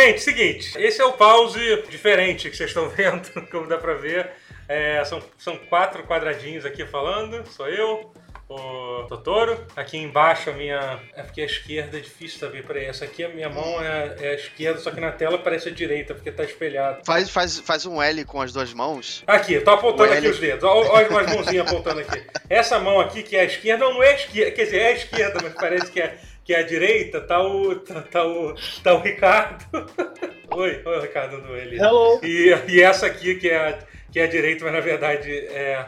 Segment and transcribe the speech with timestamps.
[0.00, 4.30] Gente, seguinte, esse é o pause diferente que vocês estão vendo, como dá pra ver.
[4.66, 8.10] É, são, são quatro quadradinhos aqui falando, sou eu,
[8.48, 9.62] o Totoro.
[9.76, 10.98] Aqui embaixo a minha.
[11.14, 12.64] É porque a esquerda é difícil saber.
[12.64, 15.68] Peraí, essa aqui a minha mão é, é a esquerda, só que na tela parece
[15.68, 17.04] a direita, porque tá espelhado.
[17.04, 19.22] Faz, faz, faz um L com as duas mãos.
[19.26, 20.28] Aqui, tô apontando O aqui L.
[20.30, 20.64] os dedos.
[20.64, 22.24] Olha, umas mãozinhas apontando aqui.
[22.48, 24.50] Essa mão aqui, que é a esquerda, não, não é a esquerda.
[24.52, 27.20] Quer dizer, é a esquerda, mas parece que é, que é a direita.
[27.20, 27.74] Tá o.
[27.76, 28.54] Tá, tá o.
[28.82, 29.64] Tá o Ricardo.
[30.52, 31.78] Oi, oi, Ricardo do Eli.
[31.78, 32.18] Hello.
[32.24, 33.78] E, e essa aqui, que é, a,
[34.10, 35.86] que é a direita, mas na verdade é.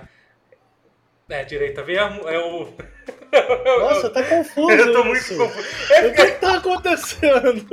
[1.29, 2.69] É a direita mesmo, é o.
[3.81, 4.71] Nossa, tá confuso.
[4.71, 5.37] Eu tô muito isso.
[5.37, 5.67] confuso.
[6.07, 7.67] O que, É, que tá acontecendo?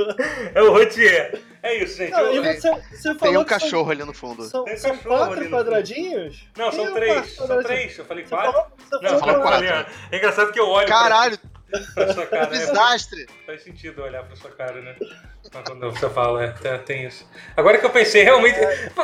[0.56, 1.42] é o Rotier.
[1.62, 2.12] É isso, gente.
[2.12, 4.44] Não, Eu- e você, você Tem um que são- cachorro ali no fundo.
[4.44, 6.48] São, Tem são cachorro quatro quadradinhos?
[6.58, 7.36] Não, são é três.
[7.36, 7.98] São três.
[7.98, 8.52] Eu falei Você quatro.
[8.54, 9.86] falou, você Não, falou eu falei quatro.
[9.86, 9.94] quatro.
[10.12, 10.88] É engraçado que eu olho.
[10.88, 11.59] Caralho, pra
[12.14, 12.48] sua cara.
[12.48, 13.28] que é, desastre!
[13.46, 14.96] Faz sentido olhar pra sua cara, né?
[15.54, 17.26] Mas Quando você fala, é, tem- isso.
[17.56, 18.60] Agora que eu pensei, realmente.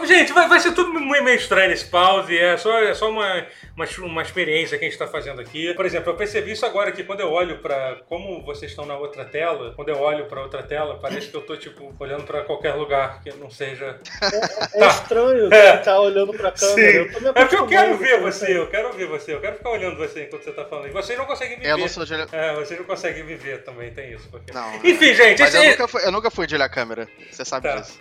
[0.05, 3.85] Gente, vai, vai ser tudo meio estranho esse pause, é só, é só uma, uma,
[4.05, 5.73] uma experiência que a gente tá fazendo aqui.
[5.73, 7.97] Por exemplo, eu percebi isso agora que quando eu olho pra.
[8.07, 11.41] Como vocês estão na outra tela, quando eu olho pra outra tela, parece que eu
[11.41, 13.99] tô, tipo, olhando pra qualquer lugar que não seja.
[14.73, 15.77] É estranho É.
[15.77, 16.57] ficar olhando pra câmera.
[16.91, 16.97] Sim.
[16.97, 18.53] Eu tô me É porque eu quero ver você, isso.
[18.59, 20.87] eu quero ver você, eu quero ficar olhando você enquanto você tá falando.
[20.87, 21.81] E vocês não conseguem me Eu ver.
[21.81, 22.13] não sou de.
[22.13, 24.27] É, vocês não conseguem me ver também, tem isso.
[24.29, 24.51] Porque...
[24.53, 24.75] Não.
[24.83, 27.07] Enfim, gente, Mas esse, eu nunca, fui, eu nunca fui de olhar a câmera.
[27.31, 27.75] Você sabe Tá.
[27.79, 27.99] disso.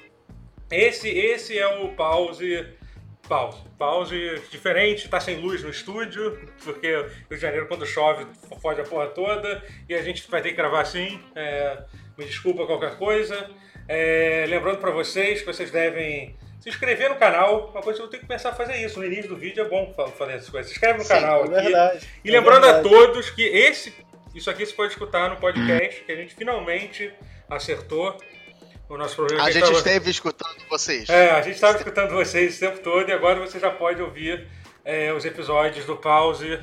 [0.71, 2.67] Esse, esse é o pause.
[3.29, 3.59] Pause.
[3.79, 8.27] Pause diferente, tá sem luz no estúdio, porque Rio de Janeiro, quando chove,
[8.61, 11.19] fode a porra toda, e a gente vai ter que gravar assim.
[11.35, 11.85] É,
[12.19, 13.51] me desculpa qualquer coisa.
[13.89, 17.69] É, lembrando pra vocês que vocês devem se inscrever no canal.
[17.71, 18.99] Uma coisa que eu tenho que pensar em fazer isso.
[18.99, 20.71] No início do vídeo é bom fa- fazer essas coisas.
[20.71, 21.53] Se inscreve no Sim, canal É aqui.
[21.55, 22.09] verdade.
[22.25, 23.95] E é lembrando a todos que esse,
[24.35, 27.11] isso aqui você pode escutar no podcast, que a gente finalmente
[27.55, 28.17] acertou
[28.89, 29.43] o nosso problema.
[29.43, 31.09] A que gente tava- esteve escutando vocês.
[31.09, 34.47] É, a gente estava escutando vocês o tempo todo e agora você já pode ouvir
[34.85, 36.61] é, os episódios do Pause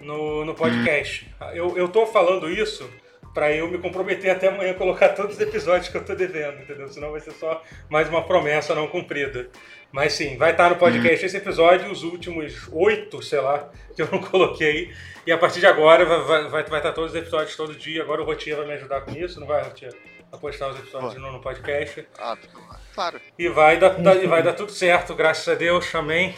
[0.00, 1.28] no, no podcast.
[1.54, 2.88] Eu, eu tô falando isso
[3.32, 6.60] para eu me comprometer até amanhã a colocar todos os episódios que eu tô devendo,
[6.62, 6.88] entendeu?
[6.88, 9.48] Senão vai ser só mais uma promessa não cumprida.
[9.92, 14.08] Mas sim, vai estar no podcast esse episódio os últimos oito, sei lá, que eu
[14.10, 14.92] não coloquei.
[15.26, 18.02] E a partir de agora vai, vai, vai, vai estar todos os episódios todo dia.
[18.02, 19.90] Agora o Rotinha vai me ajudar com isso, não vai, Rotinha?
[20.32, 22.06] A postar os episódios no, no podcast.
[22.18, 22.36] Ah,
[22.94, 23.20] claro.
[23.38, 26.34] E vai dar, dar- e vai dar tudo certo, graças a Deus, amém.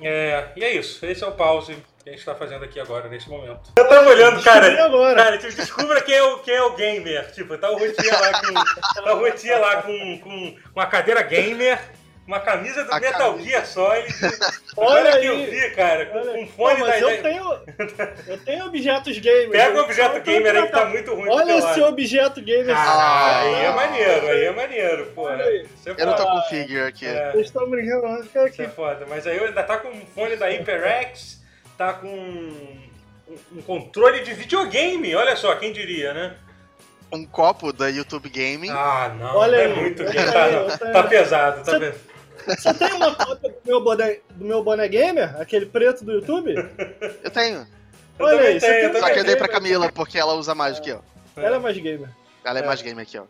[0.00, 3.08] É, e é isso, esse é o pause que a gente tá fazendo aqui agora,
[3.08, 3.60] nesse momento.
[3.76, 5.22] Eu tava olhando, Descobri agora.
[5.24, 7.30] Cara, tipo, descubra quem é, o, quem é o gamer.
[7.32, 9.02] Tipo, tá o Rotinha lá com.
[9.02, 11.78] Tá o Rotinha lá com, com uma cadeira gamer,
[12.26, 13.48] uma camisa do A Metal camisa.
[13.50, 14.14] Gear Solid.
[14.76, 16.98] Olha Olha que eu vi, cara, com, Olha, com Pô, fone mas da.
[17.00, 17.60] eu tenho,
[18.26, 19.50] eu tenho objetos gamer.
[19.50, 21.28] Pega o Eu objeto tenho gamer aí que tá muito ruim.
[21.28, 21.84] Olha esse lado.
[21.84, 22.74] objeto gamer.
[22.76, 25.22] Ah, aí é maneiro, aí é maneiro, pô.
[25.24, 25.66] Olha aí.
[25.76, 27.06] Isso é Eu não tô com figure aqui.
[27.06, 27.32] É.
[27.32, 28.74] Vocês estão brincando, mas fica Isso é aqui.
[28.74, 29.06] foda.
[29.08, 31.42] Mas aí ainda tá com um fone da HyperX,
[31.76, 32.80] tá com um,
[33.56, 35.14] um controle de videogame.
[35.14, 36.34] Olha só, quem diria, né?
[37.12, 38.70] Um copo da YouTube Gaming.
[38.70, 39.36] Ah, não.
[39.36, 40.34] Olha é aí, muito olha game.
[40.34, 42.11] aí, Tá, tá pesado, tá pesado.
[42.46, 45.40] Você tem uma cópia do meu boné, do meu boné gamer?
[45.40, 46.54] Aquele preto do YouTube?
[47.22, 47.66] Eu tenho.
[48.18, 49.48] Eu Olha aí, você tenho, tem eu Só que eu dei pra.
[49.48, 51.02] Camila, porque ela usa mais do que eu.
[51.36, 52.08] Ela é mais gamer.
[52.44, 52.66] Ela é, É.
[52.66, 53.28] mais gamer que eu.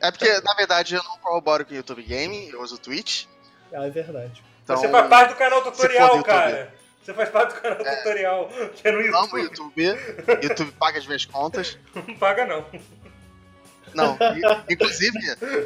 [0.00, 3.24] É porque, na verdade, eu não corroboro com o YouTube Gaming, eu uso o Twitch.
[3.72, 4.42] Ah, é verdade.
[4.64, 6.26] Então, Você faz parte do canal tutorial, do YouTube.
[6.26, 6.74] cara.
[7.02, 9.82] Você faz parte do canal tutorial, que é no amo o YouTube.
[9.82, 10.42] YouTube.
[10.42, 11.78] YouTube paga as minhas contas.
[11.94, 12.64] Não paga, não.
[13.94, 14.16] Não,
[14.70, 15.18] inclusive,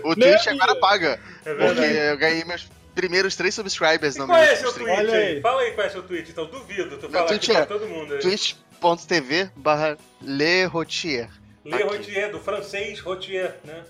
[0.04, 1.20] o Meu Twitch agora paga.
[1.44, 1.97] É Porque verdade.
[1.97, 4.87] eu ganhei meus primeiros três subscribers E no qual meu é seu stream.
[4.94, 5.41] tweet Olha aí?
[5.41, 6.47] Fala aí qual é seu tweet, então.
[6.47, 8.20] Duvido, tu Meu fala aqui tweet pra é todo mundo aí.
[8.20, 11.28] twitch.tv barra lerotier.
[11.65, 11.84] Lê aqui.
[11.84, 13.82] Rotier, do francês Rotier, né?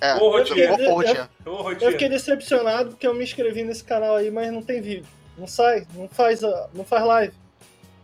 [0.00, 0.70] É, Ô, Rotier.
[0.70, 1.28] Rotier.
[1.44, 1.92] Ô, Eu Rotier.
[1.92, 5.06] fiquei decepcionado porque eu me inscrevi nesse canal aí, mas não tem vídeo.
[5.36, 6.40] Não sai, não faz,
[6.72, 7.32] não faz live.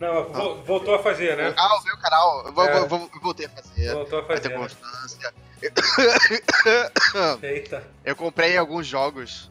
[0.05, 1.55] Não, vo- voltou a fazer, né?
[1.57, 2.53] Ah, o meu canal, É.
[2.53, 3.93] vou, vou, eu voltei a fazer.
[3.95, 4.55] Voltou a Vai ter fazer.
[4.55, 4.61] né?
[4.61, 5.35] constância.
[7.43, 9.51] Eita, Eu comprei alguns jogos.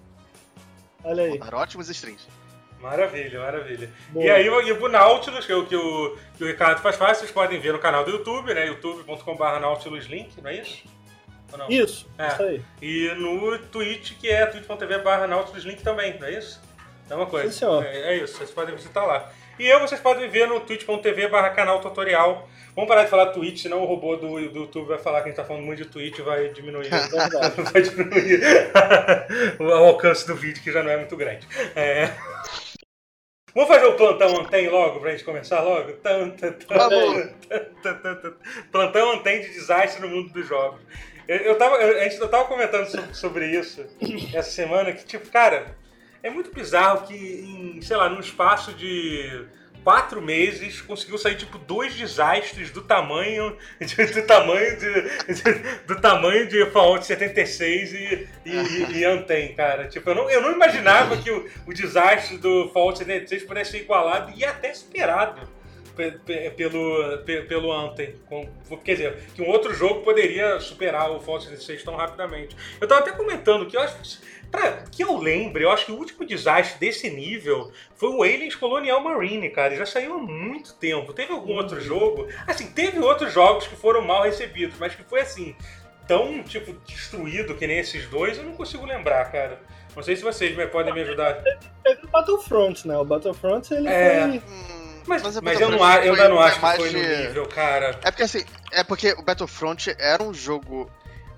[1.04, 1.38] Olha aí.
[1.40, 2.28] Dar ótimos streams.
[2.80, 3.90] maravilha, maravilha.
[4.10, 4.26] Boa.
[4.26, 6.96] E aí o, e o Nautilus, que é o que o, que o Ricardo faz
[6.98, 8.68] fácil, vocês podem ver no canal do YouTube, né?
[8.68, 10.84] youtube.com.br Nautilus Link, não é isso?
[11.52, 11.70] Ou não?
[11.70, 12.28] Isso, É.
[12.28, 12.62] isso aí.
[12.82, 16.62] E no Twitch, que é twitch.tv barra Nautilus Link também, não é isso?
[17.10, 17.52] É uma coisa.
[17.52, 17.84] Sim, senhor.
[17.86, 19.30] É, é isso, vocês podem visitar lá.
[19.60, 22.50] E eu, vocês podem ver no twitch.tv barra canal tutorial.
[22.76, 25.32] Vamos parar de falar Twitch, senão o robô do, do YouTube vai falar que a
[25.32, 26.90] gente tá falando muito de Twitch e vai diminuir.
[27.72, 28.42] Vai diminuir
[29.62, 31.48] o alcance do vídeo, que já não é muito grande.
[31.76, 32.10] É.
[33.54, 35.92] Vamos fazer o plantão Antem logo, pra gente começar logo?
[35.98, 38.34] Tan, tan, tan.
[38.72, 40.82] Plantão Antem de desastre no mundo dos jogos.
[41.28, 43.86] Eu, eu tava, eu, a gente eu tava comentando so- sobre isso
[44.34, 45.78] essa semana, que, tipo, cara,
[46.24, 49.46] é muito bizarro que em, sei lá, num espaço de
[49.84, 56.00] quatro meses conseguiu sair, tipo, dois desastres do tamanho de, do tamanho de, de- do
[56.00, 59.88] tamanho de Fallout 76 e, e, e, Anthem, cara.
[59.90, 63.80] Tipo, eu não, eu não imaginava que o, o desastre do Fallout 76 pudesse ser
[63.82, 65.42] igualado e até superado
[65.98, 68.16] pe- pe- pelo, pe- pelo Anthem.
[68.28, 68.50] Com-
[68.86, 72.56] quer dizer, que um outro jogo poderia superar o Fallout 76 tão rapidamente.
[72.80, 75.92] Eu tava até comentando que eu acho que, pra que eu lembre, eu acho que
[75.92, 79.76] o último desastre desse nível foi o Aliens Colonial Marine, cara.
[79.76, 81.12] Já saiu há muito tempo.
[81.12, 82.28] Teve algum outro jogo?
[82.46, 85.56] Assim, teve outros jogos que foram mal recebidos, mas que foi assim,
[86.08, 89.60] tão, tipo, destruído que nem esses dois, eu não consigo lembrar, cara.
[89.96, 91.34] Não sei se vocês me- podem me ajudar.
[91.84, 92.96] Teve o Battlefront, né?
[92.98, 94.20] O Battlefront ele É.
[94.22, 94.38] foi.
[94.40, 98.00] Hum, Mas, o mas eu, não, eu ainda não acho que foi no nível, cara.
[98.04, 100.90] É porque assim, é porque o Battlefront era um jogo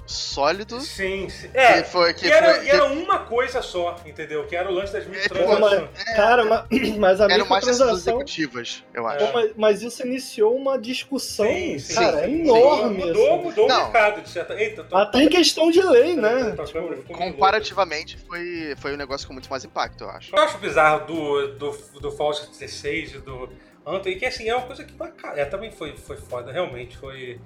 [0.05, 0.79] sólido.
[0.81, 1.49] Sim, sim.
[1.53, 4.45] É, Que foi- que e era, foi- era uma coisa só, entendeu?
[4.45, 5.89] Que era o lance das microtransações.
[5.95, 6.67] mas, cara, ma-
[6.99, 7.93] mas a microtransação.
[7.95, 9.15] executivas, eu É.
[9.15, 9.25] acho.
[9.27, 12.41] Pô, mas, mas isso iniciou uma discussão, Sim, sim, cara, sim.
[12.41, 13.05] enorme.
[13.05, 13.43] Mudou, assim.
[13.43, 14.53] mudou o mercado, de certa.
[14.53, 14.95] Eita, tô...
[14.97, 16.55] Até em questão de lei, né?
[16.65, 17.13] Tipo.
[17.13, 20.35] Comparativamente, foi, foi um negócio com muito mais impacto, eu acho.
[20.35, 23.49] Eu acho bizarro do, do, do Fallout 16 e do
[23.85, 25.33] Anthem, que assim, é uma coisa que bacana.
[25.39, 27.39] É, também foi, foi foda, realmente, foi.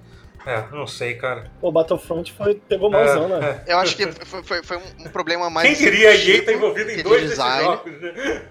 [0.46, 1.50] É, não sei, cara.
[1.60, 3.62] o Battlefront foi, pegou malzão, É, né?
[3.66, 3.72] é.
[3.74, 5.68] Eu acho que foi, foi, foi um, problema mais.
[5.68, 7.64] Quem diria a EA tá envolvido em dois design.
[7.64, 8.42] jogos, né?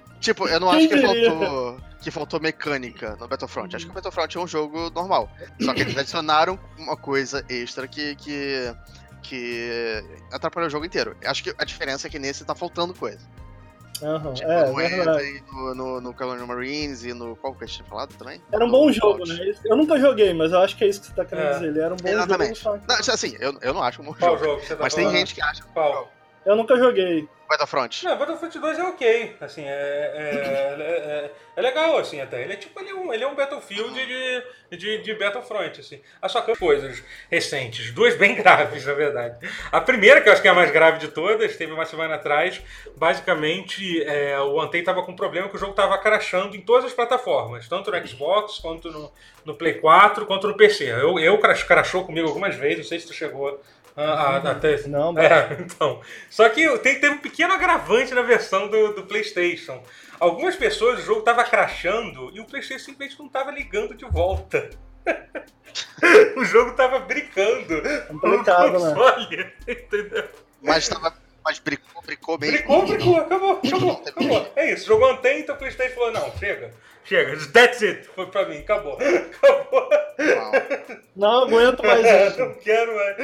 [0.20, 1.30] Tipo, eu não Quem acho que diria?
[1.30, 3.74] faltou, que faltou mecânica no Battlefront.
[3.74, 5.30] Acho que o Battlefront é um jogo normal.
[5.60, 8.72] Só que eles adicionaram uma coisa extra que, que,
[9.22, 10.02] que
[10.32, 11.16] atrapalhou o jogo inteiro.
[11.24, 13.18] Acho que a diferença é que nesse tá faltando coisa.
[14.02, 15.10] Aham, Tipo, é, no.
[15.12, 17.36] Anthem, no, no, no Colonial Marines e no.
[17.36, 18.40] Qual que a gente tinha falado também?
[18.52, 19.52] Era um No bom jogo, né?
[19.64, 21.52] Eu nunca joguei, mas eu acho que é isso que você tá querendo É.
[21.54, 21.66] dizer.
[21.68, 22.62] Ele era um bom Exatamente.
[22.62, 22.80] jogo.
[22.88, 24.44] Não, assim, eu, eu não acho um bom Qual jogo.
[24.44, 25.18] jogo que você tá Mas tem falando?
[25.18, 26.12] gente que acha Qual?
[26.44, 27.28] Eu nunca joguei.
[27.48, 28.04] Battlefront.
[28.04, 32.42] Não, Battlefront 2 é ok, assim, é, é, é, é legal, assim, até.
[32.42, 36.00] Ele é tipo, ele é um, ele é um Battlefield de, de, de Battlefront, assim.
[36.20, 39.48] A só que coisas recentes, duas bem graves, na verdade.
[39.72, 42.16] A primeira, que eu acho que é a mais grave de todas, teve uma semana
[42.16, 42.60] atrás,
[42.96, 46.86] basicamente, é, o Anthem tava com um problema que o jogo tava crashando em todas
[46.86, 49.12] as plataformas, tanto no Xbox, quanto no,
[49.44, 50.84] no Play 4, quanto no PC.
[50.84, 53.60] Eu, eu crash, crashou comigo algumas vezes, não sei se tu chegou
[53.96, 54.86] a, a, até...
[54.88, 56.00] Não, mas É, então.
[56.28, 59.82] Só que tem, teve um pequeno agravante na versão do, do PlayStation.
[60.20, 64.70] Algumas pessoas, o jogo tava crashando e o PlayStation simplesmente não tava ligando de volta.
[66.36, 67.82] o jogo tava brincando.
[68.20, 68.94] complicado, no né?
[68.94, 70.28] console, Entendeu?
[70.62, 71.25] Mas tava.
[71.46, 72.50] Mas bricou, bricou bem.
[72.50, 74.52] Bricou, bricou, acabou, acabou, acabou.
[74.56, 76.72] É isso, jogou Anthem, então o PlayStation falou: não, chega,
[77.04, 78.98] chega, that's it, foi pra mim, acabou.
[79.00, 79.88] Acabou.
[80.18, 80.52] Uau.
[81.14, 82.38] Não aguento mais isso.
[82.40, 83.16] não quero mais.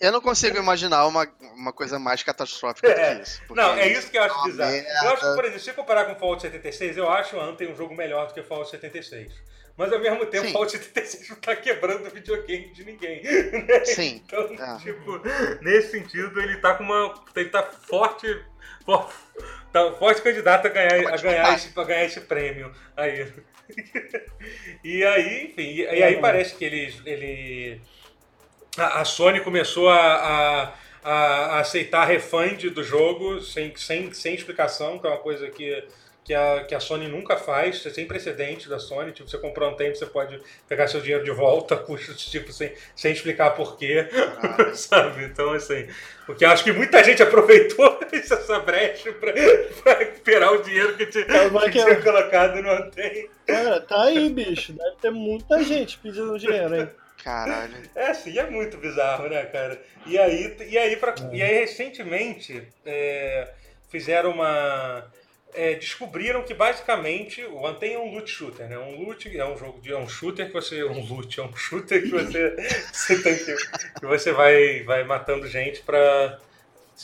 [0.00, 3.14] Eu não consigo imaginar uma, uma coisa mais catastrófica do É.
[3.16, 3.40] que isso.
[3.50, 4.72] Não, é isso que eu acho uma bizarro.
[4.72, 4.90] merda.
[5.04, 7.76] Eu acho que, por exemplo, se comparar com Fallout 76, eu acho o Anthem um
[7.76, 9.32] jogo melhor do que o Fallout 76.
[9.76, 10.52] Mas ao mesmo tempo, Sim.
[10.52, 13.22] Fallout 76 não tá quebrando o videogame de ninguém.
[13.24, 13.84] né?
[13.84, 14.22] Sim.
[14.26, 14.78] Então, É.
[14.78, 15.20] tipo,
[15.62, 17.14] nesse sentido, ele tá com uma.
[17.34, 18.26] Ele tá forte.
[18.84, 19.10] for-
[19.72, 23.26] Tá forte candidato a ganhar, Tá a ganhar, esse, a ganhar esse prêmio aí.
[24.84, 27.00] e aí, enfim, e, e aí parece que eles.
[27.04, 27.80] Ele,
[28.78, 34.98] a, a Sony começou a, a, a aceitar refund do jogo sem, sem, sem explicação,
[34.98, 35.84] que é uma coisa que,
[36.24, 39.12] que, a, que a Sony nunca faz, sem precedente da Sony.
[39.12, 42.72] Tipo, você comprou um tempo, você pode pegar seu dinheiro de volta, custos tipo, sem,
[42.96, 44.08] sem explicar porquê.
[44.40, 44.74] Caralho.
[44.76, 45.24] Sabe?
[45.24, 45.86] Então, assim.
[46.26, 49.32] Porque eu acho que muita gente aproveitou essa brecha pra,
[49.82, 53.28] pra recuperar o dinheiro que tinha, vai que que- tinha colocado no Anthem.
[53.46, 54.72] Cara, tá aí, bicho.
[54.72, 56.88] Deve ter muita gente pedindo dinheiro, hein?
[57.22, 57.74] Caralho.
[57.94, 59.80] É assim, é muito bizarro, né, cara?
[60.06, 63.50] E aí, e aí, pra, e aí recentemente, é,
[63.90, 65.04] fizeram uma.
[65.54, 68.76] É, descobriram que basicamente o Anthem é um loot shooter, né?
[68.78, 69.92] Um loot é um jogo de.
[69.92, 70.82] É um shooter que você.
[70.84, 72.56] Um loot, é um shooter que você.
[72.92, 73.56] você tem que,
[74.00, 76.38] que você vai, vai matando gente pra,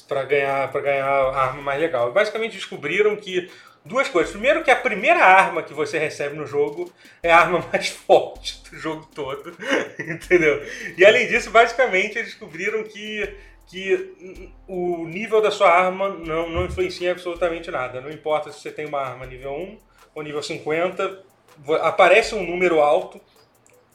[0.09, 2.13] pra, ganhar, pra ganhar a arma mais legal.
[2.13, 3.49] Basicamente descobriram que.
[3.83, 4.33] Duas coisas.
[4.33, 6.93] Primeiro que a primeira arma que você recebe no jogo
[7.23, 9.57] é a arma mais forte do jogo todo.
[9.99, 10.63] Entendeu?
[10.99, 13.35] E além disso, basicamente, eles descobriram que,
[13.71, 18.01] que o nível da sua arma não, não influencia absolutamente nada.
[18.01, 19.79] Não importa se você tem uma arma nível 1
[20.15, 21.23] ou nível 50,
[21.59, 23.21] vo- aparece um número alto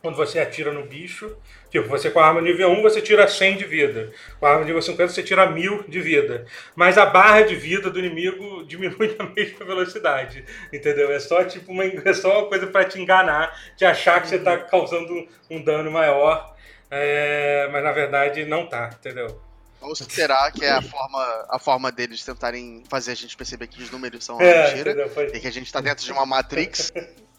[0.01, 1.35] quando você atira no bicho.
[1.69, 4.13] Tipo, você com a arma nível 1 você tira 100 de vida.
[4.39, 6.45] Com a arma nível 50 você tira 1000 de vida.
[6.75, 10.45] Mas a barra de vida do inimigo diminui na mesma velocidade.
[10.71, 11.11] Entendeu?
[11.11, 14.39] É só tipo uma, é só uma coisa pra te enganar, de achar que você
[14.39, 16.55] tá causando um dano maior.
[16.89, 19.41] É, mas na verdade não tá, entendeu?
[19.87, 23.81] Ou será que é a forma, a forma deles tentarem fazer a gente perceber que
[23.81, 25.11] os números são É, mentira?
[25.33, 26.91] E que a gente tá dentro de uma Matrix?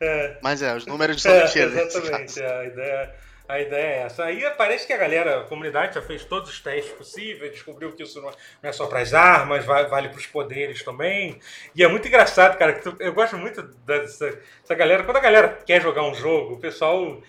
[0.00, 0.38] É.
[0.42, 1.68] Mas é, os números são É, mentira.
[1.68, 3.14] nesse exatamente, é, a ideia,
[3.46, 4.24] a ideia é essa.
[4.24, 8.02] Aí parece que a galera, a comunidade já fez todos os testes possíveis, descobriu que
[8.02, 8.30] isso não
[8.62, 11.38] não é só para as armas, va- vale para os poderes também.
[11.74, 14.30] E é muito engraçado, cara, que eu gosto muito dessa,
[14.62, 15.04] dessa galera.
[15.04, 17.20] Quando a galera quer jogar um jogo, o pessoal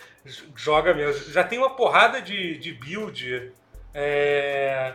[0.56, 1.34] joga mesmo.
[1.34, 3.52] Já tem uma porrada de, de build.
[3.94, 4.94] É,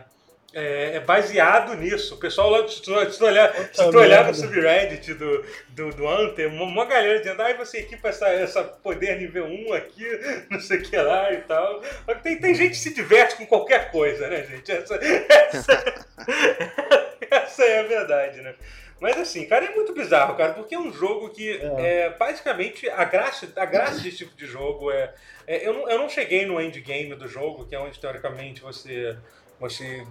[0.56, 2.14] é, é baseado nisso.
[2.14, 5.90] O pessoal lá, se tu, se tu olhar, se tu olhar no subreddit do, do,
[5.90, 10.04] do Anthem, uma, uma galera dizendo, ah, você equipa essa, essa poder nível 1 aqui,
[10.50, 11.82] não sei o que lá e tal.
[12.22, 14.72] Tem, tem gente que se diverte com qualquer coisa, né, gente?
[14.72, 14.94] Essa,
[15.52, 15.94] essa,
[17.30, 18.54] essa é a verdade, né?
[19.00, 23.04] Mas assim, cara, é muito bizarro, cara, porque é um jogo que é, basicamente a
[23.04, 25.12] graça, a graça desse tipo de jogo é.
[25.46, 29.16] é- eu, não, eu não cheguei no endgame do jogo, que é onde teoricamente você.
[29.60, 30.06] você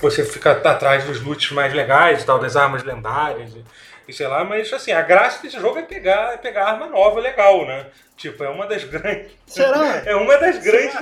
[0.00, 3.64] você fica atrás dos loots mais legais tal, das armas lendárias e,
[4.06, 7.18] e sei lá, mas assim, a graça desse jogo é pegar, é pegar arma nova
[7.18, 7.86] legal, né?
[8.14, 9.32] Tipo, é uma das grandes.
[9.46, 10.02] Será?
[10.04, 10.94] É uma das grandes.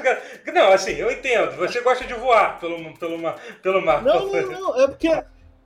[0.52, 1.56] Não, assim, eu entendo.
[1.56, 4.02] Você gosta de voar pelo, pelo, ma- pelo mapa.
[4.02, 4.80] Não, não, não.
[4.82, 5.08] É porque,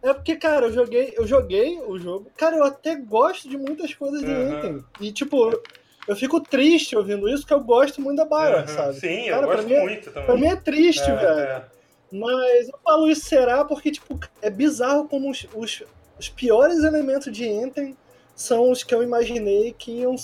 [0.02, 2.30] é porque, cara, eu joguei, eu joguei o jogo.
[2.36, 4.30] Cara, eu até gosto de muitas coisas de.
[4.30, 4.84] Anthem.
[5.00, 5.60] E, tipo,
[6.06, 8.94] eu fico triste ouvindo isso, porque eu gosto muito da Bioware, Uhum, sabe?
[9.00, 10.26] Sim, eu Cara, pra gosto mim é- muito também.
[10.26, 11.40] Pra mim é triste, É, velho.
[11.40, 11.64] é.
[12.10, 15.82] Mas eu falo isso será porque, tipo, é bizarro como os, os,
[16.18, 17.94] os piores elementos de Anthem
[18.34, 20.14] são os que eu imaginei que iam.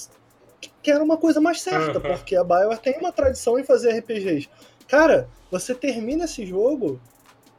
[0.83, 2.01] que era uma coisa mais certa, Uhum.
[2.17, 4.49] porque a BioWare tem uma tradição em fazer RPGs.
[4.89, 6.99] Cara, você termina esse jogo,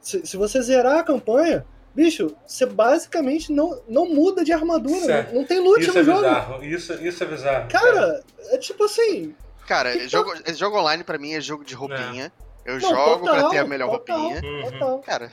[0.01, 1.63] se, se você zerar a campanha,
[1.95, 5.33] bicho, você basicamente não, não muda de armadura, Certo.
[5.33, 6.17] não, tem loot Isso no é jogo.
[6.21, 6.63] bizarro.
[6.63, 7.69] Isso, isso é bizarro.
[7.69, 9.33] Cara, é tipo assim.
[9.67, 12.31] Cara, Que jogo, esse jogo online pra mim é jogo de roupinha.
[12.65, 14.41] Eu não, jogo pra total, ter a melhor total, roupinha.
[14.51, 14.71] Uhum.
[14.71, 14.99] total.
[14.99, 15.31] Cara,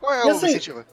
[0.00, 0.84] qual é E o assim, incentivo?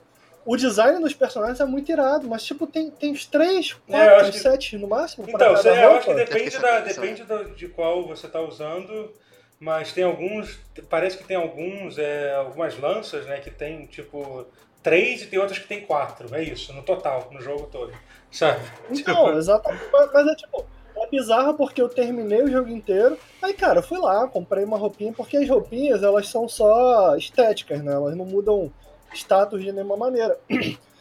[0.45, 4.09] O design dos personagens é muito irado, mas tipo, tem, tem uns 3, É, eu
[4.09, 5.25] 4, acho que- 7 no máximo.
[5.25, 8.25] pra Então, você- eu acho que depende, da, é a depende do- de qual você
[8.25, 9.13] está usando,
[9.59, 10.57] mas tem alguns,
[10.89, 14.47] parece que tem alguns, é, algumas lanças, né, que tem tipo
[14.83, 17.91] três e tem outras que tem quatro, é isso, no total, no jogo todo,
[18.31, 18.61] sabe?
[18.89, 19.83] Então, exatamente.
[20.13, 20.65] Mas, é tipo,
[20.97, 23.17] é bizarro porque eu terminei o jogo inteiro.
[23.41, 27.81] Aí, cara, eu fui lá, comprei uma roupinha, porque as roupinhas, elas são só estéticas,
[27.83, 27.93] né?
[27.93, 28.71] Elas não mudam
[29.13, 30.37] status de nenhuma maneira.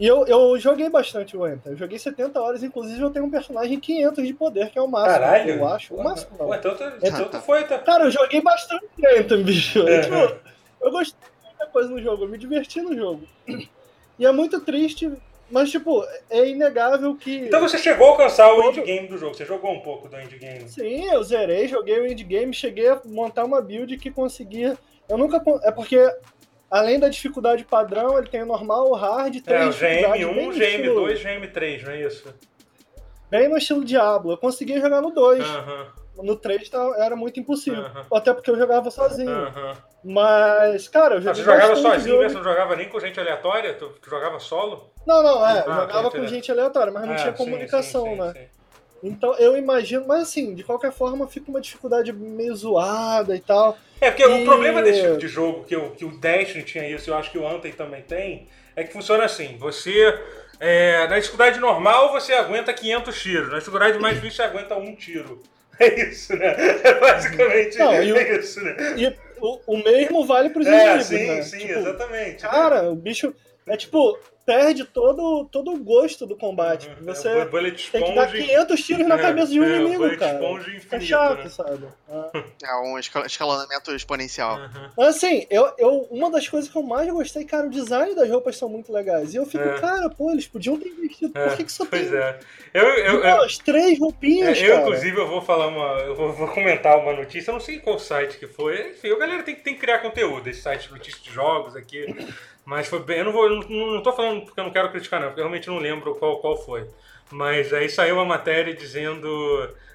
[0.00, 1.72] E eu, eu joguei bastante o Enter.
[1.72, 4.88] Eu joguei 70 horas, inclusive eu tenho um personagem 500 de poder, que é o
[4.88, 5.12] máximo.
[5.20, 5.50] Caralho!
[5.54, 5.94] Eu acho.
[5.94, 6.48] O máximo não.
[6.48, 7.78] Ué, então, tu- então tu foi, tá?
[7.78, 8.86] Cara, eu joguei bastante
[9.16, 9.86] Anthem, bicho.
[9.86, 10.00] É.
[10.00, 10.34] Tipo,
[10.80, 11.28] eu gostei
[11.62, 13.22] muita coisa no jogo, eu me diverti no jogo.
[14.18, 15.10] E é muito triste,
[15.50, 17.36] mas, tipo, é inegável que.
[17.36, 20.68] Então você chegou a alcançar o endgame do jogo, você jogou um pouco do endgame.
[20.68, 24.76] Sim, eu zerei, joguei o endgame, cheguei a montar uma build que conseguia.
[25.08, 25.42] Eu nunca.
[25.62, 25.98] É porque,
[26.70, 30.34] além da dificuldade padrão, ele tem o normal, o hard, É, três o dificuldades, GM1,
[30.34, 32.34] bem no estilo- GM2, GM3, não é isso?
[33.30, 34.32] Bem no estilo Diablo.
[34.32, 35.42] Eu conseguia jogar no 2.
[35.46, 35.86] Aham,
[36.22, 37.80] No 3 tá- era muito impossível.
[37.84, 39.30] aham, Até porque eu jogava sozinho.
[39.30, 39.74] aham.
[40.04, 41.34] Mas, cara, eu Ah, joguei.
[41.34, 43.74] Você jogava sozinho, mesmo, não jogava nem com gente aleatória?
[43.74, 44.92] Tu, tu jogava solo?
[45.06, 45.64] Não, não, é.
[45.64, 46.26] Ah, eu jogava com ok.
[46.26, 48.34] gente aleatória, mas não Ah, tinha comunicação, sim, sim, né?
[48.34, 48.48] sim.
[49.02, 53.78] Então eu imagino, mas assim, de qualquer forma fica uma dificuldade meio zoada e tal.
[54.00, 56.88] É, porque E- o problema desse tipo de jogo, que o, que o Destiny tinha
[56.88, 60.18] isso, eu acho que o Anthem também tem, é que funciona assim, você...
[60.58, 64.94] é, na dificuldade normal você aguenta 500 tiros, na dificuldade mais difícil você aguenta um
[64.96, 65.42] tiro.
[65.80, 66.54] É isso, né?
[66.84, 68.76] É basicamente Não, e o- isso, né?
[68.96, 71.42] E o, o mesmo vale pros É, inimigos, sim, né?
[71.42, 72.42] sim, Tipo, exatamente.
[72.42, 73.34] Cara, o bicho
[73.66, 76.88] é tipo, perde todo, todo o gosto do combate.
[76.90, 79.64] É, Você o bullet tem que dar sponge- 500 tiros na É, cabeça de um
[79.64, 80.34] é, inimigo, cara.
[80.38, 81.48] sponge Fica infinito, chato, né?
[81.48, 81.86] sabe?
[82.08, 82.42] É.
[82.64, 84.56] É um escal- escalonamento exponencial.
[84.56, 84.90] Aham.
[84.96, 88.28] Mas assim, eu, eu, uma das coisas que eu mais gostei, cara, o design das
[88.30, 89.32] roupas são muito legais.
[89.34, 89.80] E eu fico, É.
[89.80, 91.32] cara, pô, eles podiam ter investido.
[91.36, 92.38] É, Por que, que só Pois tem é.
[92.72, 94.80] Eu, eu, eu, duas, três roupinhas, É, eu, cara?
[94.82, 96.00] inclusive, eu vou falar uma.
[96.00, 98.90] Eu vou, vou comentar uma notícia, eu não sei qual site que foi.
[98.92, 101.74] Enfim, a galera tem, que- tem que criar conteúdo, esse site de notícias de jogos
[101.76, 102.06] aqui.
[102.64, 103.18] Mas foi bem.
[103.18, 103.48] Eu não vou.
[103.48, 106.14] Não, não tô falando porque eu não quero criticar, não, porque eu realmente não lembro
[106.14, 106.88] qual, qual foi.
[107.30, 109.28] Mas aí saiu uma matéria dizendo.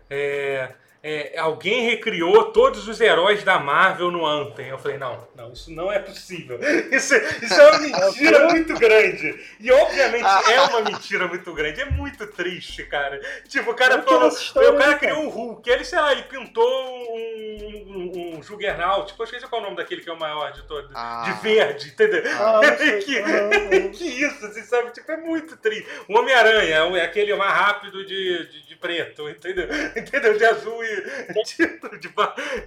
[0.09, 0.74] é,
[1.04, 4.68] é, alguém recriou todos os heróis da Marvel no Anthem.
[4.70, 6.60] Eu falei, não, não, isso não é possível.
[6.92, 9.39] Isso, isso é uma mentira muito grande.
[9.60, 11.82] E obviamente é uma mentira muito grande.
[11.82, 13.20] É muito triste, cara.
[13.48, 14.30] Tipo, o cara falou.
[14.30, 15.70] O cara criou um Hulk.
[15.70, 19.66] Ele, sei lá, ele pintou um, um, um Juggernaut, tipo, eu esqueci qual é o
[19.66, 21.24] nome daquele que é o maior de todos, Ah.
[21.25, 22.24] de verde, entendeu?
[22.39, 22.62] Ah,
[23.04, 23.89] que, Aham.
[23.92, 24.92] que isso, assim, sabe?
[24.92, 25.88] Tipo, é muito triste.
[26.08, 29.68] O Homem-Aranha é o- é aquele mais rápido de, de, de preto, entendeu?
[29.96, 30.38] Entendeu?
[30.38, 32.00] De azul e de,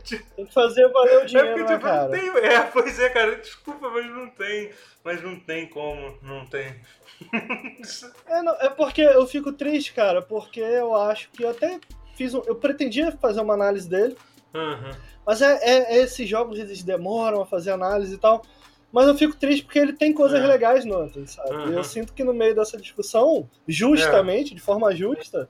[0.04, 2.08] de, Tem que fazer valer o é dinheiro, porque, né, tipo, não cara?
[2.10, 2.28] tem.
[2.44, 4.70] É, pois é, cara, desculpa, mas não tem.
[5.02, 6.74] Mas não tem como, não tem.
[8.26, 11.78] É, não, é porque eu fico triste, cara, porque eu acho que eu até
[12.16, 14.16] fiz um, Eu pretendia fazer uma análise dele,
[14.54, 14.90] Uhum.
[15.26, 18.42] mas é, é- é esses jogos eles demoram a fazer análise e tal.
[18.92, 20.46] Mas eu fico triste porque ele tem coisas É.
[20.46, 21.54] legais no Anthem, sabe?
[21.54, 21.70] Uhum.
[21.72, 25.48] E eu sinto que no meio dessa discussão, justamente, de forma justa,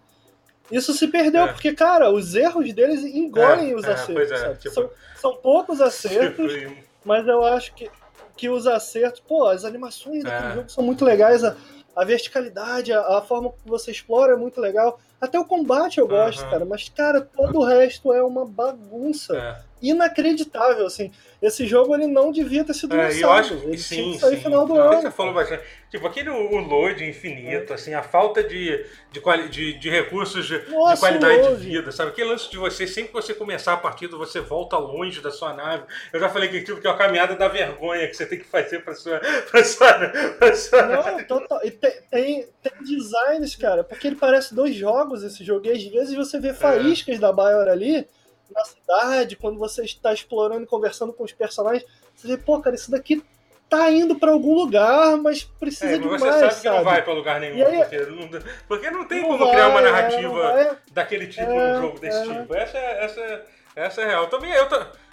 [0.71, 1.53] isso se perdeu, É.
[1.53, 4.59] porque, cara, os erros deles engolem É, os é, acertos, pois é, sabe?
[4.59, 7.91] tipo- são, são poucos acertos, Tipo, mas eu acho que,
[8.37, 10.55] que os acertos, pô, as animações daquele É.
[10.55, 11.57] jogo são muito legais, a,
[11.97, 15.01] a verticalidade, a, a forma que você explora é muito legal.
[15.21, 16.51] Até o combate eu gosto, Aham.
[16.51, 19.70] cara, mas, cara, todo o resto é uma bagunça é.
[19.83, 21.11] Inacreditável, assim.
[21.43, 23.21] Esse jogo ele não devia ter sido É, lançado.
[23.23, 24.43] eu acho ele que tinha sim, que sair sim.
[24.43, 25.01] final do ano.
[25.01, 25.63] Você falou bastante.
[25.91, 30.71] Tipo, aquele o load infinito, assim, a falta de, de, de, de recursos de, de
[30.71, 32.11] Nossa, qualidade o de vida, sabe?
[32.11, 35.55] Aquele lance de você, sempre que você começar a partida, você volta longe da sua
[35.55, 35.85] nave.
[36.13, 38.45] Eu já falei que tipo, que é a caminhada da vergonha que você tem que
[38.45, 39.19] fazer pra sua.
[39.51, 39.93] Pra sua,
[40.39, 41.61] pra sua Não, total.
[41.65, 45.67] E tem, tem, tem designs, cara, porque ele parece dois jogos esse jogo.
[45.67, 46.41] E às vezes você É.
[46.41, 48.07] vê faíscas da Bioware ali
[48.55, 51.85] na cidade, quando você está explorando e conversando com os personagens.
[52.15, 53.23] Você vê, pô, cara, isso daqui
[53.69, 56.75] tá indo pra algum lugar, mas precisa É, de mas mais, você sabe que não
[56.75, 56.85] sabe?
[56.85, 58.29] vai pra lugar nenhum, aí- porque, não,
[58.67, 60.77] porque não tem Não como vai, criar uma é, narrativa vai.
[60.91, 62.41] daquele tipo É, num jogo desse é.
[62.41, 62.55] tipo.
[62.55, 63.45] Essa, é- essa, é-
[63.77, 64.27] essa é real.
[64.27, 64.67] Também, eu,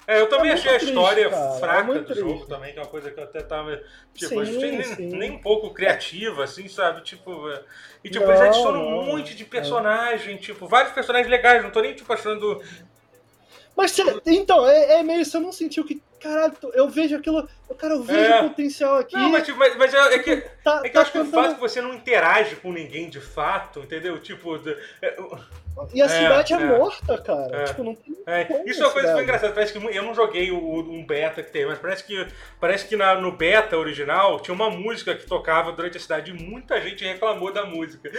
[0.07, 2.47] é, eu também É achei a triste, história cara, é fraca do jogo triste.
[2.49, 3.79] também, que é uma coisa que eu até tava.
[4.15, 5.05] Tipo, Sim, nem, sim.
[5.15, 7.01] nem um pouco criativa, assim, sabe?
[7.03, 7.51] Tipo.
[7.51, 7.61] é,
[8.03, 11.79] E tipo, Não, eles adicionam um monte de personagem, tipo, vários personagens legais, não tô
[11.81, 12.59] nem tipo achando.
[13.77, 17.75] Mas você- então, é, é meio você não sentiu que, caralho, eu vejo aquilo, eu,
[17.75, 18.41] cara, eu vejo É.
[18.41, 19.15] o potencial aqui.
[19.15, 20.37] Não, mas, tipo, mas, mas é, é que.
[20.63, 23.07] tá, É que eu tá acho que o fato que você não interage com ninguém
[23.07, 24.19] de fato, entendeu?
[24.19, 24.55] Tipo,
[25.01, 25.15] é,
[25.93, 26.59] E a É, cidade é, é.
[26.65, 27.55] morta, cara.
[27.61, 27.63] É.
[27.65, 29.53] Tipo, não tem É, isso é uma coisa que foi engraçada.
[29.53, 32.27] Parece que eu não joguei o, o- um beta que tem, mas parece que,
[32.59, 36.33] parece que na- no beta original tinha uma música que tocava durante a cidade e
[36.33, 38.09] muita gente reclamou da música.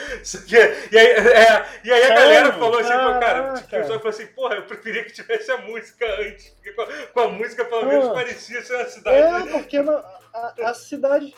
[0.91, 4.27] E, aí, é, e aí a galera falou assim, cara, tipo, a pessoa falou assim,
[4.29, 7.87] porra, eu preferia que tivesse a música antes, porque com a, com a música pelo
[7.87, 8.13] menos Ah.
[8.15, 9.17] parecia ser uma cidade.
[9.49, 11.35] É, porque na- a, a cidade.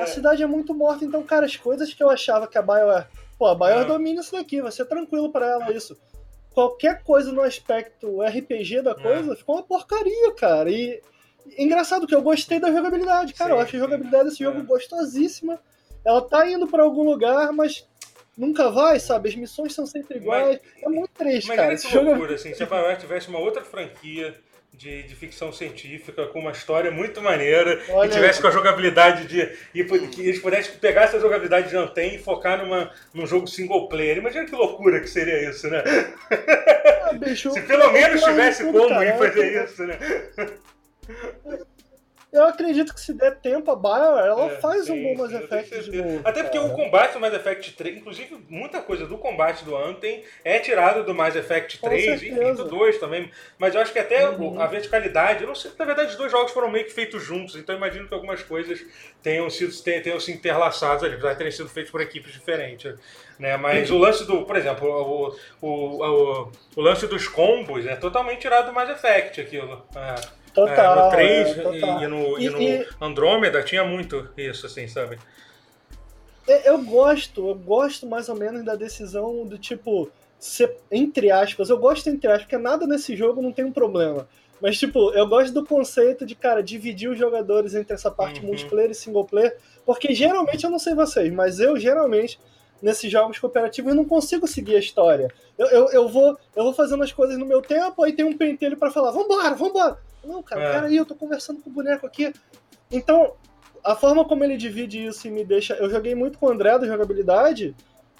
[0.00, 3.06] A cidade é muito morta, então, cara, as coisas que eu achava que a BioWare.
[3.38, 3.84] Pô, a BioWare É.
[3.84, 5.96] domina isso daqui, vai ser tranquilo pra ela isso.
[6.52, 10.70] Qualquer coisa no aspecto RPG da coisa ficou uma porcaria, cara.
[10.70, 11.02] E
[11.58, 13.50] engraçado que eu gostei da jogabilidade, cara.
[13.50, 14.62] Sim, eu acho a jogabilidade desse jogo É.
[14.62, 15.58] gostosíssima.
[16.04, 17.88] Ela tá indo pra algum lugar, mas
[18.36, 19.28] nunca vai, sabe?
[19.30, 20.60] As missões são sempre iguais.
[20.82, 21.76] é muito triste, Imagina cara.
[21.76, 24.34] jogo é loucura, assim, se a BioWare tivesse uma outra franquia
[24.76, 29.26] de, de ficção científica com uma história muito maneira Olha e tivesse com a jogabilidade
[29.26, 29.50] de.
[29.74, 33.88] E que eles pudessem pegar essa jogabilidade de Anthem e focar numa, num jogo single
[33.88, 34.18] player.
[34.18, 35.82] Imagina que loucura que seria isso, né?
[37.02, 39.98] Ah, bicho, Se pelo menos tivesse como ir fazer isso, né?
[42.34, 45.32] Eu acredito que se der tempo, a BioWare, ela É, faz um sim, bom Mass
[45.32, 46.20] Effect de novo.
[46.24, 46.68] Até porque cara.
[46.72, 51.04] o combate do Mass Effect 3, inclusive muita coisa do combate do Anthem é tirado
[51.04, 52.64] do Mass Effect Com 3, enfim, certeza.
[52.64, 53.30] do 2 também.
[53.56, 54.60] Mas eu acho que até Uhum.
[54.60, 57.54] a verticalidade, eu não sei, na verdade os dois jogos foram meio que feitos juntos,
[57.54, 58.84] então eu imagino que algumas coisas
[59.22, 62.94] tenham sido tenham, tenham se interlaçados ali, apesar de terem sido feitos por equipes diferentes.
[63.38, 63.56] Né?
[63.56, 68.40] Mas o lance do, por exemplo, o, o, o, o lance dos combos é totalmente
[68.40, 69.84] tirado do Mass Effect aquilo.
[69.94, 70.43] É.
[70.54, 70.98] Total.
[70.98, 72.00] É, no 3 é, total.
[72.00, 75.18] e, e no, e E- no Andrômeda tinha muito isso, assim, sabe?
[76.46, 81.78] Eu gosto, eu gosto mais ou menos da decisão do tipo, ser, entre aspas, eu
[81.78, 84.28] gosto entre aspas, porque nada nesse jogo não tem um problema.
[84.60, 88.48] Mas, tipo, eu gosto do conceito de, cara, dividir os jogadores entre essa parte Uhum.
[88.48, 92.38] multiplayer e single player, porque geralmente, eu não sei vocês, mas eu geralmente,
[92.84, 95.28] nesses jogos cooperativos, eu não consigo seguir a história.
[95.58, 98.36] Eu, eu, eu, vou, eu vou fazendo as coisas no meu tempo, aí tem um
[98.36, 99.98] pentelho pra falar, vambora, vambora.
[100.22, 100.72] Não, cara, É.
[100.72, 102.32] peraí, eu tô conversando com o boneco aqui.
[102.90, 103.32] Então,
[103.82, 105.74] a forma como ele divide isso e me deixa.
[105.74, 107.74] Eu joguei muito com o André da jogabilidade,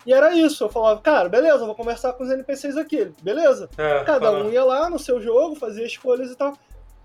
[0.07, 0.65] e era isso.
[0.65, 2.97] Eu falava, cara, beleza, eu vou conversar com os NPCs aqui.
[2.97, 3.69] Ele, Beleza.
[3.79, 6.53] É, Cada fala- um ia lá no seu jogo, fazia escolhas e tal.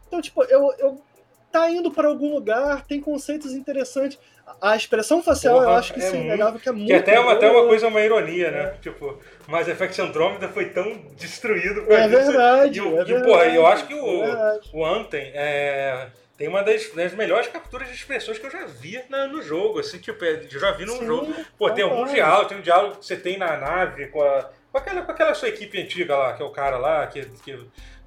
[0.07, 0.73] Então, tipo, eu.
[0.79, 1.01] eu
[1.51, 4.17] tá indo pra algum lugar, tem conceitos interessantes.
[4.61, 6.87] A expressão facial, eu Porra, acho que é sim, é muito- que é muito.
[6.87, 8.73] Que até é uma, até uma coisa, uma ironia, né?
[8.81, 12.09] Tipo, Mass Effect Andromeda foi tão destruído É isso.
[12.09, 12.79] verdade.
[12.79, 14.69] E, é e, verdade, porra, eu acho que é o, verdade.
[14.73, 18.99] o Anthem é, tem uma das, das melhores capturas de expressões que eu já vi
[19.07, 19.79] na- no jogo.
[19.79, 21.33] Assim, tipo, é, eu já vi num Sim, jogo.
[21.57, 22.15] Pô, tem alguns concordo.
[22.15, 24.49] diálogos, tem um diálogo que você tem na nave com a.
[24.71, 27.59] Com aquela, com aquela sua equipe antiga lá, que é o cara lá, que, que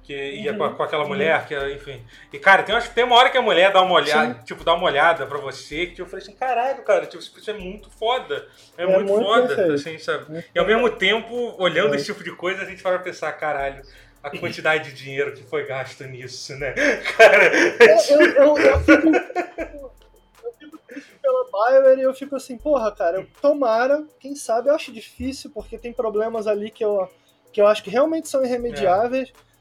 [0.03, 2.03] que ia com, com, aquela mulher, que enfim.
[2.31, 4.43] E, cara, tem, uma, tem uma hora que a mulher dá uma olhada, Sim.
[4.43, 7.49] tipo, dá uma olhada pra você, que tipo, eu falei assim, caralho, cara, tipo, isso
[7.49, 8.47] é muito foda.
[8.77, 9.73] É, é muito, muito, foda, perfeito.
[9.73, 10.45] assim, sabe?
[10.53, 11.95] E ao mesmo tempo, olhando é.
[11.95, 13.81] esse tipo de coisa, a gente vai pensar, caralho,
[14.21, 16.73] a quantidade de dinheiro que foi gasto nisso, né?
[17.17, 19.07] Cara, eu, eu, eu, fico,
[20.43, 24.75] eu fico triste pela Bioware e eu fico assim, porra, cara, tomara, quem sabe, eu
[24.75, 27.09] acho difícil, porque tem problemas ali que eu,
[27.51, 29.52] que eu acho que realmente são irremediáveis, é.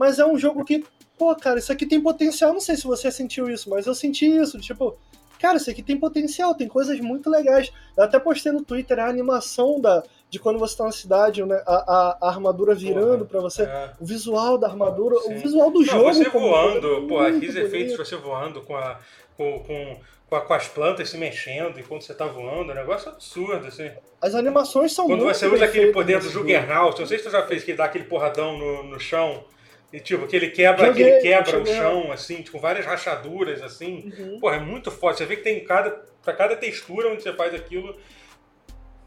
[0.00, 0.82] Mas é um jogo que,
[1.18, 4.24] pô, cara, isso aqui tem potencial, não sei se você sentiu isso, mas eu senti
[4.24, 4.96] isso, tipo,
[5.38, 7.70] cara, isso aqui tem potencial, tem coisas muito legais.
[7.94, 11.62] Eu até postei no Twitter a animação da, de quando você tá na cidade, né,
[11.66, 13.92] a, a, a armadura virando para você, é.
[14.00, 15.34] o visual da armadura, Sim.
[15.34, 16.14] o visual do Não, jogo.
[16.14, 18.98] Você voando, pô, aqueles efeitos você voando com, a,
[19.36, 23.66] com, com, com, as plantas se mexendo enquanto você tá voando, é um negócio absurdo,
[23.66, 23.90] assim.
[24.18, 27.30] As animações são Quando muito você usa aquele poder do Juggernaut, não sei se tu
[27.30, 29.44] já fez que dá aquele porradão no, no chão,
[29.92, 33.60] e tipo, que ele quebra, Joguei, que ele quebra o chão, assim, tipo, várias rachaduras,
[33.60, 34.12] assim.
[34.16, 34.38] Uhum.
[34.38, 35.18] Pô, é muito forte.
[35.18, 36.08] Você vê que tem cada.
[36.22, 37.98] Pra cada textura onde você faz aquilo,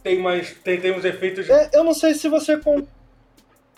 [0.03, 0.51] tem mais.
[0.63, 1.49] Tem, tem uns efeitos.
[1.49, 2.57] É, eu não sei se você.
[2.57, 2.85] Com...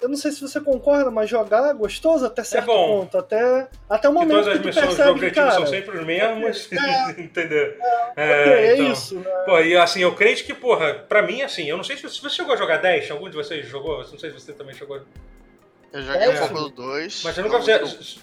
[0.02, 3.18] Eu não sei se você concorda, mas jogar é gostoso até certo é ponto.
[3.18, 4.30] Até, até o momento.
[4.30, 6.70] Que todas as missões de objetivo são sempre os mesmos.
[6.72, 7.78] É, entendeu?
[8.15, 9.20] É, é, é então, isso.
[9.20, 9.30] Né?
[9.46, 12.30] Pô, e assim, eu creio que, porra, pra mim, assim, eu não sei se você
[12.30, 14.00] chegou a jogar 10, algum de vocês jogou?
[14.00, 15.02] Não sei se você também jogou.
[15.93, 17.21] Eu joguei um pouco do 2.
[17.24, 18.19] Mas você nunca fez.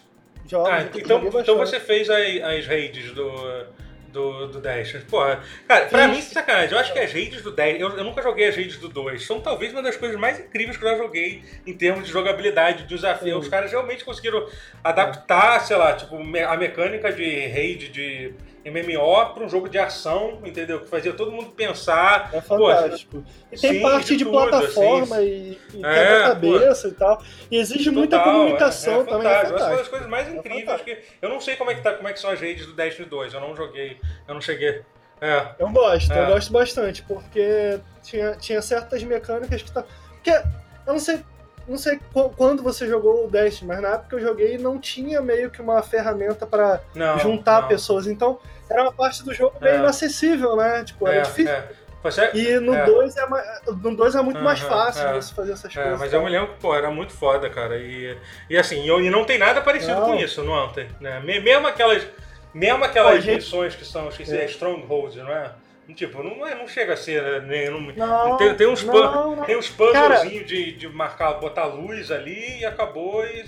[0.66, 3.66] Ah, então, então você fez as, as raids do,
[4.08, 5.04] do, do 10.
[5.04, 8.22] Porra, cara, pra mim, sacanagem, eu acho que as raids do 10, eu, eu, nunca
[8.22, 10.96] joguei as raids do 2, são talvez uma das coisas mais incríveis que eu já
[10.96, 13.38] joguei em termos de jogabilidade, de desafio.
[13.38, 14.46] Os caras realmente conseguiram
[14.84, 20.40] adaptar, sei lá, tipo, a mecânica de raid de MMO para um jogo de ação,
[20.44, 20.80] entendeu?
[20.80, 22.30] Que fazia todo mundo pensar.
[22.32, 23.20] É fantástico.
[23.20, 26.94] Pô, e tem sim, parte de, de tudo, plataforma assim, e, e é, cabeça pô,
[26.94, 27.22] e tal.
[27.50, 29.32] E exige Total, muita comunicação é, é também.
[29.32, 30.80] É uma das coisas mais é incríveis.
[30.82, 32.72] que eu não sei como é que, tá, como é que são as redes do
[32.72, 33.34] Destiny 2.
[33.34, 33.98] Eu não joguei,
[34.28, 34.82] eu não cheguei.
[35.20, 35.54] É.
[35.58, 36.26] Eu gosto, eu é.
[36.26, 39.84] gosto bastante, porque tinha, tinha certas mecânicas que tá.
[40.14, 41.20] Porque eu não sei
[41.66, 42.00] não sei
[42.36, 45.60] quando você jogou o Destiny, mas na época que eu joguei não tinha meio que
[45.60, 46.80] uma ferramenta para
[47.20, 47.68] juntar não.
[47.68, 48.06] pessoas.
[48.06, 49.78] Então era uma parte do jogo meio é.
[49.78, 50.84] inacessível, né?
[50.84, 51.52] Tipo, era é, difícil.
[51.52, 51.68] É.
[52.02, 52.30] Você...
[52.34, 53.20] E no 2 é.
[53.20, 55.14] é, é muito uhum, mais fácil é.
[55.14, 55.98] você fazer essas coisas.
[56.00, 57.78] Mas eu me lembro pô, era muito foda, cara.
[57.78, 58.18] E,
[58.50, 60.06] e assim, e não tem nada parecido não.
[60.06, 61.20] com isso no Anthem, né?
[61.20, 62.04] Mesmo aquelas,
[62.52, 63.36] mesmo aquelas gente...
[63.36, 64.46] missões que são, esqueci, é.
[64.46, 65.52] Stronghold, não é?
[65.94, 67.42] Tipo, não, não chega a ser.
[67.42, 69.44] Né, não, não, tem, tem uns, não, não.
[69.44, 73.24] Tem uns puzzlezinhos de, de marcar, botar luz ali e acabou.
[73.26, 73.44] E,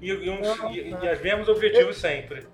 [0.00, 2.46] e, e, uns, e, e os mesmos objetivos eu, sempre.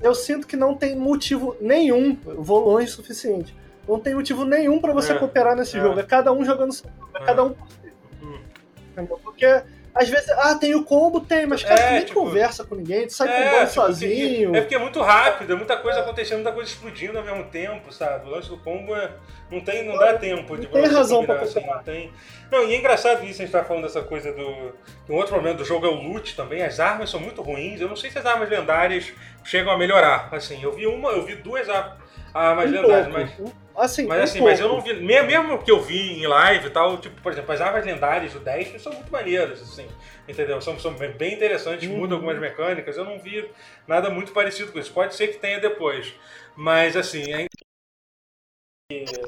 [0.00, 3.54] Eu sinto que não tem motivo nenhum, vou longe o suficiente.
[3.88, 5.80] Não tem motivo nenhum para você é, cooperar nesse é.
[5.80, 5.98] jogo.
[5.98, 7.92] É cada um jogando seu jogo, é, é cada um por si.
[8.22, 9.06] Hum.
[9.24, 9.46] Porque
[9.94, 12.74] às vezes, ah, tem o combo, tem, mas cara, é, tu nem tipo, conversa com
[12.74, 14.56] ninguém, tu sai é, combando tipo, sozinho.
[14.56, 17.92] É porque é muito rápido, é muita coisa acontecendo, muita coisa explodindo ao mesmo tempo,
[17.92, 18.26] sabe?
[18.26, 19.10] O lance do combo é,
[19.50, 22.10] não, tem, não dá tempo de tem razão pra assim, não tem.
[22.50, 24.72] Não, e é engraçado isso, a gente tá falando dessa coisa do.
[25.08, 27.80] Um outro momento do jogo é o loot também, as armas são muito ruins.
[27.80, 29.12] Eu não sei se as armas lendárias
[29.44, 30.28] chegam a melhorar.
[30.32, 32.01] Assim, eu vi uma, eu vi duas armas
[32.34, 33.52] um lendárias, pouco.
[33.52, 33.62] mas.
[33.74, 34.94] Assim, mas assim, mas eu não vi.
[34.94, 38.40] Mesmo que eu vi em live e tal, tipo, por exemplo, as armas lendárias do
[38.40, 39.86] 10 são muito maneiras, assim.
[40.28, 40.60] Entendeu?
[40.60, 41.96] São, são bem interessantes, uhum.
[41.96, 42.96] mudam algumas mecânicas.
[42.96, 43.50] Eu não vi
[43.86, 44.92] nada muito parecido com isso.
[44.92, 46.14] Pode ser que tenha depois.
[46.54, 47.46] Mas assim, é,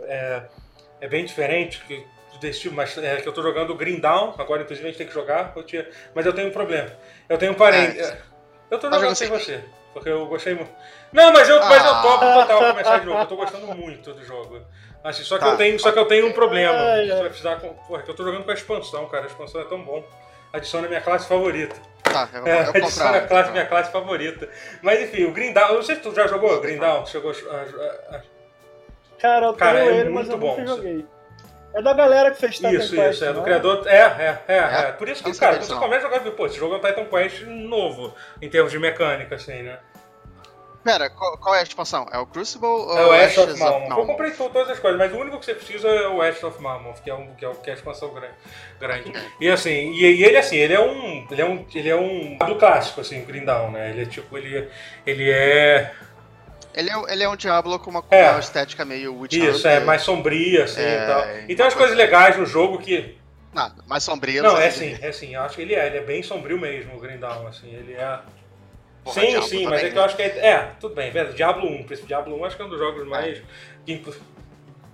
[0.04, 0.42] é,
[1.00, 2.04] é bem diferente que,
[2.40, 4.98] desse tipo, mas é que eu tô jogando o Green Down, agora inclusive a gente
[4.98, 6.90] tem que jogar, eu tinha, mas eu tenho um problema.
[7.28, 8.00] Eu tenho um parente.
[8.00, 8.18] É.
[8.70, 9.62] Eu tô jogando sem você,
[9.92, 10.70] porque eu gostei muito.
[11.14, 11.68] Não, mas eu, ah.
[11.68, 13.20] mas eu topo total começar de novo.
[13.20, 14.60] Eu tô gostando muito do jogo.
[15.04, 15.50] Assim, só, que tá.
[15.52, 16.76] eu tenho, só que eu tenho um problema.
[16.76, 17.56] Ai, vai precisar.
[17.56, 19.22] Porra, que eu tô jogando com a expansão, cara.
[19.22, 20.04] A expansão é tão bom.
[20.52, 21.76] Adiciona a minha classe favorita.
[22.02, 24.48] Tá, eu, é, eu adiciona a classe, minha classe favorita.
[24.82, 25.68] Mas enfim, o Green Down.
[25.68, 27.06] Eu não sei se tu já jogou o Green Down.
[27.06, 28.22] Chegou a, a, a...
[29.20, 30.56] Cara, eu tenho cara, é ele, mas eu bom.
[30.56, 31.06] nunca joguei.
[31.74, 33.14] É da galera que fez Titan isso, Quest.
[33.14, 33.42] Isso, isso, é do é?
[33.44, 33.86] criador.
[33.86, 34.92] É, é, é, é, é.
[34.92, 37.04] Por isso que, cara, quando você começa a jogar, pô, esse jogo é um Titan
[37.04, 39.78] Quest novo, em termos de mecânica, assim, né?
[40.84, 42.06] Pera, qual, qual, é a expansão?
[42.12, 43.98] É o Crucible ou é o Ash of Mammoth?
[43.98, 46.60] Eu comprei todas as coisas, mas o único que você precisa é o Ash of
[46.60, 48.34] Mammoth, que é, um, que é, que é a expansão grande.
[48.78, 49.12] grande.
[49.40, 51.26] E assim, e, e, ele assim, ele é um.
[51.30, 51.66] Ele é um.
[51.74, 53.90] Ele é um do clássico, assim, o Grindown, né?
[53.90, 54.68] Ele é tipo, ele,
[55.06, 55.90] ele é.
[56.74, 58.30] Ele é, ele é um Diablo com uma, é.
[58.30, 61.40] uma estética meio Witch Isso, é mais sombria, assim é, e tal.
[61.48, 63.16] E tem umas coisas legais no jogo que.
[63.54, 64.42] Nada, mais sombrio.
[64.42, 66.96] Não, é assim, é assim, eu acho que ele é, ele é bem sombrio mesmo,
[66.96, 68.18] o Grindown, assim, ele é.
[69.04, 70.26] Porra, sim, Diablo sim, mas é que eu acho que é.
[70.46, 71.32] É, tudo bem, velho.
[71.34, 73.42] Diablo 1, Diablo 1 acho que é um dos jogos mais.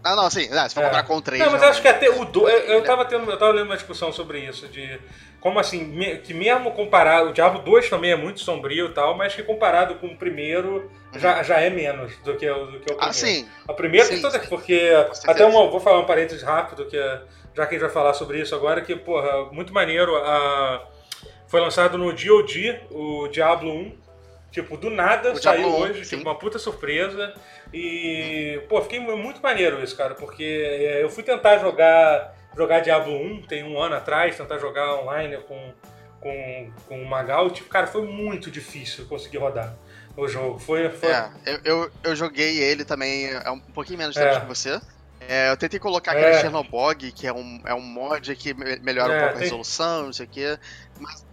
[0.02, 0.48] Ah, não, sim.
[0.52, 0.84] Ah, se for É.
[0.86, 1.42] comprar com três.
[1.42, 1.68] Não, mas não.
[1.68, 2.52] acho que até o 2.
[2.54, 4.98] Eu, eu, tava tendo, eu tava lendo uma discussão sobre isso, de
[5.40, 7.30] como assim, me- que mesmo comparado.
[7.30, 10.90] O Diablo 2 também é muito sombrio e tal, mas que comparado com o primeiro
[11.16, 13.04] já, já é menos do que, o- do que o primeiro.
[13.08, 13.46] Ah, sim.
[13.68, 14.40] O primeiro Sim, tem toda.
[14.40, 14.48] sim.
[14.48, 14.90] Porque.
[15.26, 17.20] Até uma, vou falar um parênteses rápido, que é-
[17.54, 20.16] já que a gente vai falar sobre isso agora, que, porra, muito maneiro.
[20.16, 20.86] A,
[21.50, 24.00] foi lançado no DOD, o Diablo 1.
[24.52, 26.16] Tipo, do nada O saiu Diablo 1, hoje, sim.
[26.16, 27.32] tipo, uma puta surpresa.
[27.72, 33.14] E, pô, fiquei muito maneiro isso, cara, porque é, eu fui tentar jogar jogar Diablo
[33.14, 35.72] 1 tem um ano atrás, tentar jogar online com,
[36.20, 39.72] com, com o Magal, tipo, cara, foi muito difícil conseguir rodar
[40.16, 40.58] o jogo.
[40.58, 44.30] Foi, foi É, eu, eu, eu joguei ele também é um pouquinho menos É.
[44.32, 44.80] tempo que você.
[45.20, 46.18] É, eu tentei colocar É.
[46.18, 49.40] aquele Chernobog, que é um, é um mod que me- melhora É, um pouco a
[49.42, 50.58] resolução, não sei o quê.
[50.98, 51.24] Mas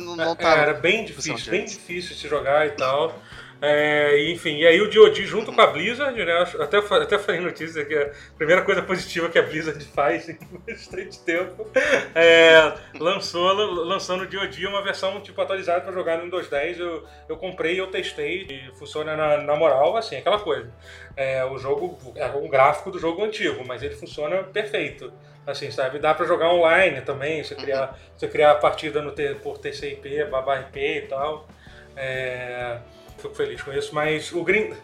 [0.00, 0.56] não, não É, tá.
[0.56, 3.20] era bem difícil, bem difícil de se jogar e tal.
[3.62, 6.32] É, enfim, e aí o DoD junto com a Blizzard, né?
[6.58, 11.20] Até, até falei notícia que a primeira coisa positiva que a Blizzard faz em bastante
[11.20, 11.68] tempo
[12.14, 16.78] é, lançou, lançando o DoD uma versão tipo atualizada para jogar no Windows 10.
[16.80, 20.72] Eu, eu comprei, eu testei e funciona na, na moral, assim, aquela coisa.
[21.14, 25.12] É, o jogo é um gráfico do jogo antigo, mas ele funciona perfeito.
[25.46, 25.98] Assim, sabe?
[25.98, 30.76] Dá pra jogar online também, você criar, você criar a partida no, por TCP, BabaRP
[30.76, 31.48] e tal.
[31.96, 32.78] É,
[33.18, 34.74] fico feliz com isso, mas o Green.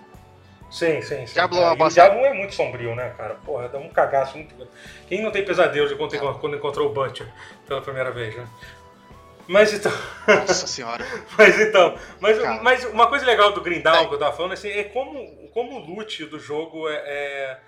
[0.71, 1.35] Sim, sim, sim.
[1.35, 1.89] Diablo é o.
[1.89, 3.35] Diablo é muito sombrio, né, cara?
[3.35, 4.71] Porra, dá um cagaço muito grande.
[5.09, 7.27] Quem não tem pesadelo de quando, quando encontrou o Butcher
[7.67, 8.49] pela primeira vez, né?
[9.47, 9.93] Mas então.
[10.27, 11.07] Nossa senhora.
[11.39, 12.63] Mas então, mas, Cara.
[12.63, 14.09] mas uma coisa legal do Dawn Vai.
[14.09, 17.59] que eu tava falando assim, é como, como o loot do jogo é, é,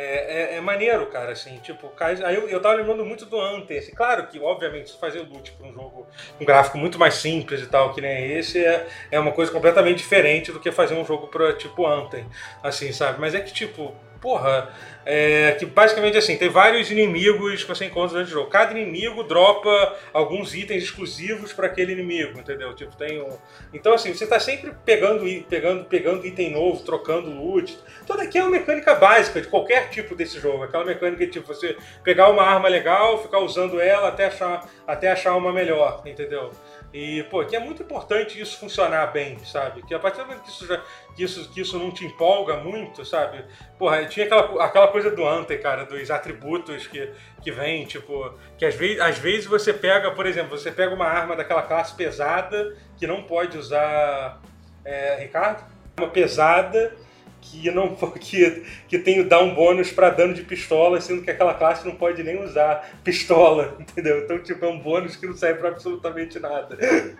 [0.00, 3.92] é, é maneiro, cara, assim, tipo, aí eu, eu tava lembrando muito do Anthem, assim,
[3.92, 6.06] claro que, obviamente, fazer loot pra um jogo,
[6.40, 9.98] um gráfico muito mais simples e tal, que nem esse, é, é uma coisa completamente
[9.98, 12.26] diferente do que fazer um jogo pra, tipo, Anthem,
[12.62, 14.68] assim, sabe, mas é que, tipo, porra,
[15.06, 18.50] é, que basicamente assim, tem vários inimigos que você encontra durante o jogo.
[18.50, 22.74] Cada inimigo dropa alguns itens exclusivos para aquele inimigo, entendeu?
[22.74, 23.38] Tipo, tem um...
[23.72, 27.78] Então, assim, você tá sempre pegando, pegando, pegando item novo, trocando loot.
[28.06, 30.62] Toda aqui é uma mecânica básica de qualquer tipo desse jogo.
[30.64, 35.10] Aquela mecânica de tipo, você pegar uma arma legal, ficar usando ela até achar, até
[35.10, 36.50] achar uma melhor, entendeu?
[36.92, 39.82] E, pô, que é muito importante isso funcionar bem, sabe?
[39.82, 40.82] Que a partir do momento que isso, já,
[41.14, 43.44] que isso, que isso não te empolga muito, sabe?
[43.78, 48.64] Porra, tinha aquela, aquela coisa do Ante, cara, dos atributos que, que vem, tipo, que
[48.64, 52.74] às vezes, às vezes você pega, por exemplo, você pega uma arma daquela classe pesada
[52.96, 54.40] que não pode usar.
[54.82, 55.62] É, Ricardo?
[55.98, 56.96] Uma pesada
[57.40, 61.54] que não que, que tem dá um bônus pra dano de pistola, sendo que aquela
[61.54, 64.18] classe não pode nem usar pistola, entendeu?
[64.24, 66.74] Então, tipo, é um bônus que não serve pra absolutamente nada.
[66.74, 67.16] Entendeu?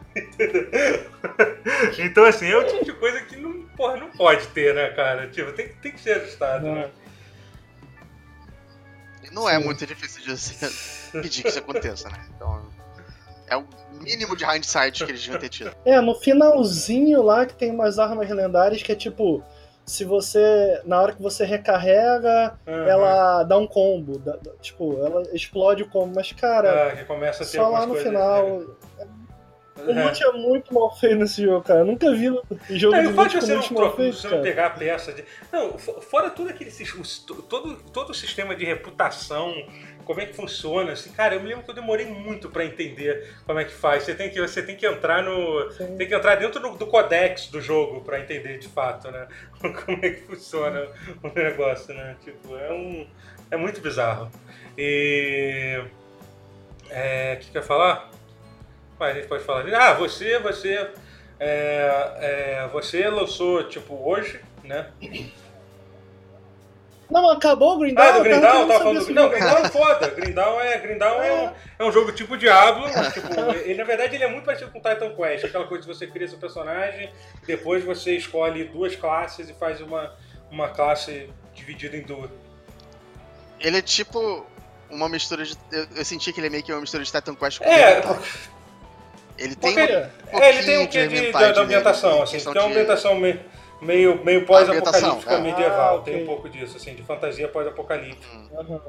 [1.98, 5.28] Então, assim, é o tipo de coisa que não, porra, não pode ter, né, cara?
[5.28, 6.74] Tipo, tem, tem que ser ajustado, Não.
[6.74, 6.90] né?
[9.32, 9.64] Não é Sim.
[9.64, 12.26] muito difícil de pedir que isso aconteça, né?
[12.34, 12.66] Então.
[13.46, 13.64] É o
[14.02, 15.74] mínimo de hindsight que eles deviam ter tido.
[15.84, 19.42] É, no finalzinho lá que tem umas armas lendárias que é tipo.
[19.88, 20.80] Se você.
[20.84, 22.86] Na hora que você recarrega, Aham.
[22.86, 24.18] ela dá um combo.
[24.18, 26.12] dá- tipo, ela explode o combo.
[26.14, 26.96] Mas, cara, Ah,
[27.44, 28.60] ter só lá no final.
[29.80, 30.04] O né?
[30.04, 31.80] loot é muito mal feito nesse jogo, cara.
[31.80, 32.26] Eu nunca vi
[32.70, 34.42] jogo É, de loot com loot mal feito, você cara.
[34.42, 35.24] pegar a peça de.
[35.52, 36.70] Não, fo- fora tudo aquele.
[37.48, 39.54] Todo, todo o sistema de reputação,
[40.08, 43.34] como é que funciona, assim, cara, eu me lembro que eu demorei muito pra entender
[43.44, 44.04] como é que faz.
[44.04, 45.70] Você tem que, você tem que entrar no.
[45.70, 45.98] Sim.
[45.98, 49.28] Tem que entrar dentro do, do codex do jogo pra entender de fato, né?
[49.60, 50.88] Como é que funciona
[51.22, 52.16] o negócio, né?
[52.24, 53.06] Tipo, é um.
[53.50, 54.32] É muito bizarro.
[54.78, 55.84] E.
[56.88, 58.10] É, o que quer falar?
[58.98, 59.66] Mas a gente pode falar.
[59.74, 60.88] Ah, você, você.
[61.38, 64.90] é, é, você lançou, tipo, hoje, né?
[67.10, 68.04] Não, acabou o Grindal?
[68.06, 69.28] Ah, do Eu Grindal, tava falando do Não.
[69.30, 70.08] Grindal é foda.
[70.10, 72.86] Grindal é, Grindal é, um, é um jogo tipo Diablo.
[73.12, 75.44] Tipo, ele, na verdade, ele é muito parecido com Titan Quest.
[75.44, 77.10] Aquela coisa de você cria seu personagem,
[77.46, 80.14] depois você escolhe duas classes e faz uma,
[80.50, 82.30] uma classe dividida em duas.
[83.58, 84.46] Ele é tipo
[84.90, 85.56] uma mistura de.
[85.72, 88.02] Eu, eu senti que ele é meio que uma mistura de Titan Quest com É.
[89.38, 90.10] Ele tem um é,
[90.48, 92.38] ele tem um quê de, hentai da, da nele, ambientação, assim.
[92.38, 93.40] Tem uma de- ambientação meio,
[93.80, 95.40] meio, meio pós-apocalíptica é.
[95.40, 95.98] medieval.
[95.98, 96.24] Ah, Tem ok.
[96.24, 98.36] um pouco disso, assim, de fantasia pós-apocalíptica.
[98.36, 98.48] Hum.
[98.58, 98.80] Aham.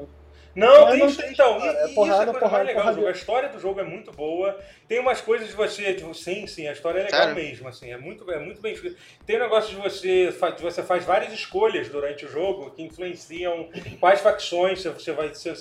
[0.54, 2.64] Não, tem não isso, tem, então, cara, e, é porrada, isso é a coisa porrada,
[2.64, 3.06] mais legal do jogo.
[3.06, 4.58] A história do jogo é muito boa.
[4.88, 7.34] Tem umas coisas de você, tipo, sim, sim, a história é legal Sério?
[7.36, 8.96] mesmo, assim, é muito, é muito bem escrito.
[9.24, 13.68] Tem um negócio de você, de você faz várias escolhas durante o jogo que influenciam
[14.00, 15.54] quais facções você vai, ser,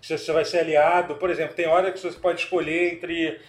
[0.00, 1.16] você vai ser aliado.
[1.16, 3.40] Por exemplo, tem hora que você pode escolher entre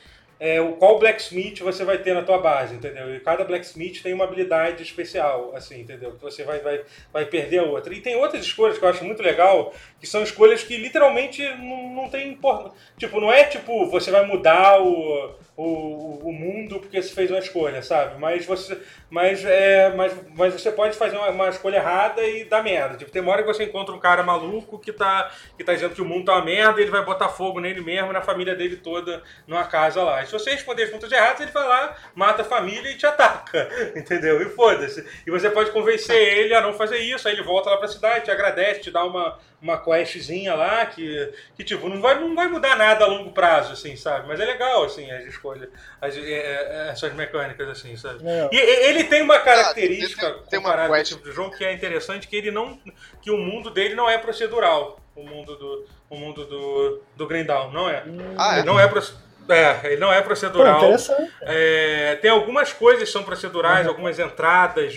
[0.45, 3.15] é, qual blacksmith você vai ter na tua base, entendeu?
[3.15, 6.11] E cada blacksmith tem uma habilidade especial, assim, entendeu?
[6.11, 7.93] Que você vai, vai, vai perder a outra.
[7.93, 11.95] E tem outras escolhas que eu acho muito legal, que são escolhas que literalmente não,
[11.95, 12.77] não tem importância.
[12.97, 17.39] Tipo, não é tipo, você vai mudar o, o, o mundo porque você fez uma
[17.39, 18.19] escolha, sabe?
[18.19, 18.77] Mas você,
[19.09, 22.97] mas, é, mas, mas você pode fazer uma, uma escolha errada e dar merda.
[22.97, 25.95] Tipo, tem uma hora que você encontra um cara maluco que tá, que tá dizendo
[25.95, 28.53] que o mundo tá uma merda e ele vai botar fogo nele mesmo na família
[28.53, 30.21] dele toda numa casa lá.
[30.33, 33.69] Se você responder as perguntas erradas, ele vai lá, mata a família e te ataca,
[33.95, 34.41] entendeu?
[34.41, 35.05] E foda-se.
[35.27, 38.25] E você pode convencer ele a não fazer isso, aí ele volta lá pra cidade,
[38.25, 42.47] te agradece, te dá uma, uma questzinha lá que, que tipo, não vai, não vai
[42.47, 44.27] mudar nada a longo prazo, assim, sabe?
[44.27, 45.69] Mas é legal, assim, as escolhas,
[46.01, 48.27] as, é, é, essas mecânicas, assim, sabe?
[48.27, 48.49] É.
[48.51, 52.27] E ele tem uma característica ah, tem, comparada com tipo de jogo que é interessante,
[52.27, 52.79] que ele não.
[53.21, 54.99] que o mundo dele não é procedural.
[55.15, 55.85] O mundo do.
[56.09, 58.03] O mundo do, do Grindal, não é.
[58.37, 58.63] Ah, é?
[58.63, 59.22] Não é procedural.
[59.49, 60.79] É, ele não é procedural.
[60.79, 60.95] Pô,
[61.41, 63.91] é, tem algumas coisas que são procedurais, uhum.
[63.91, 64.95] algumas entradas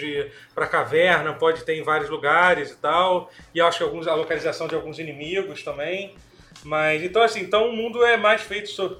[0.55, 3.31] para caverna, pode ter em vários lugares e tal.
[3.55, 6.15] E acho que alguns, a localização de alguns inimigos também.
[6.65, 8.99] Mas então assim, então o mundo é mais feito sobre.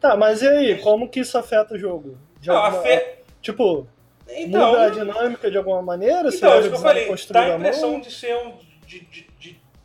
[0.00, 2.16] Tá, mas e aí, como que isso afeta o jogo?
[2.40, 3.20] De alguma, afe...
[3.42, 3.86] Tipo,
[4.28, 6.30] então, muda a dinâmica de alguma maneira?
[6.32, 8.54] Então, acho que eu falei, dá a impressão de ser um.
[8.86, 9.29] De, de,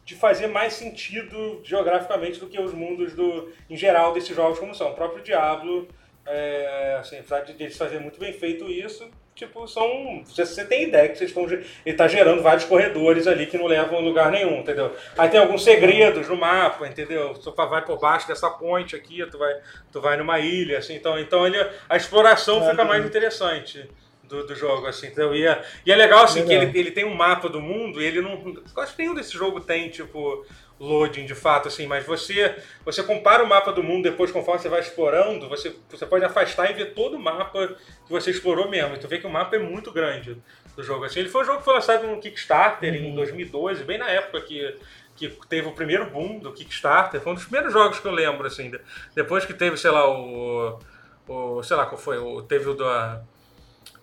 [0.06, 4.76] de fazer mais sentido geograficamente do que os mundos do, em geral desses jogos como
[4.76, 4.92] são.
[4.92, 5.88] O próprio Diablo,
[6.24, 10.24] é, assim, apesar de eles fazerem muito bem feito isso, tipo, são.
[10.24, 11.46] Você tem ideia que vocês estão.
[11.46, 14.96] Ele está gerando vários corredores ali que não levam a lugar nenhum, entendeu?
[15.18, 17.34] Aí tem alguns segredos no mapa, entendeu?
[17.34, 19.56] Tu vai por baixo dessa ponte aqui, tu vai,
[19.92, 21.58] tu vai numa ilha, assim, então, então ele,
[21.90, 23.90] a exploração fica mais interessante
[24.28, 26.48] do, do jogo, assim, então, e é, e é legal, assim, legal.
[26.48, 28.32] que ele, ele tem um mapa do mundo e ele não...
[28.76, 30.46] Eu acho que nenhum desse jogo tem, tipo,
[30.80, 34.70] loading de fato, assim, mas você você compara o mapa do mundo depois, conforme você
[34.70, 38.96] vai explorando, você, você pode afastar e ver todo o mapa que você explorou mesmo,
[38.96, 40.38] e tu vê que o mapa é muito grande
[40.76, 41.20] do jogo, assim.
[41.20, 43.10] Ele foi um jogo que foi lançado no Kickstarter uhum.
[43.10, 44.76] em 2012, bem na época que
[45.16, 48.46] que teve o primeiro boom do Kickstarter, foi um dos primeiros jogos que eu lembro,
[48.46, 48.70] assim,
[49.16, 50.78] depois que teve, sei lá, o,
[51.26, 53.24] o sei lá qual foi, o, teve o da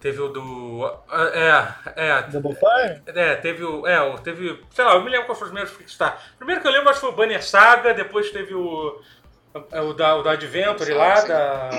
[0.02, 0.84] Teve o do.
[1.32, 2.22] É, é.
[2.22, 3.00] Double Fire?
[3.06, 3.86] É, teve o.
[3.86, 4.60] É, teve.
[4.70, 6.20] Sei lá, eu me lembro qual foi os primeiros Kickstarter.
[6.36, 9.00] Primeiro que eu lembro, acho que foi o Banner Saga, depois teve o.
[9.54, 11.70] O da, o da Adventure lá, da.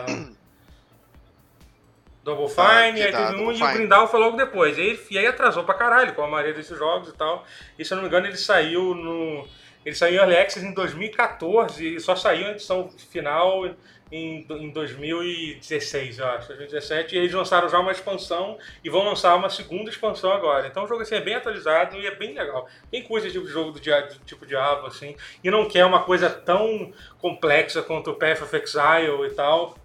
[2.24, 4.78] Double Fine, ah, aí teve um e o Grindal foi logo depois.
[4.78, 7.46] E aí, e aí atrasou pra caralho com a maioria desses jogos e tal.
[7.78, 9.46] E se eu não me engano, ele saiu no.
[9.86, 13.66] Ele saiu em Early Access em 2014 e só saiu a edição final
[14.14, 19.36] em, em 2016, eu acho, 2017, e eles lançaram já uma expansão e vão lançar
[19.36, 20.68] uma segunda expansão agora.
[20.68, 22.70] Então o jogo assim, é bem atualizado e é bem legal.
[22.92, 26.04] Quem curte esse tipo de jogo do, do tipo Diablo, assim, e não quer uma
[26.04, 29.76] coisa tão complexa quanto o Path of Exile e tal,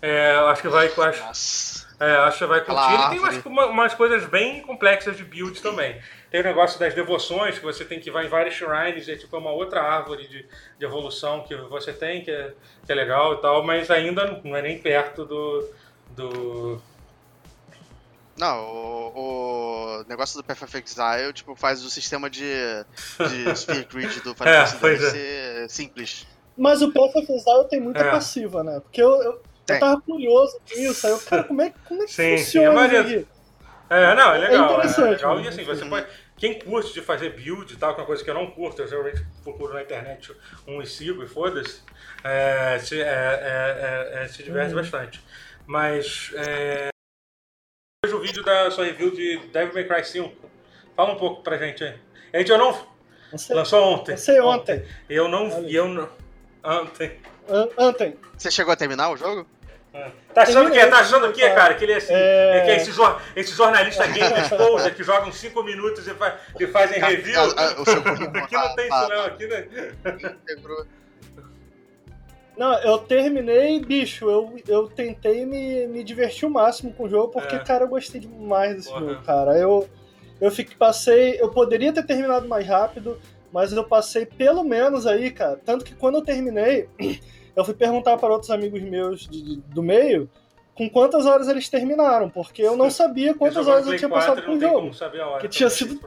[0.00, 0.86] é, acho que vai.
[0.86, 2.94] Acho, é, acho que vai curtir.
[2.94, 6.00] Ele tem umas, umas coisas bem complexas de build também.
[6.32, 9.36] Tem o negócio das devoções, que você tem que ir em vários shrines, é tipo
[9.36, 12.54] uma outra árvore de, de evolução que você tem, que é,
[12.86, 15.68] que é legal e tal, mas ainda não é nem perto do.
[16.16, 16.82] do...
[18.34, 22.50] Não, o, o, negócio do Path of Exile tipo, faz o sistema de,
[23.28, 26.26] de Sphere Grid do Final Fantasy é, ser simples.
[26.56, 28.10] Mas o Path of Exile tem muita é.
[28.10, 28.80] passiva, né?
[28.80, 32.12] Porque eu, eu, eu tava curioso disso, aí eu, cara, como é, como é que
[32.14, 33.28] sim, funciona sim, isso
[33.90, 34.70] É, não, é legal.
[34.70, 35.08] É interessante.
[35.08, 35.40] É legal.
[35.40, 38.24] E assim, você pode quem curte de fazer build e tal, que é uma coisa
[38.24, 40.34] que eu não curto, eu geralmente procuro na internet
[40.66, 41.82] um e sigo e foda-se,
[42.24, 44.80] é, se, é, é, é, é se diverte uhum.
[44.80, 45.22] bastante.
[45.64, 46.88] Mas é,
[48.04, 50.50] vejo o vídeo da sua review de Devil May Cry 5.
[50.96, 51.96] Fala um pouco pra gente aí.
[52.32, 52.88] A gente não.
[53.30, 54.16] Você, lançou ontem.
[54.16, 54.78] Sei ontem.
[54.80, 54.88] ontem.
[55.08, 56.10] Eu não vi, eu não.
[56.64, 57.20] Ontem.
[57.78, 58.18] Ontem.
[58.36, 59.46] Você chegou a terminar o jogo?
[59.94, 60.10] É.
[60.32, 60.86] Tá achando o quê?
[60.86, 61.74] Tá achando o quê, cara?
[61.74, 62.62] Que ele é assim, é...
[62.64, 63.20] que é esse, jor...
[63.36, 66.34] esse jornalista game exposer que jogam 5 minutos e, faz...
[66.58, 67.42] e fazem review.
[67.52, 70.86] aqui não tem isso não, aqui não...
[72.56, 77.32] Não, eu terminei, bicho, eu, eu tentei me, me divertir o máximo com o jogo,
[77.32, 77.58] porque, é.
[77.58, 79.00] cara, eu gostei demais desse Porra.
[79.00, 79.58] jogo, cara.
[79.58, 79.88] Eu,
[80.40, 83.18] eu fiquei, passei, eu poderia ter terminado mais rápido,
[83.50, 85.58] mas eu passei pelo menos aí, cara.
[85.64, 86.88] Tanto que quando eu terminei,
[87.54, 90.28] eu fui perguntar para outros amigos meus de, de, do meio
[90.74, 94.52] com quantas horas eles terminaram, porque eu não sabia quantas horas eu tinha passado com
[94.52, 94.90] o jogo.
[95.40, 96.00] que tinha sido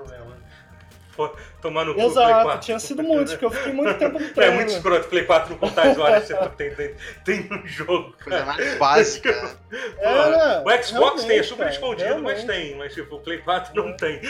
[1.62, 4.54] tomando cu, Exato, tinha sido muito, porque eu fiquei muito tempo no treino.
[4.54, 7.66] É muito escroto, Play 4 não contar as horas que você tem, tem, tem no
[7.66, 8.14] jogo.
[8.24, 9.58] Coisa mais básica.
[9.98, 12.38] É, o Xbox tem, é super escondido, realmente.
[12.38, 12.78] mas tem.
[12.78, 14.22] Mas tipo, o Play 4 não tem.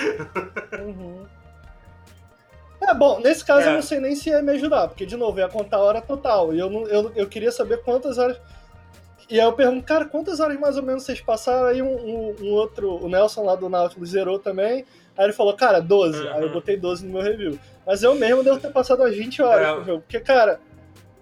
[0.79, 1.14] Uhum.
[2.87, 3.69] É, bom, nesse caso é.
[3.69, 6.01] eu não sei nem se ia me ajudar, porque, de novo, ia contar a hora
[6.01, 6.53] total.
[6.53, 8.39] E eu, não, eu, eu queria saber quantas horas.
[9.29, 11.67] E aí eu pergunto, cara, quantas horas mais ou menos vocês passaram?
[11.67, 14.85] Aí um, um, um outro, o Nelson lá do Nautilus zerou também.
[15.17, 16.21] Aí ele falou, cara, 12.
[16.21, 16.33] Uhum.
[16.33, 17.57] Aí eu botei 12 no meu review.
[17.85, 19.75] Mas eu mesmo devo ter passado umas 20 horas é.
[19.79, 20.01] no jogo.
[20.01, 20.59] Porque, cara,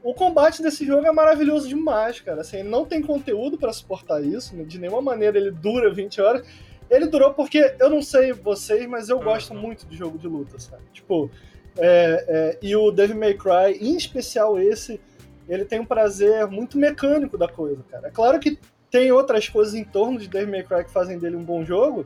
[0.04, 2.42] o combate desse jogo é maravilhoso demais, cara.
[2.42, 4.56] Assim, ele não tem conteúdo para suportar isso.
[4.66, 6.46] De nenhuma maneira ele dura 20 horas.
[6.90, 10.60] Ele durou porque, eu não sei vocês, mas eu gosto muito de jogo de luta,
[10.60, 10.84] sabe?
[10.92, 11.32] Tipo,
[11.78, 15.00] é, é, e o Devil May Cry, em especial esse,
[15.48, 18.08] ele tem um prazer muito mecânico da coisa, cara.
[18.08, 18.60] É claro que
[18.90, 22.06] tem outras coisas em torno de Devil May Cry que fazem dele um bom jogo.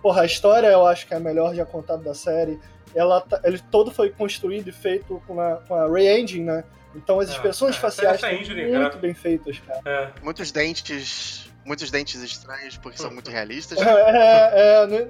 [0.00, 2.58] Porra, a história eu acho que é a melhor já contada da série.
[2.94, 6.64] Ela, tá, ele todo foi construído e feito com a, com a Ray Engine, né?
[6.94, 8.96] Então as é, expressões é, faciais estão muito cara.
[8.96, 9.80] bem feitas, cara.
[9.84, 10.10] É.
[10.22, 11.50] Muitos dentes.
[11.64, 13.78] Muitos dentes estranhos, porque são muito realistas.
[13.78, 15.08] É, é, é né?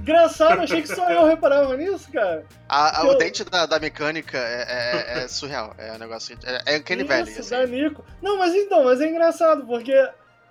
[0.00, 2.44] Engraçado, achei que só eu reparava nisso, cara.
[2.68, 3.18] A, a, o eu...
[3.18, 5.74] dente da, da mecânica é, é, é, surreal.
[5.78, 6.36] É um negócio.
[6.44, 7.28] É, é aquele velho.
[7.28, 7.50] Assim.
[7.50, 8.04] Da Nico.
[8.22, 9.92] Não, mas então, mas é engraçado, porque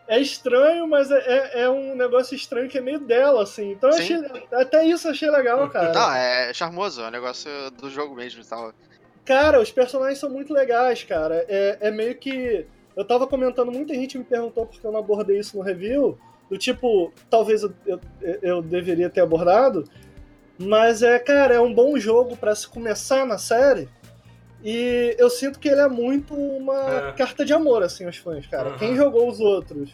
[0.08, 3.72] é estranho, mas é, é, é um negócio estranho que é meio dela, assim.
[3.72, 4.18] Então achei,
[4.54, 5.92] até isso achei legal, cara.
[5.92, 8.74] Não, é charmoso, é um negócio do jogo mesmo e tal.
[9.26, 11.46] Cara, os personagens são muito legais, cara.
[11.50, 12.66] É, é meio que.
[12.96, 16.18] Eu tava comentando, muita gente me perguntou porque eu não abordei isso no review
[16.50, 18.00] do tipo, talvez eu, eu,
[18.42, 19.84] eu deveria ter abordado,
[20.58, 23.90] mas é, cara, é um bom jogo para se começar na série.
[24.64, 27.12] E eu sinto que ele é muito uma é.
[27.14, 28.72] carta de amor, assim, aos fãs, cara.
[28.72, 28.78] Uhum.
[28.78, 29.92] Quem jogou os outros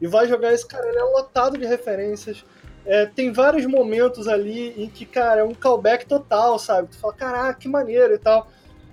[0.00, 2.44] e vai jogar esse cara, ele é lotado de referências.
[2.84, 6.88] É, tem vários momentos ali em que, cara, é um callback total, sabe?
[6.88, 8.48] Tu fala, caraca, que maneiro e tal.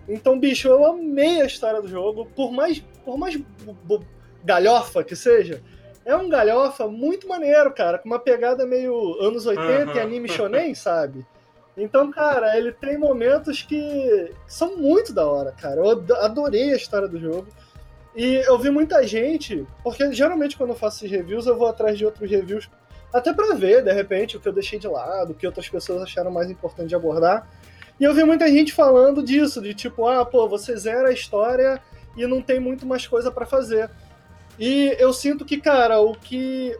[0.09, 3.39] Então, bicho, eu amei a história do jogo, por mais, por mais
[4.43, 5.61] galhofa que seja,
[6.05, 9.95] é um galhofa muito maneiro, cara, com uma pegada meio anos 80 uhum.
[9.95, 11.25] e anime shonen, sabe?
[11.75, 15.81] Então, cara, ele tem momentos que são muito da hora, cara.
[15.81, 17.47] Eu adorei a história do jogo.
[18.15, 21.97] E eu vi muita gente, porque geralmente quando eu faço esses reviews, eu vou atrás
[21.97, 22.69] de outros reviews,
[23.11, 26.03] até pra ver, de repente, o que eu deixei de lado, o que outras pessoas
[26.03, 27.47] acharam mais importante de abordar.
[27.99, 31.81] E eu vi muita gente falando disso, de tipo, ah, pô, você zera a história
[32.15, 33.89] e não tem muito mais coisa para fazer.
[34.59, 36.77] E eu sinto que, cara, o que.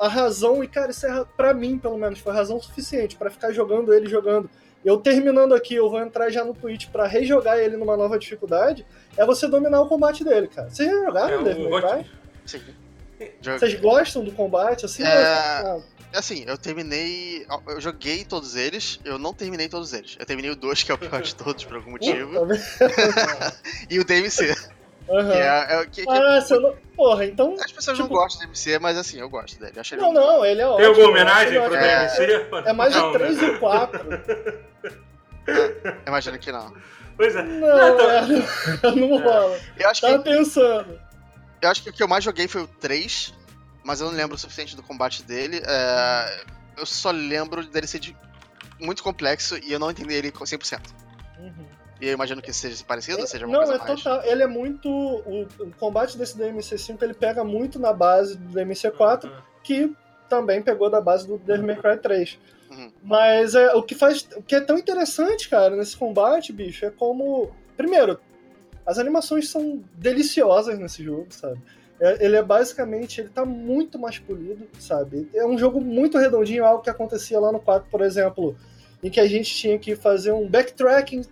[0.00, 3.52] A razão, e cara, isso é pra mim, pelo menos, foi razão suficiente para ficar
[3.52, 4.50] jogando ele jogando.
[4.84, 8.84] Eu terminando aqui, eu vou entrar já no Twitch para rejogar ele numa nova dificuldade.
[9.16, 10.68] É você dominar o combate dele, cara.
[10.68, 12.06] Vocês já jogaram é, Devil May
[12.44, 12.60] Sim.
[13.42, 15.02] Vocês gostam do combate, assim?
[15.02, 15.06] É...
[15.06, 15.80] Ah.
[16.14, 17.44] Assim, eu terminei.
[17.66, 20.16] Eu joguei todos eles, eu não terminei todos eles.
[20.18, 22.46] Eu terminei o 2, que é o pior de todos, por algum motivo.
[23.90, 24.54] e o DMC.
[25.08, 25.30] Uhum.
[25.30, 26.74] Que é, é, que, que, ah, você não...
[26.96, 27.54] Porra, então.
[27.60, 28.08] As pessoas tipo...
[28.08, 29.72] não gostam do MC, mas assim, eu gosto dele.
[29.92, 30.78] Eu não, não, ele é ótimo.
[30.78, 32.06] Tem alguma homenagem pro é...
[32.06, 32.46] DMC?
[32.64, 33.48] É mais de 3 né?
[33.48, 34.64] e 4.
[35.46, 36.74] É, imagino que não.
[37.18, 37.42] Pois é.
[37.42, 38.08] Não, não, tô...
[38.08, 39.60] é, não rola.
[39.78, 40.24] Eu acho Tava que...
[40.24, 40.98] pensando.
[41.60, 43.34] Eu acho que o que eu mais joguei foi o 3,
[43.84, 45.60] mas eu não lembro o suficiente do combate dele.
[45.62, 46.44] É...
[46.78, 48.16] Eu só lembro dele ser de...
[48.80, 50.80] muito complexo e eu não entendi ele 100%.
[51.38, 51.73] Uhum.
[52.00, 54.02] E eu imagino que seja parecido, é, seja uma Não, coisa é mais...
[54.02, 54.22] total.
[54.24, 54.88] Ele é muito.
[54.88, 59.30] O, o, combate desse DMC5 ele pega muito na base do DMC4, uhum.
[59.62, 59.92] que
[60.28, 62.38] também pegou da base do Devil May Cry 3.
[62.70, 62.92] Uhum.
[63.02, 64.26] Mas é, o que faz.
[64.36, 67.52] O que é tão interessante, cara, nesse combate, bicho, é como.
[67.76, 68.20] Primeiro,
[68.86, 71.60] as animações são deliciosas nesse jogo, sabe?
[72.00, 75.28] É, ele é basicamente, ele tá muito mais polido, sabe?
[75.34, 78.56] É um jogo muito redondinho, algo que acontecia lá no 4, por exemplo,
[79.02, 81.22] em que a gente tinha que fazer um backtracking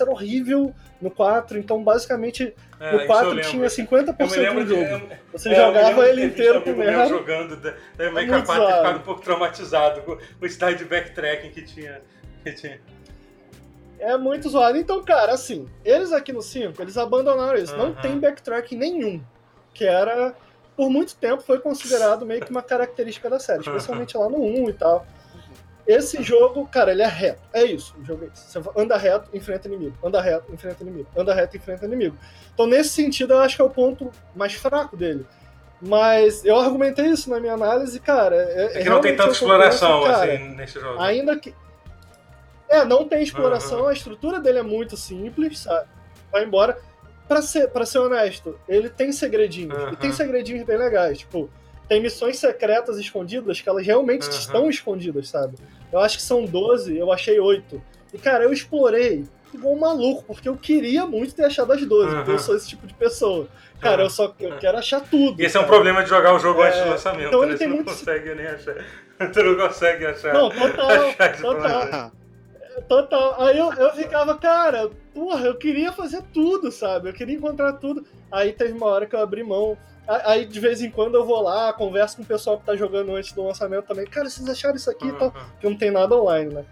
[0.00, 5.08] era horrível no 4, então basicamente é, no 4 tinha 50% do jogo.
[5.32, 7.08] Você é, jogava ele inteiro merda.
[7.08, 7.56] jogando,
[7.96, 12.00] daí o Minecraft ter ficado um pouco traumatizado com o style de backtracking que tinha.
[12.44, 12.80] Que tinha.
[13.98, 14.76] É muito zoado.
[14.76, 17.76] Então, cara, assim, eles aqui no 5, eles abandonaram isso.
[17.76, 19.22] Não tem backtracking nenhum.
[19.72, 20.34] Que era,
[20.76, 24.70] por muito tempo, foi considerado meio que uma característica da série, especialmente lá no 1
[24.70, 25.06] e tal.
[25.92, 27.42] Esse jogo, cara, ele é reto.
[27.52, 28.46] É isso, o jogo é isso.
[28.48, 29.96] Você anda reto, enfrenta inimigo.
[30.02, 31.08] Anda reto, enfrenta inimigo.
[31.16, 32.16] Anda reto, enfrenta inimigo.
[32.54, 35.26] Então, nesse sentido, eu acho que é o ponto mais fraco dele.
[35.80, 38.36] Mas eu argumentei isso na minha análise, cara.
[38.36, 41.00] É, é que não tem tanta exploração cara, assim, nesse jogo.
[41.00, 41.52] Ainda que.
[42.68, 43.88] É, não tem exploração, uhum.
[43.88, 45.88] a estrutura dele é muito simples, sabe?
[46.30, 46.78] Vai embora.
[47.28, 49.76] Pra ser, pra ser honesto, ele tem segredinhos.
[49.76, 49.92] Uhum.
[49.92, 51.18] E tem segredinhos bem legais.
[51.18, 51.50] Tipo,
[51.88, 54.30] tem missões secretas escondidas que elas realmente uhum.
[54.30, 55.56] estão escondidas, sabe?
[55.92, 57.82] Eu acho que são 12, eu achei 8.
[58.14, 62.08] E, cara, eu explorei igual um maluco, porque eu queria muito ter achado as 12,
[62.08, 62.16] uhum.
[62.16, 63.46] porque eu sou esse tipo de pessoa.
[63.80, 65.40] Cara, eu só eu quero achar tudo.
[65.40, 65.64] E esse cara.
[65.64, 66.68] é um problema de jogar o jogo é...
[66.68, 67.56] antes do lançamento, então, né?
[67.56, 67.90] Você não muito...
[67.90, 68.74] consegue nem achar.
[69.32, 70.32] Tu não consegue achar.
[70.32, 72.12] Não, total, total.
[72.88, 73.42] Total.
[73.42, 77.10] Aí eu, eu ficava, cara, porra, eu queria fazer tudo, sabe?
[77.10, 78.04] Eu queria encontrar tudo.
[78.30, 79.76] Aí teve uma hora que eu abri mão
[80.06, 83.14] Aí de vez em quando eu vou lá, converso com o pessoal que tá jogando
[83.14, 84.04] antes do lançamento também.
[84.06, 85.06] Cara, vocês acharam isso aqui?
[85.06, 86.64] Então, que não tem nada online, né?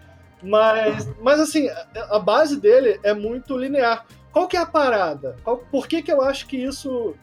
[0.43, 4.05] Mas, mas assim, a base dele é muito linear.
[4.31, 5.35] Qual que é a parada?
[5.43, 7.15] Qual, por que, que eu acho que isso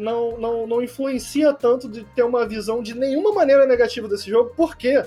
[0.00, 4.52] não, não, não influencia tanto de ter uma visão de nenhuma maneira negativa desse jogo?
[4.56, 5.04] Porque,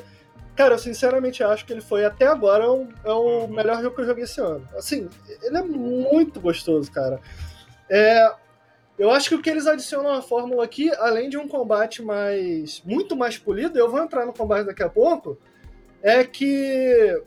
[0.56, 4.02] cara, eu sinceramente acho que ele foi até agora um, é o melhor jogo que
[4.02, 4.68] eu joguei esse ano.
[4.76, 5.08] Assim,
[5.42, 7.20] ele é muito gostoso, cara.
[7.90, 8.32] É,
[9.00, 12.84] eu acho que o que eles adicionam à fórmula aqui, além de um combate mais
[12.84, 15.38] muito mais polido, eu vou entrar no combate daqui a pouco,
[16.04, 17.24] é que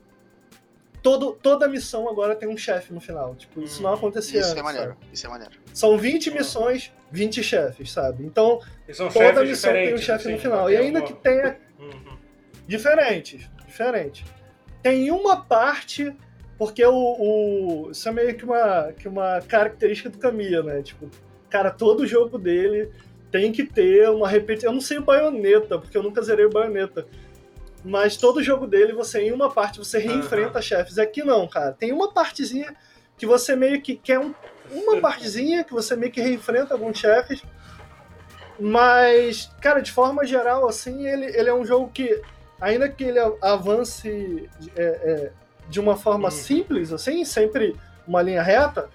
[1.02, 3.34] todo, toda missão agora tem um chefe no final.
[3.34, 4.60] Tipo, isso não hum, acontecia isso é antes.
[4.60, 5.52] É maneiro, isso é maneiro.
[5.72, 8.22] São 20 missões, 20 chefes, sabe?
[8.22, 8.60] Então,
[9.10, 10.70] toda missão tem um chefe no assim, final.
[10.70, 11.58] E ainda que tenha.
[11.78, 12.18] Uhum.
[12.68, 14.24] Diferentes, diferentes.
[14.82, 16.14] Tem uma parte.
[16.58, 20.80] Porque o, o, Isso é meio que uma, que uma característica do Kamiya, né?
[20.80, 21.10] Tipo,
[21.52, 22.90] cara, todo jogo dele
[23.30, 24.70] tem que ter uma repetição.
[24.70, 27.06] Eu não sei o baioneta, porque eu nunca zerei o baioneta.
[27.84, 30.62] Mas todo jogo dele, você em uma parte você reenfrenta uhum.
[30.62, 30.98] chefes.
[30.98, 31.72] Aqui não, cara.
[31.72, 32.74] Tem uma partezinha
[33.18, 34.34] que você meio que quer um,
[34.70, 37.42] uma partezinha que você meio que reenfrenta alguns chefes.
[38.58, 42.22] Mas, cara, de forma geral, assim, ele, ele é um jogo que,
[42.60, 45.32] ainda que ele avance é, é,
[45.68, 46.34] de uma forma uhum.
[46.34, 47.76] simples, assim, sempre
[48.06, 48.88] uma linha reta,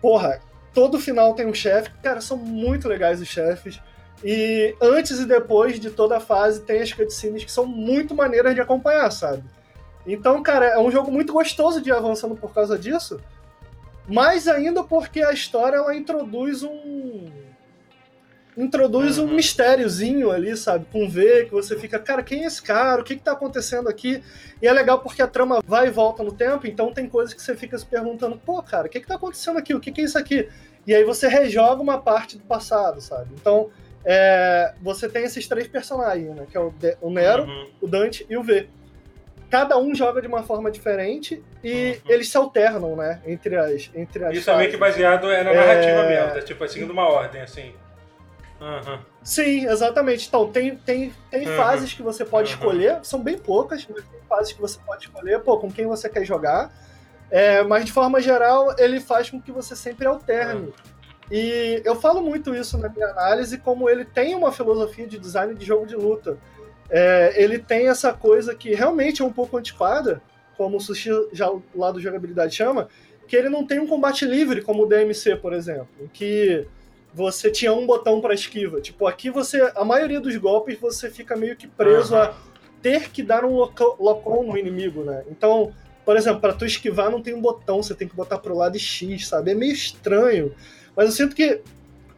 [0.00, 0.40] porra,
[0.74, 1.90] todo final tem um chefe.
[2.02, 3.80] Cara, são muito legais os chefes.
[4.22, 8.54] E antes e depois de toda a fase tem as cutscenes que são muito maneiras
[8.54, 9.44] de acompanhar, sabe?
[10.06, 13.20] Então, cara, é um jogo muito gostoso de ir avançando por causa disso.
[14.06, 17.30] Mais ainda porque a história ela introduz um
[18.56, 19.26] introduz uhum.
[19.26, 20.86] um mistériozinho ali, sabe?
[20.92, 23.00] Com V, que você fica, cara, quem é esse cara?
[23.00, 24.22] O que que tá acontecendo aqui?
[24.62, 27.42] E é legal porque a trama vai e volta no tempo, então tem coisas que
[27.42, 29.74] você fica se perguntando, pô, cara, o que que tá acontecendo aqui?
[29.74, 30.48] O que que é isso aqui?
[30.86, 33.30] E aí você rejoga uma parte do passado, sabe?
[33.34, 33.70] Então,
[34.04, 36.46] é, você tem esses três personagens, né?
[36.50, 37.70] Que é o, De o Nero, uhum.
[37.80, 38.68] o Dante e o V.
[39.50, 42.12] Cada um joga de uma forma diferente e uhum.
[42.12, 43.20] eles se alternam, né?
[43.26, 44.48] Entre as, entre as Isso fases.
[44.48, 46.08] é meio que baseado é, na narrativa é...
[46.08, 47.72] mesmo, é tipo, seguindo uma ordem, assim.
[48.60, 48.98] Uhum.
[49.22, 50.28] Sim, exatamente.
[50.28, 51.56] Então, tem, tem, tem uhum.
[51.56, 52.58] fases que você pode uhum.
[52.58, 56.08] escolher, são bem poucas, mas tem fases que você pode escolher, pô, com quem você
[56.08, 56.72] quer jogar.
[57.30, 60.72] É, mas de forma geral, ele faz com que você sempre alterne.
[61.30, 65.54] E eu falo muito isso na minha análise, como ele tem uma filosofia de design
[65.54, 66.38] de jogo de luta.
[66.90, 70.22] É, ele tem essa coisa que realmente é um pouco antiquada,
[70.56, 72.88] como o Sushi já lá do jogabilidade chama,
[73.26, 76.66] que ele não tem um combate livre, como o DMC, por exemplo, em que
[77.14, 78.80] você tinha um botão para esquiva.
[78.80, 82.20] Tipo, aqui você, a maioria dos golpes você fica meio que preso uhum.
[82.20, 82.34] a
[82.82, 85.22] ter que dar um lock-on no inimigo, né?
[85.30, 85.72] Então,
[86.04, 88.78] por exemplo, para tu esquivar não tem um botão, você tem que botar pro lado
[88.78, 89.52] X, sabe?
[89.52, 90.52] É meio estranho.
[90.96, 91.62] Mas eu sinto que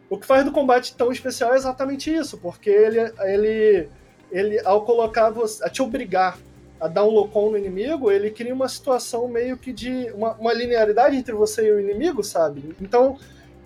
[0.08, 3.88] o que faz do combate tão especial é exatamente isso, porque ele, ele,
[4.32, 6.38] ele ao colocar você, a te obrigar
[6.80, 10.52] a dar um locom no inimigo, ele cria uma situação meio que de uma, uma
[10.52, 12.74] linearidade entre você e o inimigo, sabe?
[12.80, 13.18] Então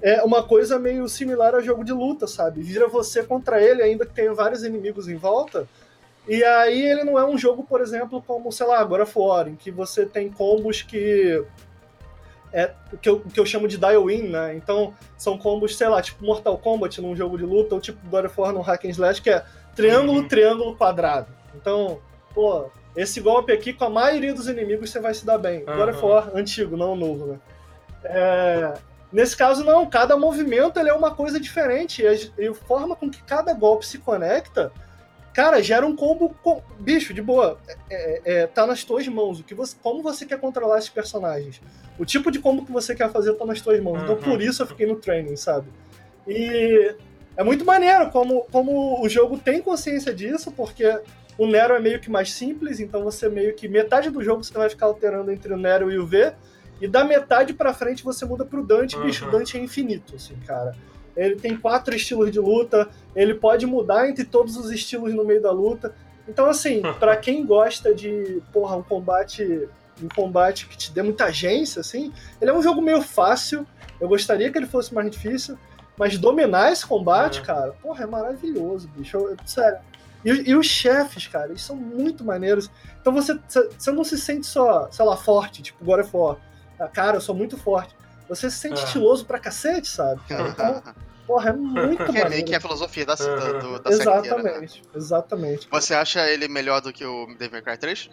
[0.03, 2.63] é uma coisa meio similar ao jogo de luta, sabe?
[2.63, 5.69] Vira você contra ele, ainda que tenha vários inimigos em volta.
[6.27, 9.57] E aí ele não é um jogo, por exemplo, como, sei lá, agora fora, em
[9.57, 11.43] que você tem combos que
[12.53, 14.55] é o que eu, que eu chamo de dial-in, né?
[14.57, 18.25] Então, são combos, sei lá, tipo Mortal Kombat num jogo de luta, ou tipo God
[18.25, 19.45] of War no hack and slash, que é
[19.75, 20.29] triângulo, uhum.
[20.29, 21.29] triângulo, quadrado.
[21.55, 22.01] Então,
[22.35, 25.61] pô, esse golpe aqui, com a maioria dos inimigos, você vai se dar bem.
[25.61, 25.77] Uhum.
[25.77, 27.39] God of War antigo, não novo, né?
[28.05, 28.75] É,
[29.13, 29.89] nesse caso, não.
[29.89, 32.03] Cada movimento ele é uma coisa diferente.
[32.03, 34.73] E a, forma com que cada golpe se conecta
[35.33, 36.35] Cara, gera um combo.
[36.43, 36.63] Com...
[36.79, 37.59] Bicho, de boa.
[37.69, 39.41] É, é, é, tá nas tuas mãos.
[39.41, 41.61] O que você, como você quer controlar esses personagens?
[41.99, 44.03] O tipo de combo que você quer fazer tá nas tuas mãos.
[44.03, 44.21] Então, uhum.
[44.21, 45.69] Então por isso eu fiquei no training, sabe?
[46.27, 46.95] E
[47.37, 51.01] é muito maneiro como, como o jogo tem consciência disso, porque
[51.39, 54.53] o Nero é meio que mais simples, então você meio que metade do jogo você
[54.53, 56.35] vai ficar alterando entre o Nero e o V,
[56.81, 59.05] e da metade para frente você muda pro Dante, uhum.
[59.05, 60.75] bicho, o Dante é infinito, assim, cara
[61.17, 65.43] ele tem quatro estilos de luta, ele pode mudar entre todos os estilos no meio
[65.43, 65.95] da luta.
[66.29, 69.69] Então, assim, para quem gosta de, porra, um combate,
[70.03, 73.67] um combate que te dê muita agência, assim, ele é um jogo meio fácil.
[74.01, 75.59] Eu gostaria que ele fosse mais difícil,
[75.97, 77.47] mas dominar esse combate, uhum.
[77.47, 79.17] cara, porra, é maravilhoso, bicho.
[79.17, 79.79] Eu, sério.
[80.25, 82.71] E, e, os chefes, cara, eles são muito maneiros.
[83.01, 86.37] Então você, você não se sente só, sei lá, forte, tipo God of War.
[86.81, 87.95] Ah, cara, eu sou muito forte.
[88.29, 88.85] Você se sente ah.
[88.85, 90.21] estiloso pra cacete, sabe?
[90.31, 90.83] Então,
[91.27, 94.87] porra, é muito Que é meio que a filosofia da, da, do, da Exatamente, série
[94.87, 94.93] né?
[94.95, 95.69] exatamente.
[95.71, 98.11] Você acha ele melhor do que o Devil May Cry 3?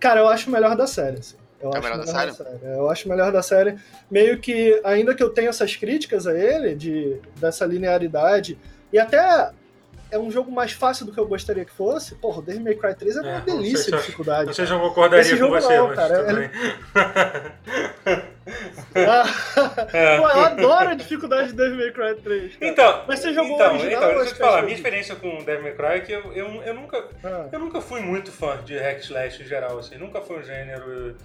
[0.00, 1.36] Cara, eu acho o melhor da série, assim.
[1.60, 2.26] Eu é acho melhor da série?
[2.30, 2.58] da série?
[2.62, 3.78] Eu acho melhor da série.
[4.10, 8.58] Meio que, ainda que eu tenha essas críticas a ele, de, dessa linearidade,
[8.92, 9.52] E até
[10.10, 12.14] é um jogo mais fácil do que eu gostaria que fosse.
[12.16, 14.46] Porra, o Devil May Cry 3 é uma É, delícia se de dificuldade.
[14.46, 16.50] Não sei se eu concordaria Esse com você, não, mas cara, ele-
[19.92, 20.16] É.
[20.18, 22.56] Pô, eu adoro a dificuldade de Devil May Cry 3.
[22.56, 22.70] cara.
[22.72, 25.16] Então, Mas você jogou então, original então, deixa eu te a falar, Special minha experiência
[25.16, 28.32] com Devil May Cry é que eu, eu, eu nunca Ah, Eu nunca fui muito
[28.32, 31.16] fã de hack slash em geral, assim, nunca foi um gênero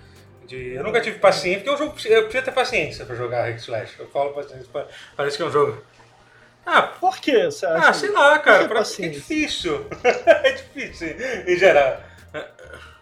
[0.46, 0.74] de...
[0.76, 3.58] Eu nunca tive paciência, porque é um jogo, eu preciso ter paciência pra jogar hack
[3.58, 4.00] slash.
[4.00, 4.86] Eu falo paciência, pa-
[5.18, 5.82] parece que é um jogo...
[6.66, 7.90] Ah, por que você acha?
[7.90, 9.86] ah sei lá, cara, pra, é difícil.
[10.04, 11.10] é difícil,
[11.48, 12.02] em geral.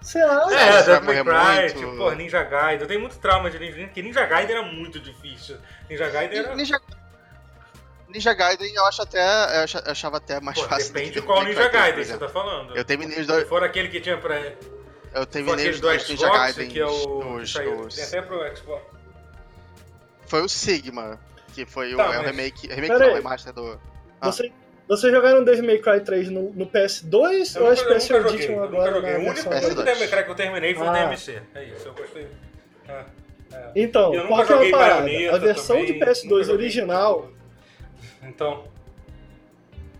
[0.01, 0.53] Você acha?
[0.55, 1.75] É, vai Devil May Cry, muito.
[1.79, 2.81] tipo, pô, Ninja Gaiden.
[2.81, 5.57] Eu tenho muito trauma de Ninja porque Ninja Gaiden era muito difícil.
[5.89, 6.55] Ninja Gaiden era...
[6.55, 6.77] Ninja,
[8.09, 9.19] Ninja Gaiden eu acho até.
[9.21, 10.89] Eu acha- eu achava até mais Pô, fácil.
[10.89, 12.75] do depende que de qual Ninja May Cry 3, Gaiden você tá falando.
[12.75, 13.47] Eu terminei os dois.
[13.47, 14.35] for aquele que tinha pra...
[15.13, 17.23] Eu terminei os do dois Ninja Gaiden que é o...
[17.23, 18.83] nos, que saiu, nos- Tem até pro Xbox.
[20.27, 21.17] Foi o Sigma,
[21.53, 22.67] que foi o, Tá, é o mas- remake.
[22.67, 23.13] Remake Pera não, aí.
[23.15, 23.79] remaster do.
[24.19, 24.31] Ah.
[24.31, 24.51] Você,
[24.87, 27.99] você jogaram Devil May Cry 3 no, no PS2 Eu ou a nunca, eu nunca
[27.99, 29.11] Special joguei, Edition eu nunca agora joguei.
[29.11, 29.83] na O único, o único PS2.
[29.83, 30.93] Devil May Cry que eu terminei foi o Ah.
[30.93, 31.41] DMC.
[31.55, 32.27] É isso, eu gostei.
[32.87, 33.03] É,
[33.53, 33.71] é.
[33.75, 35.01] Então, Eu nunca qual que é a joguei parada?
[35.03, 37.29] Bayonetta A versão também, de nunca PS2 joguei original.
[38.23, 38.63] Então,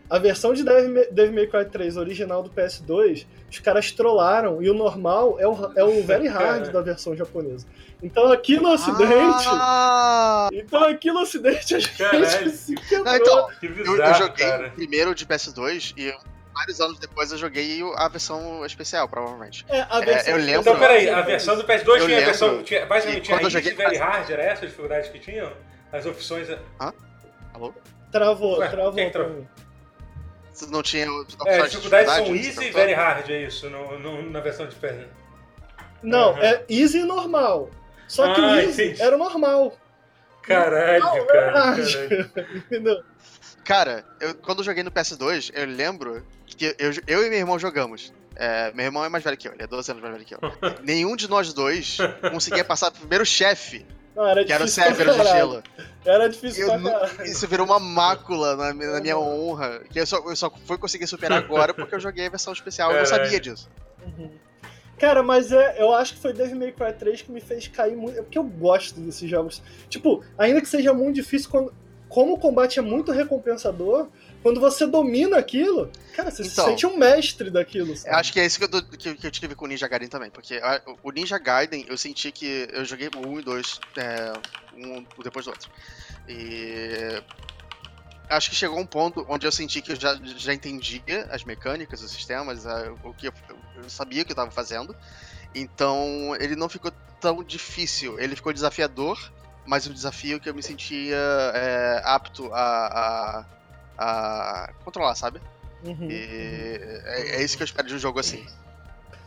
[0.10, 4.74] a versão de Devil May, Cry 3 original do PS2, os caras trollaram e o
[4.74, 6.72] normal é o, é o very hard É.
[6.72, 7.66] da versão japonesa.
[8.04, 10.50] Então aqui no ocidente, Ah!
[10.52, 12.50] então aqui no ocidente a gente Caralho.
[12.52, 13.06] se quebrou.
[13.06, 14.68] Não, então, que eu, bizarro, eu joguei cara.
[14.68, 16.14] o primeiro de PS2 e
[16.54, 19.66] vários anos depois eu joguei a versão especial, provavelmente.
[19.70, 22.08] É, a É, versão eu lembro- Então, peraí, a versão do PS2 Eu tinha a
[22.08, 22.64] lembro versão.
[22.64, 25.52] Tinha, basicamente, que tinha quando eu joguei- Very Hard, era essa a dificuldade que tinham?
[25.92, 26.48] As opções.
[27.54, 27.74] Alô?
[28.12, 29.10] Travou, Ué, travou.
[29.12, 29.48] travou?
[30.70, 34.30] não tinha opções É, as dificuldades são Easy e Very Hard, é isso, no, no-
[34.30, 35.08] na versão de PS.
[36.04, 36.42] Não, Aham.
[36.44, 37.70] é easy e normal.
[38.14, 39.02] Só que Ah, o easy entendi.
[39.02, 39.76] era o normal.
[40.44, 41.52] Caralho, Não, cara.
[41.54, 43.04] caralho.
[43.64, 47.58] Cara, eu, quando eu joguei no PS2, eu lembro que eu, eu e meu irmão
[47.58, 48.14] jogamos.
[48.36, 50.36] É, meu irmão é mais velho que eu, ele é 12 anos mais velho que
[50.36, 50.40] eu.
[50.84, 51.98] Nenhum de nós dois
[52.32, 53.86] conseguia passar pro primeiro chefe,
[54.16, 55.64] Não, era que era o Severo de gelo.
[56.06, 59.82] Era difícil Eu pra isso virou uma mácula na, na minha honra.
[59.90, 62.92] Que eu só, eu só fui conseguir superar agora porque eu joguei a versão especial
[62.92, 63.70] e eu não sabia disso.
[64.06, 64.32] Uhum.
[65.04, 67.94] Cara, mas é, eu acho que foi Devil May Cry 3 que me fez cair
[67.94, 68.18] muito.
[68.18, 69.62] É porque eu gosto desses jogos.
[69.90, 71.74] Tipo, ainda que seja muito difícil, quando,
[72.08, 74.08] como o combate é muito recompensador,
[74.42, 76.64] quando você domina aquilo, cara, você Então.
[76.64, 77.92] se sente um mestre daquilo.
[77.92, 78.16] Eu Sabe?
[78.16, 80.30] acho que é isso que eu, que, que eu tive com o Ninja Gaiden também.
[80.30, 84.32] Porque a- o Ninja Gaiden, eu senti que eu joguei 1 e 2, é,
[84.74, 85.70] um depois do outro.
[86.30, 87.22] E.
[88.30, 92.02] Acho que chegou um ponto onde eu senti que eu já, já entendia as mecânicas,
[92.02, 93.34] os sistemas, a- o que eu,
[93.76, 94.96] eu sabia o que eu tava fazendo.
[95.56, 98.20] Então ele não ficou tão difícil.
[98.20, 99.20] Ele ficou desafiador,
[99.66, 101.16] mas um desafio que eu me sentia
[101.54, 103.46] é, apto a,
[103.98, 105.40] a, a controlar, sabe?
[105.86, 106.08] Uhum.
[106.10, 108.46] E é, é isso que eu espero de um jogo assim.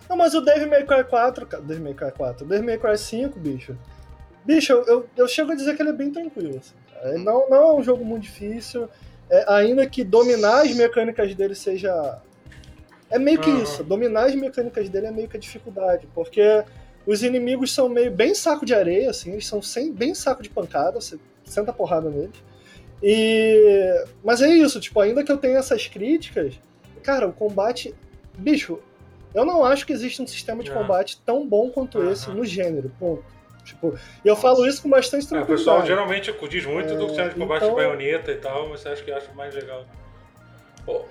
[0.08, 2.78] Não, mas o Devil May Cry 4, ca- Devil May Cry 4, o Devil May
[2.78, 3.76] Cry 5, bicho.
[4.44, 6.58] Bicho, eu, eu, eu chego a dizer que ele é bem tranquilo.
[6.58, 7.14] assim, cara.
[7.14, 8.88] Ele não, não é um jogo muito difícil.
[9.28, 12.18] é, ainda que dominar as mecânicas dele seja.
[13.10, 13.62] É meio que Aham.
[13.62, 13.84] isso.
[13.84, 16.08] Dominar as mecânicas dele é meio que a dificuldade.
[16.14, 16.64] Porque
[17.06, 20.48] os inimigos são meio bem saco de areia, assim, eles são sem, bem saco de
[20.50, 22.42] pancada, você senta porrada neles.
[23.02, 24.04] E.
[24.24, 26.54] Mas é isso, tipo, ainda que eu tenha essas críticas,
[27.02, 27.94] cara, o combate.
[28.38, 28.78] Bicho,
[29.34, 30.80] eu não acho que existe um sistema de Aham.
[30.82, 32.10] combate tão bom quanto Aham.
[32.12, 33.24] esse no gênero, ponto.
[33.64, 35.86] Tipo, e eu falo isso com bastante É, o pessoal tranquilidade.
[35.88, 39.02] geralmente diz muito do sistema de combate então- de baioneta e tal, mas você acha
[39.02, 39.84] que acha mais legal.
[40.84, 41.04] Pô,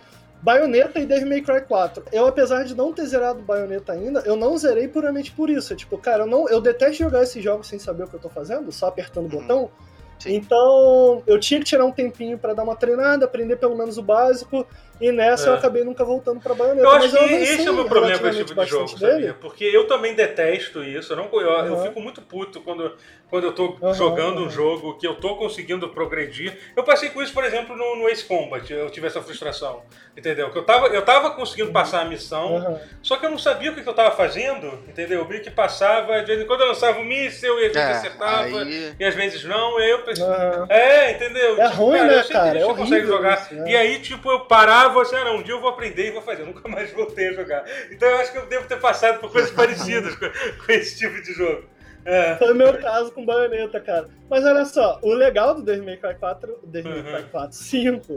[0.46, 2.04] Bayonetta e Devil May Cry 4.
[2.12, 5.74] Eu, apesar de não ter zerado Bayonetta ainda, eu não zerei puramente por isso.
[5.74, 8.20] É tipo, cara, eu, não, eu detesto jogar esses jogos sem saber o que eu
[8.20, 9.41] tô fazendo, só apertando o Uhum.
[9.41, 9.72] botão.
[10.20, 10.36] Sim.
[10.36, 14.01] Então, eu tinha que tirar um tempinho pra dar uma treinada, aprender pelo menos o
[14.01, 14.66] básico,
[14.99, 15.49] e nessa É.
[15.49, 16.88] eu acabei nunca voltando pra Bayonetta.
[16.88, 18.84] Eu acho mas que avancei esse é o meu problema com esse tipo de jogo,
[18.84, 19.34] bastante sabia?
[19.34, 21.11] Porque eu também detesto isso.
[21.13, 21.84] Eu, não, eu, eu Aham.
[21.84, 22.95] fico muito puto quando,
[23.30, 24.49] quando eu tô Aham, jogando um aham.
[24.49, 26.57] jogo que eu tô conseguindo progredir.
[26.78, 28.72] Eu passei com isso, por exemplo, no, no Ace Combat.
[28.72, 29.84] Eu tive essa frustração.
[30.16, 30.49] Entendeu?
[30.49, 33.76] Que eu tava, eu tava conseguindo passar a missão, só que eu não sabia o
[33.76, 34.68] que, que eu tava fazendo.
[34.88, 35.20] Entendeu?
[35.20, 37.89] Eu vi que passava, de vez em quando eu lançava um míssel e às vezes
[37.89, 38.61] É, acertava.
[38.61, 38.95] aí.
[38.97, 40.26] E às vezes não, e aí eu pensei.
[40.70, 41.60] É, entendeu?
[41.62, 42.43] É ruim, né, sei que cara?
[42.49, 43.41] a gente É horrível jogar.
[43.41, 43.72] isso, né?
[43.72, 46.22] E aí, tipo, eu parava assim, ah, não, um dia eu vou aprender e vou
[46.22, 46.43] fazer.
[46.43, 47.66] Eu nunca mais voltei a jogar.
[47.91, 50.26] Então eu acho que eu devo ter passado por coisas parecidas com,
[50.66, 51.66] com esse tipo de jogo.
[52.06, 52.36] É.
[52.36, 54.08] Foi o meu caso com Bayonetta, cara.
[54.30, 57.30] Mas olha só, o legal do Devil May Cry 4, Devil May Cry Uhum.
[57.32, 58.14] 4, 5,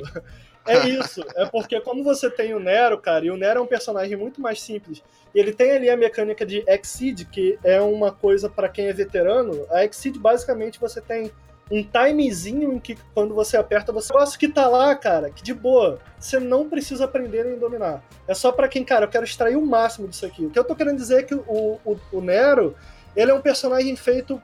[0.67, 1.25] é isso.
[1.35, 4.43] É porque como você tem o Nero, cara, e o Nero é um personagem muito
[4.43, 5.03] mais simples,
[5.35, 8.93] e ele tem ali a mecânica de Exceed, que é uma coisa pra quem é
[8.93, 9.67] veterano.
[9.71, 11.33] A Exceed, basicamente, você tem
[11.71, 15.53] um timezinho em que quando você aperta, você gosta que tá lá, cara, que de
[15.53, 15.99] boa.
[16.19, 18.03] Você não precisa aprender nem dominar.
[18.27, 20.47] É só para quem, cara, eu quero extrair o máximo disso aqui.
[20.47, 22.75] O que eu tô querendo dizer é que o, o, o Nero,
[23.15, 24.43] ele é um personagem feito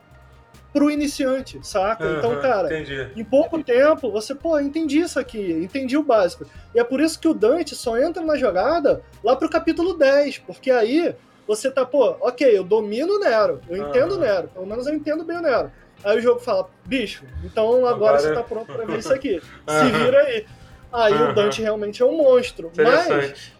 [0.74, 2.04] pro iniciante, saca?
[2.04, 3.12] Aham, então, cara, Entendi.
[3.14, 6.44] em pouco tempo, você, pô, entendi isso aqui, entendi o básico.
[6.74, 10.38] E é por isso que o Dante só entra na jogada lá pro capítulo 10,
[10.38, 11.14] porque aí
[11.46, 14.18] você tá, pô, ok, eu domino o Nero, eu entendo o.
[14.18, 15.70] Nero, pelo menos eu entendo bem o Nero.
[16.04, 19.40] Aí o jogo fala, bicho, então agora, Agora- você tá pronto pra ver isso aqui.
[19.68, 20.46] Se vira aí.
[20.92, 21.30] Aí Aham.
[21.30, 22.70] o Dante realmente é um monstro.
[22.76, 23.52] Mas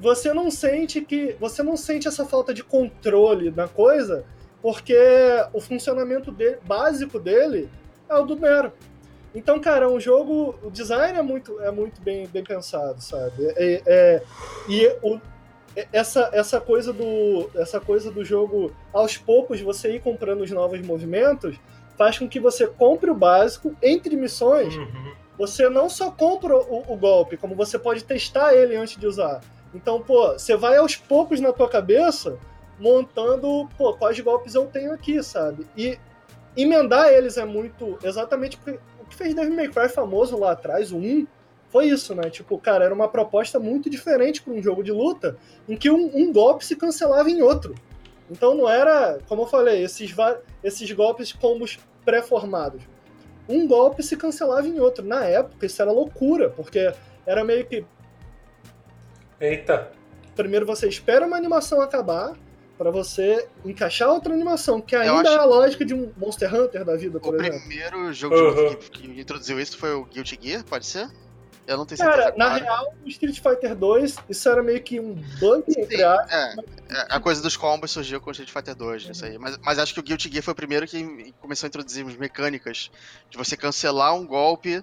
[0.00, 1.36] você não sente que.
[1.38, 4.24] Você não sente essa falta de controle na coisa,
[4.62, 4.96] porque
[5.52, 7.68] o funcionamento básico dele
[8.08, 8.72] é o do Nero.
[9.34, 10.58] Então, cara, é um jogo.
[10.62, 13.46] O design é muito, é muito bem, bem pensado, sabe?
[13.56, 14.22] É- é-
[14.68, 15.20] e o-
[15.92, 20.80] essa, essa, coisa do, essa coisa do jogo, aos poucos, você ir comprando os novos
[20.80, 21.56] movimentos,
[21.96, 25.12] faz com que você compre o básico entre missões Uhum.
[25.36, 29.40] você não só compra o, o golpe, como você pode testar ele antes de usar.
[29.74, 32.38] Então, pô, você vai aos poucos na tua cabeça
[32.78, 35.66] montando, pô, quais golpes eu tenho aqui, sabe?
[35.76, 35.98] E
[36.56, 37.98] emendar eles é muito.
[38.02, 38.58] Exatamente
[39.00, 41.26] o que fez Devil May Cry famoso lá atrás, o 1,
[41.70, 42.30] foi isso, né?
[42.30, 45.36] Tipo, cara, era uma proposta muito diferente para um jogo de luta,
[45.68, 47.74] em que um, um golpe se cancelava em outro.
[48.30, 50.14] Então não era, como eu falei, esses,
[50.62, 52.82] esses golpes combos pré-formados.
[53.48, 55.04] Um golpe se cancelava em outro.
[55.04, 56.92] Na época, isso era loucura, porque
[57.26, 57.84] era meio que
[59.40, 59.90] Eita.
[60.34, 62.34] primeiro você espera uma animação acabar
[62.76, 66.84] para você encaixar outra animação, que ainda acho- é a lógica de um Monster Hunter
[66.84, 67.58] da vida, O por exemplo.
[67.60, 68.74] primeiro jogo Uhum.
[68.76, 71.08] que, que introduziu isso foi o Guilty Gear, pode ser?
[71.68, 72.22] Eu não tenho certeza.
[72.22, 72.64] Cara, na agora.
[72.64, 76.32] real, o Street Fighter 2, isso era meio que um bug, entre aspas.
[76.32, 76.54] é,
[76.98, 79.30] é, a coisa dos combos surgiu com o Street Fighter 2, isso Uhum.
[79.30, 79.38] aí.
[79.38, 82.16] Mas, mas acho que o Guilty Gear foi o primeiro que começou a introduzir as
[82.16, 82.90] mecânicas
[83.28, 84.82] de você cancelar um golpe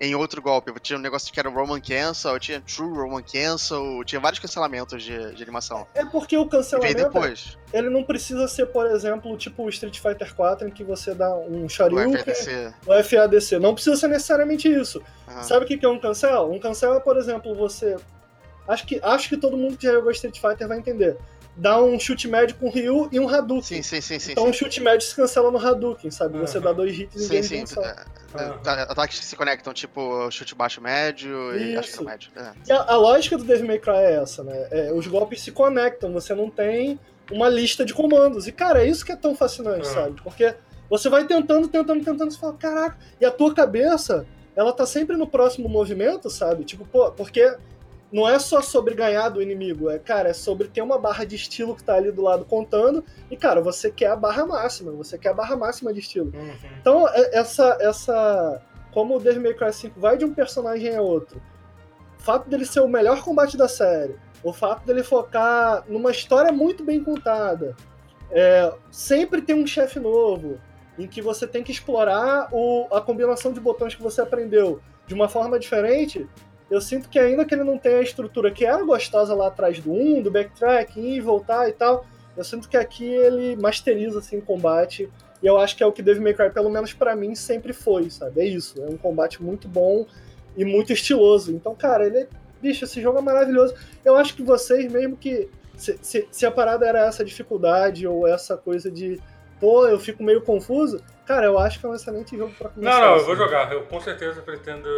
[0.00, 0.72] em outro golpe.
[0.80, 5.34] Tinha um negócio que era Roman Cancel, tinha True Roman Cancel, tinha vários cancelamentos de,
[5.34, 5.86] de animação.
[5.94, 10.34] É porque o cancelamento, depois, ele não precisa ser, por exemplo, tipo o Street Fighter
[10.34, 12.74] 4, em que você dá um o Shoryuken, FDC.
[12.86, 13.58] o FADC.
[13.58, 15.02] Não precisa ser necessariamente isso.
[15.26, 15.42] aham.
[15.42, 16.50] Sabe o que que é um cancel?
[16.50, 17.96] Um cancel é, por exemplo, você.
[18.68, 21.16] Acho que, acho que todo mundo que já jogou Street Fighter vai entender.
[21.56, 23.62] Dá um chute médio com Ryu e um Hadouken.
[23.62, 24.32] Sim, sim, sim, sim.
[24.32, 24.50] então sim.
[24.50, 26.38] o chute médio se cancela no Hadouken, sabe?
[26.38, 26.64] Você Aham.
[26.66, 27.58] dá dois hits e Sim, ninguém sim.
[27.76, 28.06] cancela.
[28.34, 32.02] é, é, tá- Ataques que se conectam, tipo chute baixo médio e acho que Isso.
[32.04, 32.30] no médio.
[32.36, 32.52] é.
[32.68, 34.68] E a, a lógica do Devil May Cry é essa, né?
[34.70, 37.00] É, os golpes se conectam, você não tem
[37.32, 38.46] uma lista de comandos.
[38.46, 39.92] E, cara, é isso que é tão fascinante, Ah.
[39.94, 40.20] sabe?
[40.22, 40.54] Porque
[40.90, 45.16] você vai tentando, tentando, tentando, você fala, caraca, e a tua cabeça, ela tá sempre
[45.16, 46.64] no próximo movimento, sabe?
[46.64, 47.56] Tipo, pô, porque
[48.16, 51.36] não é só sobre ganhar do inimigo, é, cara, é sobre ter uma barra de
[51.36, 55.18] estilo que tá ali do lado contando, e, cara, você quer a barra máxima, você
[55.18, 56.32] quer a barra máxima de estilo.
[56.34, 56.54] Uhum.
[56.80, 58.62] Então, é- essa, essa.
[58.90, 61.42] Como o Devil May Cry 5 vai de um personagem a outro,
[62.18, 66.50] o fato dele ser o melhor combate da série, o fato dele focar numa história
[66.50, 67.76] muito bem contada,
[68.30, 70.58] é, sempre tem um chefe novo,
[70.98, 75.12] em que você tem que explorar o- a combinação de botões que você aprendeu de
[75.12, 76.26] uma forma diferente.
[76.70, 79.78] Eu sinto que ainda que ele não tenha a estrutura que era gostosa lá atrás
[79.78, 82.04] do 1, do backtrack, ir e voltar e tal,
[82.36, 85.08] eu sinto que aqui ele masteriza assim, o combate
[85.42, 87.72] e eu acho que é o que Devil May Cry, pelo menos pra mim, sempre
[87.72, 88.40] foi, sabe?
[88.40, 88.82] É isso.
[88.82, 90.06] É um combate muito bom
[90.56, 91.52] e muito estiloso.
[91.52, 92.28] Então, cara, ele é...
[92.60, 93.74] Bicho, esse jogo é maravilhoso.
[94.04, 95.48] Eu acho que vocês, mesmo que...
[95.76, 99.20] Se, se, se a parada era essa dificuldade ou essa coisa de...
[99.60, 101.02] Pô, eu fico meio confuso.
[101.26, 102.92] Cara, eu acho que é um excelente jogo pra começar.
[102.92, 103.26] Não, não, eu assim.
[103.26, 103.72] vou jogar.
[103.72, 104.88] Eu com certeza pretendo.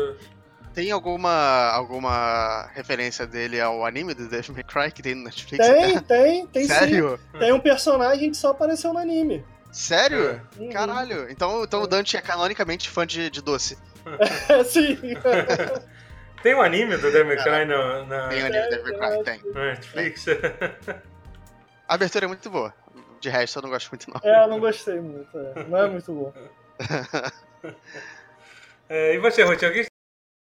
[0.78, 5.66] Tem alguma, alguma referência dele ao anime do Devil May Cry que tem no Netflix?
[5.66, 6.72] Tem, tem, tem sim.
[6.72, 7.18] Sério?
[7.36, 9.44] Tem um personagem que só apareceu no anime.
[9.72, 10.40] Sério?
[10.56, 10.70] Uhum.
[10.70, 11.28] Caralho.
[11.32, 13.76] Então, então o Dante é canonicamente fã de, de doce.
[14.48, 14.96] É, sim.
[16.44, 19.24] Tem um anime do Devil May Cry na, na, Tem anime do Devil May Cry,
[19.24, 19.52] tem.
[19.52, 20.26] na Netflix?
[21.88, 22.72] A abertura é muito boa.
[23.20, 24.20] De resto, eu não gosto muito, não.
[24.22, 25.36] É, eu não gostei muito.
[25.36, 25.64] é.
[25.64, 26.32] Não é muito bom.
[28.88, 29.62] É, e você, Ruth?
[29.64, 29.84] Alguém...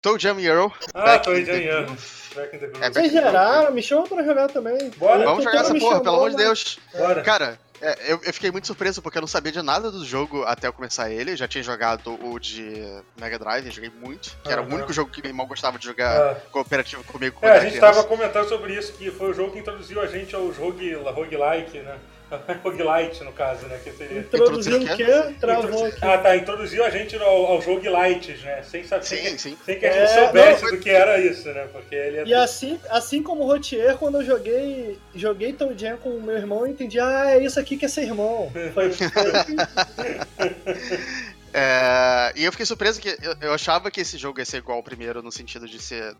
[0.03, 0.73] Toe Jam Euro.
[0.95, 2.83] Ah, tô the groove.
[2.83, 4.91] É, Vocês geraram, me chama pra jogar também.
[4.97, 5.25] Bora.
[5.25, 6.79] Vamos tô jogar essa porra, pelo amor de Deus.
[6.97, 7.23] Bora.
[7.23, 10.43] Cara, é, eu, eu fiquei muito surpreso porque eu não sabia de nada do jogo
[10.45, 11.33] até eu começar ele.
[11.33, 12.83] Eu já tinha jogado o de
[13.21, 14.35] Mega Drive, joguei muito.
[14.43, 16.37] Que era o único jogo que meu irmão gostava de jogar Ah.
[16.51, 17.95] cooperativo comigo É, a gente criança.
[17.95, 21.79] tava comentando sobre isso, que foi o jogo que introduziu a gente aos rogue, roguelike,
[21.81, 21.99] né?
[22.63, 23.81] Roguelite, no caso, né?
[23.83, 24.21] Que seria...
[24.21, 25.35] Introduziu o quê?
[25.41, 25.99] Travou aqui.
[26.03, 26.37] Ah, tá.
[26.37, 28.63] Introduziu a gente ao, aos roguelites, né?
[28.63, 29.05] Sem saber.
[29.05, 29.59] Sim, sem, sim.
[29.65, 31.67] sem que a gente É, soubesse não, do que era isso, né?
[31.73, 32.25] Porque ele é.
[32.25, 36.37] E assim, assim como o Rotier, quando eu joguei, joguei Tom Jam com o meu
[36.37, 38.51] irmão, eu entendi, ah, é isso aqui que é ser irmão.
[38.75, 39.07] Foi, foi-
[41.53, 44.77] É, e eu fiquei surpreso que eu, eu achava que esse jogo ia ser igual
[44.79, 46.15] ao primeiro no sentido de ser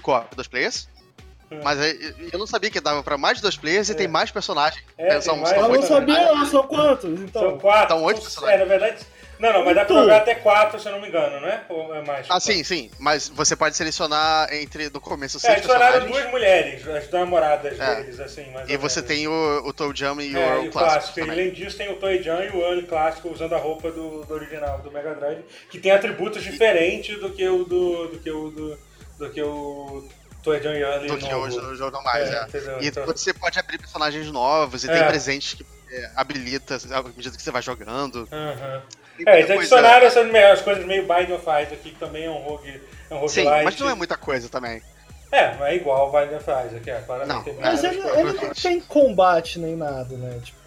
[0.00, 0.88] co-op dos players.
[1.64, 3.94] Mas aí, eu não sabia que dava pra mais de dois players e É.
[3.94, 4.82] tem mais personagens.
[4.96, 7.20] É, São- tem mais são Eu não sabia, não, são quantos?
[7.20, 7.96] Então, São quatro.
[7.96, 8.60] São oito personagens.
[8.60, 8.96] É, na verdade.
[9.38, 10.04] Não, não, mas dá pra Então.
[10.04, 11.62] jogar até quatro, se eu não me engano, né?
[11.68, 12.26] Ou é mais?
[12.30, 12.92] Ah, sim, sim.
[13.00, 16.22] Mas você pode selecionar entre, no começo, É, seis adicionaram personagens.
[16.22, 17.94] duas mulheres, as namoradas É.
[17.96, 20.68] deles, assim, mais E você tem o, o Toe Jam e o É, Earl e
[20.68, 21.18] o Clássico clássico.
[21.18, 24.24] E além disso, tem o Toy Jan e o Earl clássico usando a roupa do,
[24.24, 28.08] do original, do Mega Drive, que tem atributos diferentes do que o do.
[28.08, 28.78] do que o do,
[29.18, 30.04] do que o
[30.42, 32.42] Toy Jan e Earl Do que hoje no jogo mais, é.
[32.44, 32.80] entendeu?
[32.80, 34.92] E Então- você pode abrir personagens novos e É.
[34.98, 38.26] tem presentes que é, habilita à medida que você vai jogando.
[38.26, 42.38] Tem É, eles adicionaram essas coisas meio Binding of Isaac aqui, que também é um
[42.38, 42.80] rogue,
[43.10, 43.64] é um Sim, roguelite.
[43.64, 44.82] mas não é muita coisa também.
[45.32, 48.02] É, não é igual o Binding of Isaac, é, claramente Não, tem mas várias ele,
[48.02, 48.18] coisas.
[48.34, 50.38] ele não tem combate nem nada, né?
[50.44, 50.58] Tipo,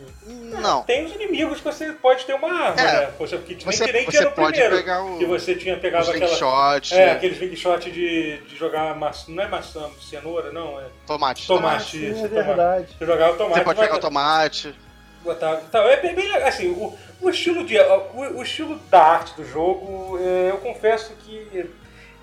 [0.59, 0.81] Não.
[0.81, 3.01] Tem os inimigos que você pode ter uma arma, É.
[3.05, 3.11] né?
[3.19, 4.75] Você, que, nem Você, que nem você tinha no pode primeiro.
[4.77, 6.25] pegar o, Que você tinha o pegado aquela.
[6.25, 9.31] slingshot, É, aqueles big shot de, de jogar maçã.
[9.31, 10.81] Não é maçã, cenoura, não.
[10.81, 11.45] É tomate.
[11.45, 11.91] tomate.
[11.99, 12.87] sim, isso, é verdade.
[12.97, 13.57] Você jogava o tomate.
[13.59, 14.75] Você pode mas- pegar o tomate.
[15.23, 15.61] botar.
[15.69, 16.47] Então, é bem, bem legal.
[16.47, 16.91] Assim, o,
[17.21, 17.79] o estilo de.
[17.79, 21.69] O, o estilo da arte do jogo, é, eu confesso que.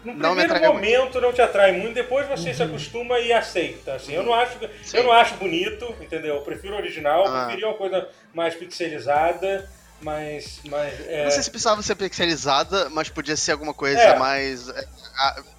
[0.05, 3.95] No Não me primeiro momento não te atrai muito, depois você se acostuma e aceita.
[3.95, 4.97] Assim, eu não acho, Sim.
[4.97, 6.37] eu não acho bonito, entendeu?
[6.37, 7.45] Eu prefiro o original, eu Ah.
[7.45, 13.09] preferia uma coisa mais pixelizada, mas, mas é, Não sei se precisava ser pixelizada, mas
[13.09, 14.19] podia ser alguma coisa É.
[14.19, 14.69] mais.
[14.69, 14.85] é,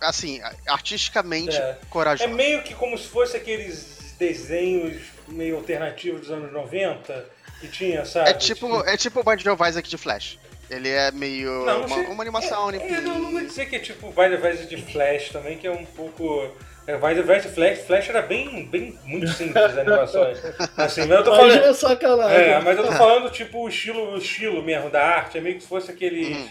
[0.02, 1.60] Assim, artisticamente É.
[1.60, 2.30] É corajosa.
[2.34, 7.26] meio que como se fosse aqueles desenhos meio alternativos dos anos 90
[7.62, 8.30] que tinha, sabe?
[8.30, 10.38] É tipo, é tipo o Binding of Isaac de Flash.
[10.76, 12.97] Ele é meio Não, não uma, uma animação É, limpinha.
[12.97, 15.71] é, não, não vou dizer que é tipo Vice Versa de Flash também, que é
[15.71, 16.49] um pouco.
[16.86, 20.38] É, Vice Versa de Flash, Flash era bem, bem muito simples as animações.
[20.76, 21.53] Assim, mas eu tô falando.
[21.53, 22.38] já é sacanagem.
[22.38, 25.55] É, mas eu tô falando tipo o estilo, o estilo mesmo da arte, é meio
[25.55, 26.36] que se fosse aqueles.
[26.36, 26.49] Uhum.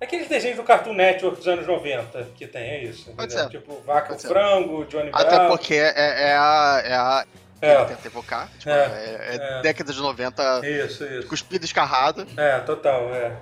[0.00, 3.10] Aqueles desenhos do Cartoon Network dos anos 90 que tem, é isso.
[3.12, 3.50] Pode entendeu?
[3.50, 3.58] ser.
[3.58, 4.28] Tipo Vaca Pode ser.
[4.28, 5.56] Frango, Johnny Até Bravo.
[5.56, 5.92] porque é,
[6.30, 6.82] é a.
[6.84, 7.24] É a
[7.62, 7.84] É.
[7.86, 8.48] Tenta evocar.
[8.58, 8.74] Tipo, É.
[8.74, 9.62] é, é É.
[9.62, 11.26] década de 90, Isso, isso.
[11.26, 12.26] cuspido escarrado.
[12.36, 13.32] É, total, é.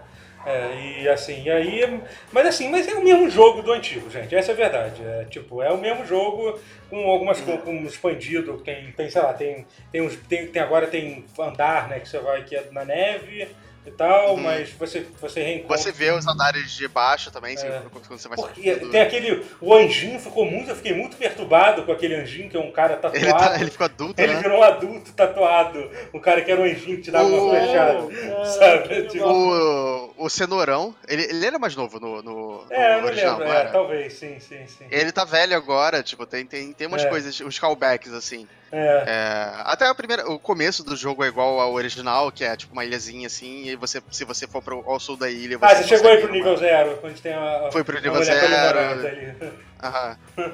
[0.44, 2.00] É, e assim, e aí.
[2.32, 4.34] Mas assim, mas é o mesmo jogo do antigo, gente.
[4.34, 5.02] Essa é a verdade.
[5.04, 6.58] É, tipo, é o mesmo jogo
[6.90, 10.16] com algumas com, com expandido, tem, tem, sei lá, tem, tem uns.
[10.16, 12.00] Tem, tem agora tem andar, né?
[12.00, 13.48] Que você vai que é na neve
[13.84, 14.42] e tal, Uhum.
[14.42, 15.76] mas você, você reencontra.
[15.76, 17.82] Você vê os andares de baixo também, É.
[17.90, 19.44] quando você vai Porque tem aquele.
[19.60, 20.70] O anjinho ficou muito.
[20.70, 23.16] Eu fiquei muito perturbado com aquele anjinho, que é um cara tatuado.
[23.16, 24.40] Ele, tá, ele ficou adulto, Ele né?
[24.40, 25.90] virou um adulto tatuado.
[26.12, 28.06] O cara que era um anjinho que te dava O- uma flechada.
[28.06, 29.24] Caraca, Sabe, tipo.
[29.26, 33.38] O, o Cenourão, ele, ele era mais novo no, no, no É, eu não original,
[33.38, 33.52] lembro.
[33.52, 34.86] não É, talvez, sim, sim, sim.
[34.90, 37.08] Ele tá velho agora, tipo, tem, tem, tem umas É.
[37.08, 38.46] coisas, uns callbacks, assim.
[38.72, 39.04] É.
[39.06, 42.72] É, até a primeira, o começo do jogo é igual ao original, que é tipo
[42.72, 45.76] uma ilhazinha assim, e você, se você for pro, ao sul da ilha, você Ah,
[45.76, 47.68] você chegou aí pro nível uma- zero, quando tem a.
[47.70, 48.42] Foi pro nível zero.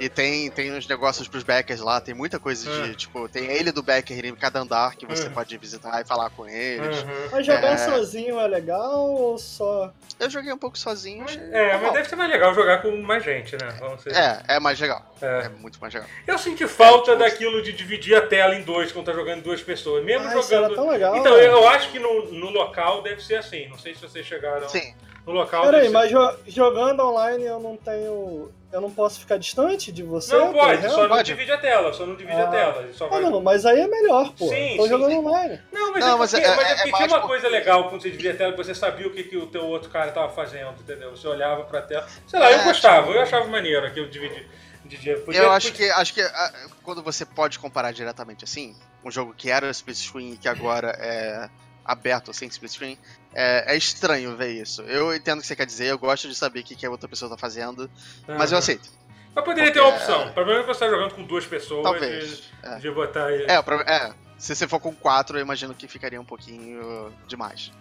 [0.01, 2.95] E tem, tem uns negócios pros backers lá, tem muita coisa de, Hum.
[2.95, 5.33] tipo, tem ilha do backer em cada andar que você Hum.
[5.33, 7.03] pode visitar e falar com eles.
[7.03, 7.29] Uhum.
[7.33, 7.77] Mas jogar É.
[7.79, 9.93] sozinho é legal ou só.
[10.19, 11.25] Eu joguei um pouco sozinho.
[11.25, 11.93] achei É, mas normal.
[11.93, 13.75] deve ser mais legal jogar com mais gente, né?
[13.79, 14.13] Vamos ser.
[14.15, 15.15] É, é mais legal.
[15.23, 15.43] É.
[15.45, 16.09] É muito mais legal.
[16.27, 19.43] Eu senti falta É, tipo- daquilo de dividir a tela em dois quando tá jogando
[19.43, 20.05] duas pessoas.
[20.05, 20.75] Mesmo Ah, isso era jogando.
[20.77, 21.17] tão legal.
[21.17, 21.47] Então, né?
[21.47, 23.69] eu acho que no, no local deve ser assim.
[23.69, 24.69] Não sei se vocês chegaram.
[24.69, 24.95] Sim.
[25.29, 28.51] No local Peraí, mas jo- jogando online eu não tenho.
[28.73, 30.37] Eu não posso ficar distante de você?
[30.37, 31.25] Não pode, só não Pode.
[31.33, 32.51] divide a tela, só não divide a Ah.
[32.51, 32.89] tela.
[32.93, 33.21] Só Ah, vai...
[33.23, 34.47] não, mas aí é melhor, pô.
[34.49, 35.17] Sim, Tô sim, jogando sim.
[35.19, 35.61] online.
[35.73, 37.21] Não, mas, Não, é mas porque, é- mas é é- é porque mais tinha uma
[37.23, 39.47] por- coisa legal quando você dividia a tela, que você sabia o que, que o
[39.47, 41.11] teu outro cara tava fazendo, entendeu?
[41.11, 42.07] Você olhava pra tela.
[42.27, 44.47] Sei lá, eu É, gostava, tipo- eu achava maneiro aquilo dividir.
[44.85, 45.19] dividir.
[45.25, 46.53] Podia- eu acho podia- que, acho que ah,
[46.83, 48.75] quando você pode comparar diretamente assim,
[49.05, 51.49] um jogo que era split screen e que agora é
[51.89, 52.99] aberto sem split screen,
[53.35, 54.83] é, é estranho ver isso.
[54.83, 56.91] Eu entendo o que você quer dizer, eu gosto de saber o que, que a
[56.91, 57.91] outra pessoa tá fazendo,
[58.29, 58.89] mas eu aceito.
[59.35, 60.29] Mas poderia ter uma Porque- opção.
[60.29, 62.37] O problema é que você tá jogando com duas pessoas Talvez.
[62.37, 62.77] de, É.
[62.79, 63.47] de botar aí.
[63.49, 63.55] É,
[63.93, 67.73] é, se você for com quatro, eu imagino que ficaria um pouquinho demais.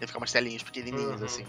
[0.00, 1.26] Ia ficar umas telinhas pequenininhas, Uhum.
[1.26, 1.46] assim.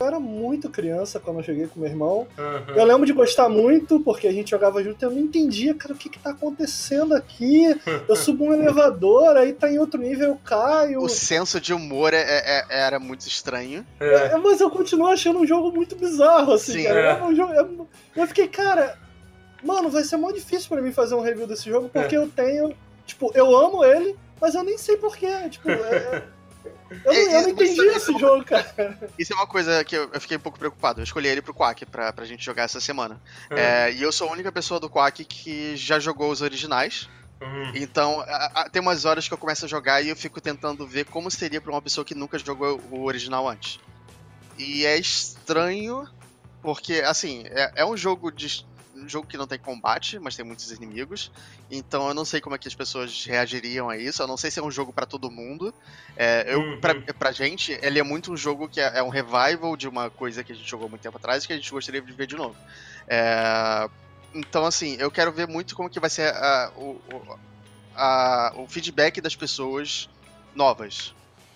[0.00, 2.26] Eu era muito criança quando eu joguei com meu irmão.
[2.38, 2.74] Aham.
[2.76, 5.94] Eu lembro de gostar muito, porque a gente jogava junto e eu não entendia, cara,
[5.94, 7.64] o que que tá acontecendo aqui.
[8.08, 11.00] Eu subo um elevador, aí tá em outro nível, eu caio.
[11.00, 13.86] O senso de humor é- é- é- era muito estranho.
[14.00, 14.14] É.
[14.32, 17.00] É, mas eu continuo achando um jogo muito bizarro, assim, Sim, cara.
[17.00, 17.20] é.
[17.20, 18.98] É um jogo- é- Eu fiquei, cara,
[19.62, 22.74] mano, vai ser mó difícil pra mim fazer um review desse jogo, porque eu tenho.
[23.06, 25.28] Tipo, eu amo ele, mas eu nem sei porquê.
[25.50, 26.22] Tipo, é- é-
[26.90, 28.98] eu, não, eu não É, entendi isso- esse jogo, cara.
[29.18, 31.00] Isso é uma coisa que eu, eu fiquei um pouco preocupado.
[31.00, 33.20] Eu escolhi ele pro Quack pra, pra gente jogar essa semana.
[33.50, 33.56] Uhum.
[33.56, 37.08] É, e eu sou a única pessoa do Quack que já jogou os originais.
[37.40, 37.72] Uhum.
[37.74, 40.86] Então, a- a- tem umas horas que eu começo a jogar e eu fico tentando
[40.86, 43.78] ver como seria pra uma pessoa que nunca jogou o original antes.
[44.56, 46.08] E é estranho,
[46.62, 48.64] porque, assim, é, é um jogo de
[49.04, 51.30] um jogo que não tem combate, mas tem muitos inimigos.
[51.70, 54.22] Então eu não sei como é que as pessoas reagiriam a isso.
[54.22, 55.74] Eu não sei se é um jogo para todo mundo.
[56.16, 56.80] É, eu, Uhum.
[56.80, 60.10] pra, pra gente, ele é muito um jogo que é, é um revival de uma
[60.10, 62.26] coisa que a gente jogou muito tempo atrás e que a gente gostaria de ver
[62.26, 62.58] de novo.
[63.08, 63.88] É,
[64.34, 67.24] então, assim, eu quero ver muito como que vai ser a- o,
[67.94, 70.08] a- o feedback das pessoas
[70.54, 71.14] novas.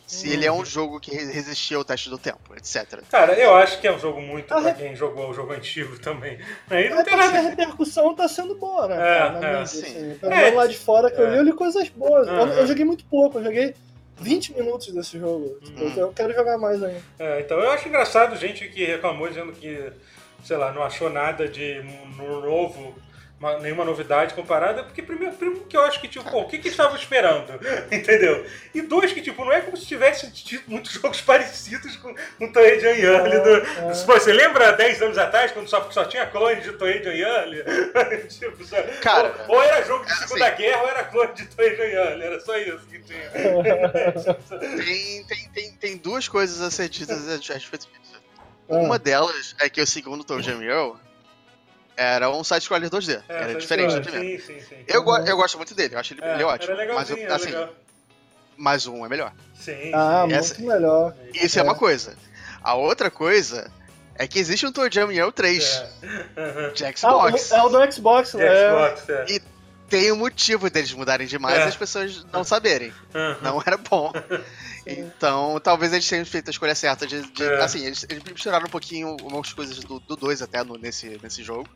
[0.09, 3.03] Se ele é um jogo que re- resistia ao teste do tempo, etc.
[3.11, 5.53] Cara, eu acho que é um jogo muito Ah, pra é- quem jogou o jogo
[5.53, 6.39] antigo também.
[6.71, 7.41] Aí não tem porque a nada.
[7.51, 8.95] repercussão tá sendo boa, né?
[8.97, 10.17] É, cara, é, assim.
[10.19, 10.51] Pelo É.
[10.51, 11.31] lá de fora que eu É.
[11.33, 12.27] li, eu li coisas boas.
[12.27, 12.53] Eu- Aham.
[12.55, 13.75] Eu, joguei muito pouco, eu joguei
[14.17, 15.59] 20 minutos desse jogo.
[15.79, 15.93] Uhum.
[15.95, 17.03] Eu quero jogar mais ainda.
[17.19, 19.93] É, então eu acho engraçado gente que reclamou dizendo que,
[20.43, 21.83] sei lá, não achou nada de
[22.17, 22.95] no- novo,
[23.41, 26.59] uma- nenhuma novidade comparada, porque primeiro, primeiro que eu acho que, tipo, pô, o que
[26.59, 27.53] que eles estavam esperando?
[27.93, 28.45] Entendeu?
[28.75, 32.53] E dois, que, tipo, não é como se tivesse tido muitos jogos parecidos com o
[32.53, 33.37] Toei John Early.
[33.37, 33.57] É, do...
[33.57, 34.05] é.
[34.05, 37.63] Pô, Você lembra 10 anos atrás, quando só, só tinha clone de Toei John Early?
[38.29, 40.57] tipo, só- Cara, ou, ou era jogo de é Segunda assim.
[40.63, 43.31] Guerra ou era clone de Toei John Early, era só isso que tinha.
[44.85, 48.21] Tem, tem, tem, tem duas coisas a ser ditas a respeito disso.
[48.71, 48.77] Ah.
[48.79, 50.97] Uma delas é que o segundo Toe Jam Earl
[51.99, 53.23] era um side-scroller 2D.
[53.29, 54.41] É, era diferente do primeiro.
[54.43, 54.77] Sim, sim, sim.
[54.87, 56.73] Eu, go- eu gosto muito dele, eu acho ele, É, ele é ótimo.
[56.81, 57.75] Era mas, eu- era assim, legal.
[58.57, 59.33] mas um é melhor.
[59.55, 60.35] Sim, Ah, sim.
[60.35, 61.15] Essa- muito melhor.
[61.35, 61.61] Isso é.
[61.61, 61.65] É.
[61.65, 62.17] uma coisa.
[62.63, 63.71] A outra coisa
[64.15, 65.85] é que existe um Toe Jam Earl 3
[66.37, 66.71] É.
[66.75, 67.51] De Ah, Xbox.
[67.51, 68.47] o- é o do Xbox, né?
[68.47, 69.25] Xbox, é.
[69.29, 69.43] E-
[69.89, 71.65] Tem um motivo deles mudarem demais É.
[71.65, 72.93] e as pessoas não saberem.
[73.15, 73.39] Aham.
[73.43, 74.13] Não era bom.
[74.91, 77.21] Então, talvez eles tenham feito a escolha certa de.
[77.33, 77.61] de- É.
[77.63, 81.69] Assim, eles, eles misturaram um pouquinho umas coisas do 2 até no- nesse, nesse jogo.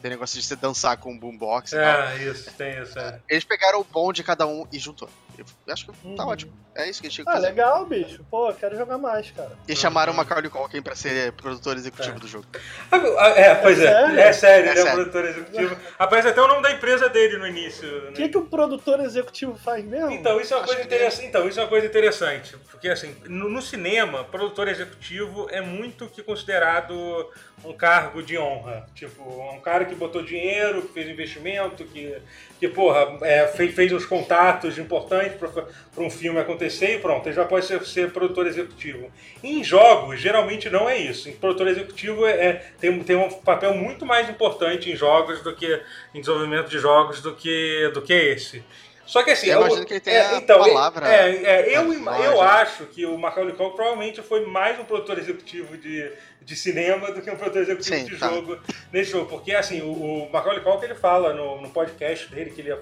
[0.00, 1.84] Tem negócio de você dançar com o boombox e tal.
[1.84, 3.20] É, isso, tem isso, é.
[3.28, 5.08] Eles pegaram o bom de cada um e juntou.
[5.36, 6.28] Eu acho que tá Uhum.
[6.30, 6.52] ótimo.
[6.74, 7.46] É isso que eles tinham que Ah, fazer.
[7.48, 8.24] legal, bicho.
[8.30, 9.50] Pô, quero jogar mais, cara.
[9.68, 10.22] E chamaram o Uhum.
[10.22, 12.20] Macaulay Culkin pra ser produtor executivo É.
[12.20, 12.46] do jogo.
[12.90, 14.18] Ah, É, pois é, sério?
[14.20, 14.98] é sério, É ele é o sério.
[15.00, 15.76] produtor executivo.
[15.98, 17.88] Aparece até o nome da empresa dele no início.
[17.88, 18.12] O né?
[18.12, 20.10] que, que o produtor executivo faz mesmo?
[20.12, 21.26] Então, isso é uma Acho coisa que interessante.
[21.26, 22.56] Então, isso é uma coisa interessante.
[22.70, 27.28] Porque assim, no, no cinema, produtor executivo é muito que considerado
[27.64, 28.86] um cargo de honra.
[28.94, 32.16] Tipo, um cara que botou dinheiro, que fez investimento, que,
[32.58, 37.34] que porra, é, fez, fez uns contatos importantes para um filme acontecer e pronto, ele
[37.34, 39.10] já pode ser, ser produtor executivo.
[39.42, 41.28] Em jogos, geralmente não é isso.
[41.28, 45.54] Em produtor executivo é, é- tem, tem um papel muito mais importante em jogos do
[45.54, 45.80] que
[46.14, 48.64] em desenvolvimento de jogos do que, do que esse.
[49.08, 51.76] Só que assim, Eu o- imagino que ele tem é, a então, palavra É, é,
[51.78, 56.54] eu, eu acho que o Macaulay Culkin provavelmente foi mais um produtor executivo de, de
[56.54, 58.28] cinema do que um produtor executivo Sim, de tá.
[58.28, 58.58] jogo
[58.92, 59.30] nesse jogo.
[59.30, 59.90] Porque assim, o,
[60.26, 62.78] o Macaulay Culkin ele fala no, no podcast dele que ele é,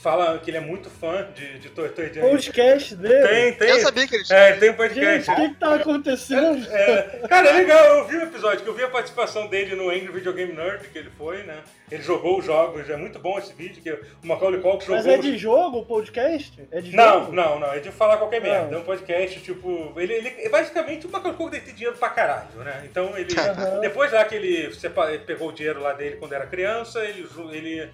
[0.00, 2.10] fala que ele é muito fã de, de Toy Story.
[2.20, 3.26] Podcast dele.
[3.28, 3.68] Tem, tem.
[3.70, 4.30] Eu sabia que eles.
[4.30, 5.30] É, ele tem um Gente, podcast.
[5.30, 6.66] o que, que tá acontecendo?
[6.72, 9.90] É, cara, é legal, eu vi o episódio, que eu vi a participação dele no
[9.90, 11.58] Angry Video Game Nerd, que ele foi, né?
[11.90, 15.06] Ele jogou os jogos, é muito bom esse vídeo, que o Macaulay Culkin jogou Mas
[15.06, 16.68] é os- de jogo o podcast?
[16.70, 17.32] É de Não, jogo?
[17.32, 18.74] não, não, é de falar qualquer merda.
[18.76, 19.92] É um podcast, tipo.
[19.96, 22.82] Ele, ele basicamente o Macaulay Culkin tem dinheiro pra caralho, né?
[22.84, 23.34] Então ele.
[23.38, 23.80] Aham.
[23.80, 27.88] Depois lá que ele ele pegou o dinheiro lá dele quando era criança, ele, ele,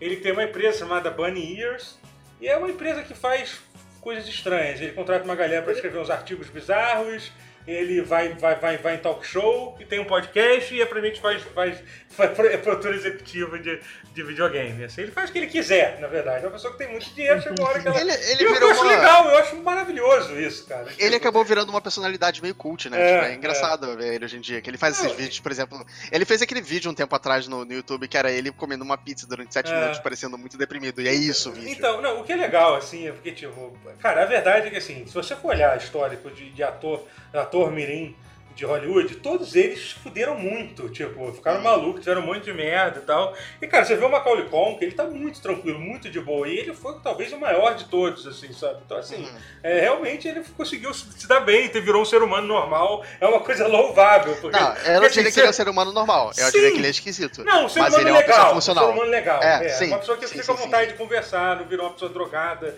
[0.00, 1.98] ele tem uma empresa chamada Bunny Ears,
[2.40, 3.60] e é uma empresa que faz
[4.00, 4.80] coisas estranhas.
[4.80, 7.32] Ele contrata uma galera pra escrever uns artigos bizarros.
[7.68, 11.42] Ele vai, vai, vai, vai em talk show e tem um podcast e aparentemente faz,
[11.54, 13.78] faz, faz é produtor executivo de,
[14.14, 14.84] de videogame.
[14.84, 16.44] Assim, ele faz o que ele quiser, na verdade.
[16.44, 18.00] É uma pessoa que tem muito dinheiro, chega uma hora que ela.
[18.00, 18.90] Ele, ele E eu virou acho uma.
[18.90, 20.88] legal, eu acho maravilhoso isso, cara.
[20.98, 22.98] Ele acabou virando uma personalidade meio cult, né?
[22.98, 24.62] É, Tipo, É, engraçado ver ele hoje em dia.
[24.62, 25.84] Que ele faz esses vídeos, por exemplo.
[26.10, 28.96] Ele fez aquele vídeo um tempo atrás no, no YouTube que era ele comendo uma
[28.96, 29.74] pizza durante sete É.
[29.78, 31.02] minutos, parecendo muito deprimido.
[31.02, 31.68] E é isso o vídeo.
[31.70, 34.76] Então, não, o que é legal, assim, é porque, tipo, cara, a verdade é que,
[34.78, 38.14] assim, se você for olhar histórico de, de ator, ator mirim
[38.54, 43.02] de Hollywood, todos eles fuderam muito, tipo, ficaram malucos, fizeram um monte de merda e
[43.02, 43.32] tal.
[43.62, 46.58] E, cara, você vê o Macaulay Culkin, ele tá muito tranquilo, muito de boa, e
[46.58, 48.80] ele foi talvez o maior de todos, assim, sabe?
[48.84, 49.36] Então, assim, Uhum.
[49.62, 53.68] é, realmente ele conseguiu se dar bem, virou um ser humano normal, é uma coisa
[53.68, 54.34] louvável.
[54.40, 56.32] Porque, Não, eu não porque, assim, diria que ele é um ser humano normal.
[56.36, 56.50] Eu Sim.
[56.50, 57.44] diria que ele é esquisito.
[57.44, 58.54] Não, um ser Mas humano ele é uma pessoa legal.
[58.54, 58.84] funcional.
[58.84, 59.40] Um ser humano legal.
[59.40, 60.92] É, É, sim, uma pessoa que sim, fica sim, com vontade sim.
[60.94, 62.76] de conversar, não virou uma pessoa drogada.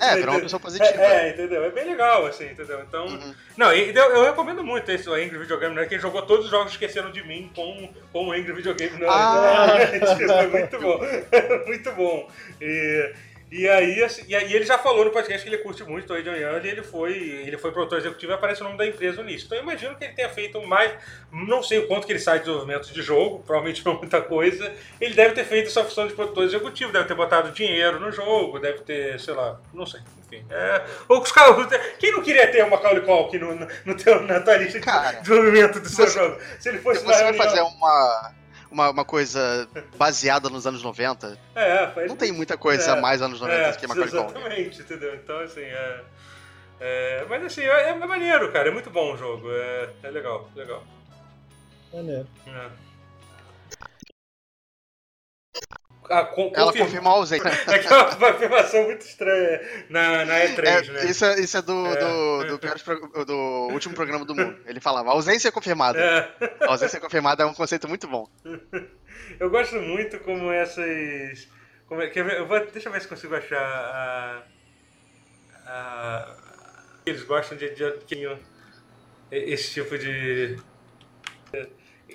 [0.00, 1.02] É, virou uma pessoa positiva.
[1.02, 1.64] É, é, entendeu?
[1.64, 2.80] É bem legal, assim, entendeu?
[2.80, 3.06] Então.
[3.06, 3.34] Uhum.
[3.56, 6.46] Não, e eu, eu recomendo muito esse Angry Video Game Nerd, que ele jogou todos
[6.46, 9.06] os jogos Esqueceram de Mim com, com o Angry Video Game Nerd.
[9.08, 9.66] Ah.
[9.94, 11.00] Isso é muito bom.
[11.66, 12.30] muito bom.
[12.60, 13.14] E.
[13.54, 16.16] E aí, assim, e aí ele já falou no podcast que ele curte muito o
[16.16, 19.22] Adrian Young e ele foi, ele foi produtor executivo e aparece o nome da empresa
[19.22, 19.44] no início.
[19.44, 20.90] Então eu imagino que ele tenha feito mais,
[21.30, 24.72] não sei o quanto que ele sai de desenvolvimento de jogo, provavelmente não muita coisa.
[24.98, 28.58] Ele deve ter feito essa função de produtor executivo, deve ter botado dinheiro no jogo,
[28.58, 30.42] deve ter, sei lá, não sei, enfim.
[30.48, 31.54] É, ou os caras,
[31.98, 35.78] quem não queria ter uma Macaulay Culkin no, no, no na tua lista de desenvolvimento
[35.78, 36.40] do seu você- jogo?
[36.58, 38.32] Se ele fosse você vai reunião- fazer uma,
[38.72, 43.20] uma, uma coisa baseada nos anos 90, É, faz não tem muita coisa É, mais
[43.22, 44.38] anos 90 é, do que Macaulay Culkin.
[44.38, 45.14] Exatamente, entendeu?
[45.14, 46.00] Então, assim, é,
[46.80, 48.68] é, Mas, assim, é, é maneiro, cara.
[48.68, 49.48] É muito bom o jogo.
[49.50, 50.82] É, é legal, legal.
[51.92, 52.26] Maneiro.
[52.46, 52.91] É.
[56.26, 57.48] Con- Ela confirmou a ausência.
[57.72, 61.04] É uma afirmação muito estranha na, na E3, É, né?
[61.06, 61.96] isso, é, isso é do, É.
[61.96, 63.34] do, do, pro- do
[63.72, 64.56] último programa do mundo.
[64.66, 65.98] Ele falava, ausência confirmada.
[65.98, 66.54] É.
[66.64, 68.28] A ausência confirmada é um conceito muito bom.
[69.40, 71.48] Eu gosto muito como essas.
[71.86, 72.10] Como é?
[72.14, 74.42] Eu vou, deixa eu ver se consigo achar a.
[75.66, 76.36] a
[77.04, 78.38] eles gostam de, de, de-
[79.30, 80.56] esse tipo de.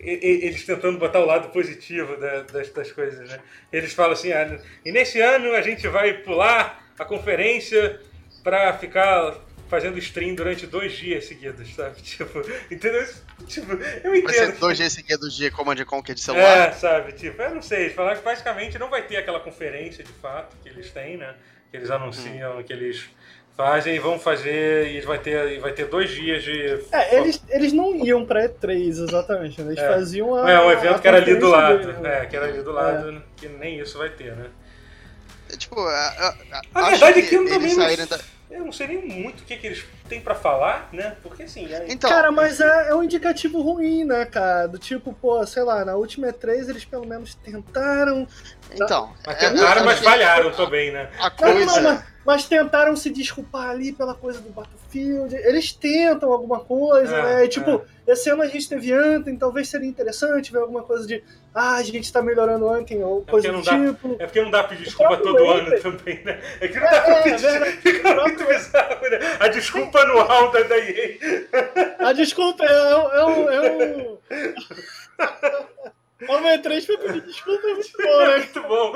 [0.01, 3.39] Eles tentando botar o lado positivo da- das, das coisas, né?
[3.71, 7.99] Eles falam assim: ah, e nesse ano a gente vai pular a conferência
[8.43, 9.35] pra ficar
[9.69, 11.99] fazendo stream durante dois dias seguidos, sabe?
[12.01, 12.39] Tipo,
[12.71, 13.05] entendeu?
[13.47, 13.73] Tipo,
[14.03, 14.23] eu entendo.
[14.23, 16.69] Vai ser dois dias seguidos de Command Conquer de celular.
[16.69, 17.11] é, sabe?
[17.13, 17.81] Tipo, eu não sei.
[17.83, 21.35] Eles falaram que basicamente não vai ter aquela conferência de fato que eles têm, né?
[21.69, 23.09] Que eles anunciam, que eles
[23.57, 26.79] fazem e vão fazer e vai ter, e vai ter dois dias de.
[26.91, 29.73] É, eles, eles não iam pra E3 exatamente, né?
[29.73, 29.87] Eles É.
[29.93, 30.49] faziam a.
[30.49, 31.93] É, um evento a que era ali do lado.
[31.93, 32.21] né?
[32.21, 34.45] É, que era ali do lado, que nem isso vai ter, né?
[35.57, 36.35] Tipo, a, a,
[36.75, 38.19] A acho verdade é que eu eles também saírem da...
[38.49, 41.15] eu não sei nem muito o que, que eles têm pra falar, né?
[41.21, 41.65] Porque assim.
[41.73, 44.67] aí- Então, Cara, mas é, é um indicativo ruim, né, cara?
[44.67, 48.27] Do tipo, pô, sei lá, na última E3 eles pelo menos tentaram.
[48.71, 51.09] então Mas é, tentaram, eu mas falharam também, né?
[51.19, 51.81] A Não, não, coisa...
[51.81, 55.35] não, mas, mas tentaram se desculpar ali pela coisa do Battlefield.
[55.35, 57.45] Eles tentam alguma coisa, É, né?
[57.45, 61.21] E, tipo, esse ano a gente teve Anthem, talvez seria interessante ver alguma coisa de.
[61.59, 64.15] Ah, a gente tá melhorando Anthem ou coisa do tipo.
[64.19, 66.39] É porque não dá pra pedir desculpa todo ano também, né?
[66.61, 67.41] É que não dá pra É, é, pedir.
[67.41, 67.71] verdade.
[67.81, 69.19] Fica muito bizarro, né?
[69.39, 71.17] A desculpa anual da, da EA.
[71.97, 73.09] Ah, desculpa, é um.
[73.11, 74.17] É um, é
[76.19, 78.37] O E3 pra pedir desculpa é muito bom, É né?
[78.37, 78.93] muito bom.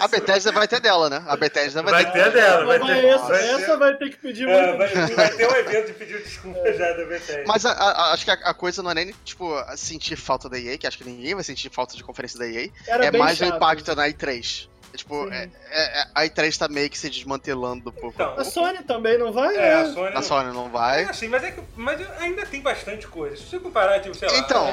[0.00, 1.22] A Bethesda vai ter dela, né?
[1.28, 2.24] A Bethesda vai, Vai ter.
[2.24, 3.04] ter dela, vai ter.
[3.04, 5.14] essa, vai ter- essa vai ter que pedir é, muito vai, desculpa.
[5.14, 7.44] vai ter um evento de pedir desculpa já da Bethesda.
[7.46, 10.58] Mas a- a- acho que a, a coisa não é nem, tipo, sentir falta da
[10.58, 12.68] EA, que acho que ninguém vai sentir falta de conferência da EA.
[12.88, 13.56] Era é mais o chato.
[13.56, 14.68] impacto na E3.
[14.96, 18.40] É, tipo, é, é- é- a E3 tá meio que se desmantelando por Então, pouco.
[18.40, 19.92] A Sony também não vai, É, a né?
[19.92, 20.08] Sony.
[20.08, 21.02] A não- Sony não É vai.
[21.04, 23.36] assim, mas, é que, mas ainda tem bastante coisa.
[23.36, 24.38] Se você comparar, tipo, sei lá.
[24.38, 24.66] Então,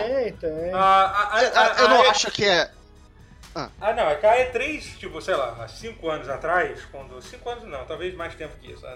[0.73, 2.71] a, a, a, a, Eu não a- acho que é.
[3.55, 7.21] Ah, não, é que a E3, tipo, sei lá, há 5 anos atrás, quando.
[7.21, 8.83] 5 anos não, talvez mais tempo que isso.
[8.87, 8.95] Há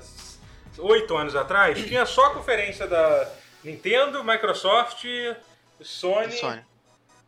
[0.79, 3.29] 8 anos atrás, tinha só a conferência da
[3.63, 5.03] Nintendo, Microsoft,
[5.81, 6.31] Sony.
[6.37, 6.61] Sony.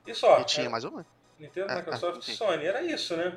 [0.07, 0.39] E só.
[0.39, 1.05] E tinha Era mais uma?
[1.39, 2.33] Nintendo, É, Microsoft é, e sim.
[2.35, 2.65] Sony.
[2.65, 3.31] Era isso, né?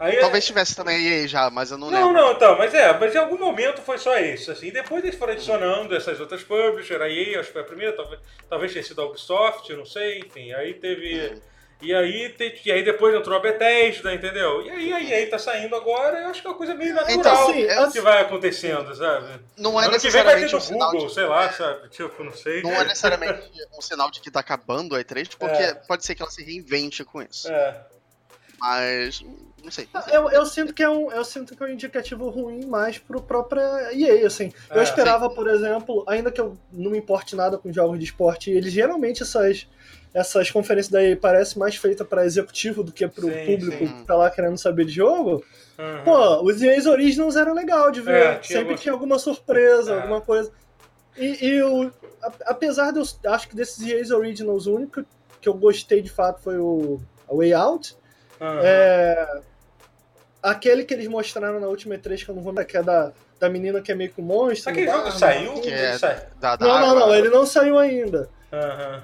[0.00, 2.22] Aí, Talvez tivesse também a EA já, mas eu não, Não, lembro.
[2.22, 4.70] não, então, mas é, mas em algum momento foi só isso, assim.
[4.70, 8.18] Depois eles foram adicionando essas outras publishers, a EA, acho que foi a primeira, talvez,
[8.48, 10.54] talvez tenha sido a Ubisoft, não sei, enfim.
[10.54, 11.34] Aí teve.
[11.34, 11.40] Hum.
[11.82, 12.34] E aí,
[12.66, 14.60] e aí depois entrou a Bethesda, entendeu?
[14.66, 17.18] E aí a EA tá saindo agora, eu acho que é uma coisa meio natural
[17.18, 19.40] Então, assim, é- assim, que vai acontecendo, sabe?
[19.56, 21.14] Não é ano que vem vai ter necessariamente no um sinal Google, de...
[21.14, 21.88] sei lá, sabe?
[21.88, 22.62] Tipo, não sei.
[22.62, 25.74] Não é necessariamente um sinal de que tá acabando a E3, porque É.
[25.74, 27.50] pode ser que ela se reinvente com isso.
[27.50, 27.80] É.
[28.58, 29.24] Mas.
[29.64, 29.88] Não sei.
[29.92, 30.16] não sei.
[30.16, 33.20] Eu, eu sinto que é um, eu sinto que é um indicativo ruim mais pro
[33.20, 34.52] própria EA, assim.
[34.70, 38.04] Eu É, esperava, por exemplo, ainda que eu não me importe nada com jogos de
[38.06, 39.66] esporte, eles geralmente essas
[40.12, 43.86] essas conferências da EA parecem mais feitas para executivo do que pro Sim, público sim.
[43.98, 45.44] que tá lá querendo saber de jogo.
[45.78, 46.04] Uhum.
[46.04, 48.14] Pô, os EA's Originals eram legal de ver.
[48.16, 49.96] É, tinha Sempre alguma- tinha alguma surpresa, É.
[50.00, 50.50] alguma coisa.
[51.16, 51.92] E, e o,
[52.22, 55.04] a- apesar de eu acho que desses EA's Originals, o único
[55.40, 57.00] que eu gostei de fato foi o
[57.30, 57.94] a Way Out.
[58.40, 58.46] Uhum.
[58.64, 59.40] É,
[60.42, 63.12] aquele que eles mostraram na última E3, que eu não vou lembrar, que é da,
[63.38, 64.70] da menina que é meio que um monstro.
[64.70, 65.54] Aquele jogo saiu?
[65.60, 67.00] Que Ele é sai- da, da Não, não, água.
[67.06, 68.28] não, ele não saiu ainda.
[68.52, 69.02] Aham.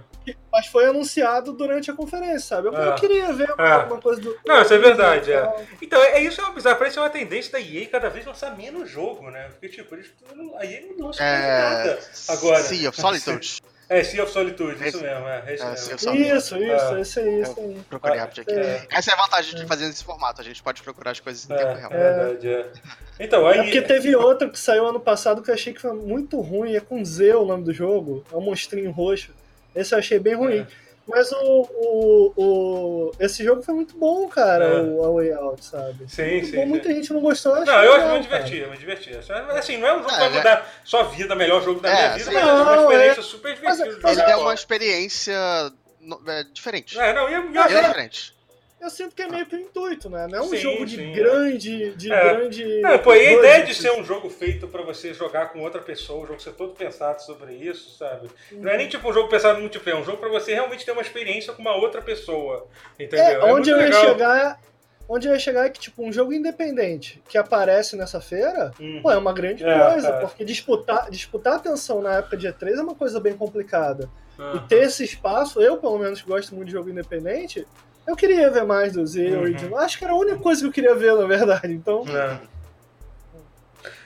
[0.51, 2.67] Mas foi anunciado durante a conferência, sabe?
[2.67, 2.95] Eu, eu É.
[2.97, 3.63] queria ver É.
[3.73, 4.37] alguma coisa do.
[4.45, 5.39] Não, isso é verdade, é.
[5.39, 6.75] Então, Então, é, isso é uma bizarra.
[6.75, 9.49] Parece uma tendência da EA cada vez lançar menos jogo, né?
[9.53, 11.59] Porque, tipo, eles, não- a EA não lança É.
[11.63, 11.99] nada
[12.29, 12.59] agora.
[12.61, 13.63] Sea of Solitude.
[13.89, 15.95] É, Sea of Solitude, isso Esse- mesmo, é, é isso é, mesmo.
[15.95, 17.01] Isso, isso, É.
[17.01, 17.79] esse aí.
[17.89, 18.53] Procurei rápido aqui.
[18.53, 18.87] é.
[18.91, 20.41] Essa é a vantagem de fazer nesse formato.
[20.41, 21.91] A gente pode procurar as coisas em É, tempo é real.
[21.91, 22.67] verdade, é.
[23.21, 23.63] Então, É aí.
[23.65, 26.81] porque teve outro que saiu ano passado que eu achei que foi muito ruim, é
[26.81, 29.31] com Z o nome do jogo, é um monstrinho roxo.
[29.75, 30.59] Esse eu achei bem ruim.
[30.61, 30.86] É.
[31.09, 34.81] Mas o, o, o, esse jogo foi muito bom, cara, É.
[34.83, 36.05] o A Way Out, sabe?
[36.09, 36.67] Sim, Muito sim, bom, sim.
[36.69, 37.57] Muita gente não gostou.
[37.57, 38.43] eu Não, eu acho legal, muito cara.
[38.43, 39.19] divertido, muito divertido.
[39.29, 41.63] Mas, Assim, não é um jogo que É, vai ele é- mudar sua vida, melhor
[41.63, 42.35] jogo da É, minha vida, sim.
[42.35, 43.97] mas é uma Não, experiência é- super mas- divertida.
[43.97, 45.39] de mas jogar Ele é uma experiência
[46.01, 46.99] no- é, diferente.
[46.99, 48.36] É, não, e eu, eu Mas É é- diferente.
[48.81, 50.27] Eu sinto que é meio que o intuito, né?
[50.31, 51.15] Não é um Sim, jogo de sim, é.
[51.15, 51.91] grande.
[51.97, 52.35] De É.
[52.35, 55.61] grande Não, pô, e a ideia de ser um jogo feito pra você jogar com
[55.61, 58.29] outra pessoa, um jogo ser todo pensado sobre isso, sabe?
[58.53, 60.85] Não é nem tipo um jogo pensado no multiplayer, é um jogo pra você realmente
[60.85, 62.69] ter uma experiência com uma outra pessoa,
[63.01, 63.25] entendeu?
[63.25, 64.05] É, onde muito eu ia legal.
[64.05, 64.61] chegar.
[65.09, 68.99] Onde eu ia chegar é que, tipo, um jogo independente que aparece nessa feira, Hum.
[69.03, 70.21] pô, é uma grande É, coisa, é.
[70.21, 74.11] porque disputar, disputar atenção na época de E3 é uma coisa bem complicada.
[74.37, 74.55] Ah.
[74.57, 77.65] E ter esse espaço, eu pelo menos que gosto muito de jogo independente,
[78.07, 79.41] eu queria ver mais do Z Uhum.
[79.43, 79.79] Original.
[79.81, 81.73] Acho que era a única coisa que eu queria ver, na verdade.
[81.73, 82.39] Então, É.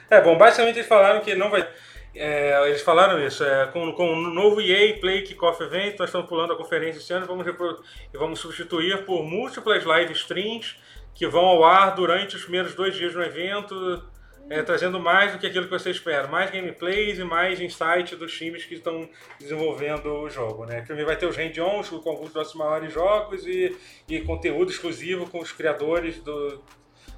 [0.09, 1.65] É, bom, basicamente eles falaram que não vai.
[2.13, 6.27] é, eles falaram isso, é, com, com o novo EA Play Kickoff Event, nós estamos
[6.27, 10.75] pulando a conferência esse ano vamos e vamos substituir por múltiplas live streams
[11.15, 14.03] que vão ao ar durante os primeiros dois dias do evento,
[14.51, 18.31] é, trazendo mais do que aquilo que você espera, mais gameplays e mais insight dos
[18.37, 19.07] times que estão
[19.39, 20.65] desenvolvendo o jogo.
[20.65, 20.81] Né?
[20.81, 23.75] Primeiro vai ter os hand-ons com alguns dos nossos maiores jogos e,
[24.09, 26.61] e conteúdo exclusivo com os criadores do,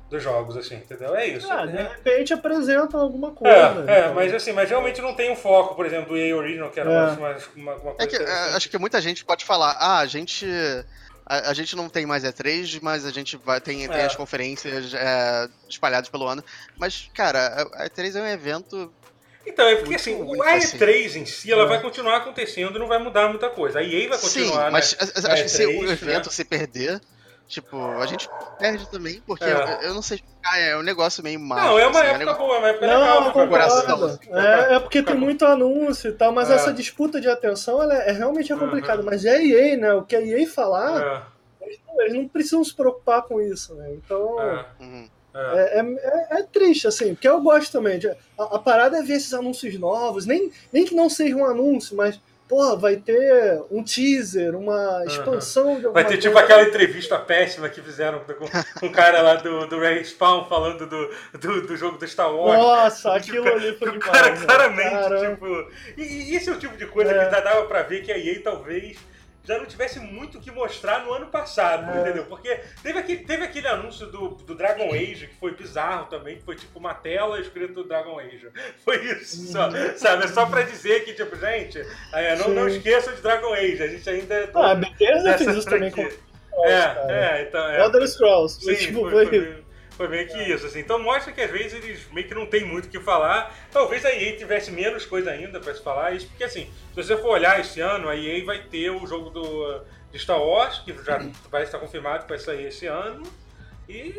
[0.10, 1.16] dos jogos, assim, entendeu?
[1.16, 1.52] É isso.
[1.52, 3.56] ah, de É- repente apresentam alguma coisa.
[3.88, 4.14] é, é, então.
[4.14, 6.92] mas assim, mas realmente não tem um foco, por exemplo, do EA Original, que era
[6.92, 7.12] É.
[7.14, 10.06] uma, uma, uma É coisa que, é, acho que muita gente pode falar, ah, a
[10.06, 10.46] gente.
[11.26, 14.06] A, a gente não tem mais E3, mas a gente vai, tem, tem É.
[14.06, 16.44] as conferências é, espalhadas pelo ano.
[16.78, 18.94] Mas, cara, a, a E3 é um evento.
[19.46, 20.78] Então, é porque muito assim, único, a assim.
[20.78, 21.68] E3 em si, ela É.
[21.68, 23.80] vai continuar acontecendo e não vai mudar muita coisa.
[23.80, 25.32] A EA vai Sim, continuar, mas né?
[25.34, 26.32] acho que se E3, o evento né?
[26.32, 27.02] se perder,
[27.48, 29.52] tipo, a gente perde também, porque É.
[29.54, 31.68] eu, eu não sei explicar, é um negócio meio mágico.
[31.70, 33.32] Não, é uma assim, época negócio- boa, é uma época Não, legal.
[33.34, 36.56] pra- coração, É, é porque tem muito anúncio e tal, mas É.
[36.56, 38.62] essa disputa de atenção ela é, é realmente é Uhum.
[38.62, 39.04] complicada.
[39.04, 39.94] Mas é a EA, né?
[39.94, 41.28] O que a EA falar,
[41.62, 43.92] É, eles não precisam se preocupar com isso, né?
[43.94, 44.40] Então.
[44.40, 45.10] é, Uhum.
[45.36, 45.80] é.
[45.80, 47.98] É, é- é triste, assim, porque eu gosto também.
[48.00, 51.46] de- a, a parada é ver esses anúncios novos, nem, nem que não seja um
[51.46, 56.46] anúncio, mas, porra, vai ter um teaser, uma expansão de alguma Vai ter tipo coisa.
[56.46, 58.22] aquela entrevista péssima que fizeram
[58.80, 61.10] com, o cara lá do, do Respawn falando do,
[61.40, 62.60] do, do jogo do Star Wars.
[62.62, 64.12] Nossa, aquilo ali foi O demais.
[64.12, 64.46] cara né?
[64.46, 65.30] claramente, Caramba.
[65.36, 65.72] tipo.
[65.98, 67.26] E, e esse é o tipo de coisa É.
[67.26, 68.98] que já dava pra ver que a EA talvez
[69.46, 72.02] já não tivesse muito o que mostrar no ano passado, É.
[72.02, 72.26] entendeu?
[72.26, 76.44] Porque teve aquele, teve aquele anúncio do, do Dragon Age que foi bizarro também, que
[76.44, 78.48] foi tipo uma tela escrito Dragon Age.
[78.84, 80.24] Foi isso, só, sabe?
[80.26, 81.80] É só pra dizer que, tipo, gente,
[82.14, 82.78] é, não, não Sim.
[82.78, 84.50] esqueçam de Dragon Age, a gente ainda.
[84.54, 87.68] Ah, a Bethesda fez isso também com É, é, então.
[87.70, 88.60] É, Elder Scrolls.
[88.64, 89.63] Sim, tipo, foi, foi- foi,
[90.04, 90.80] foi meio que isso, assim.
[90.80, 93.56] Então mostra que às vezes eles meio que não tem muito o que falar.
[93.72, 96.12] Talvez a EA tivesse menos coisa ainda pra se falar.
[96.12, 99.30] Isso porque, assim, se você for olhar esse ano, a EA vai ter o jogo
[99.30, 99.82] do,
[100.12, 103.24] de Star Wars, que já vai estar confirmado que vai sair esse ano.
[103.88, 104.14] E.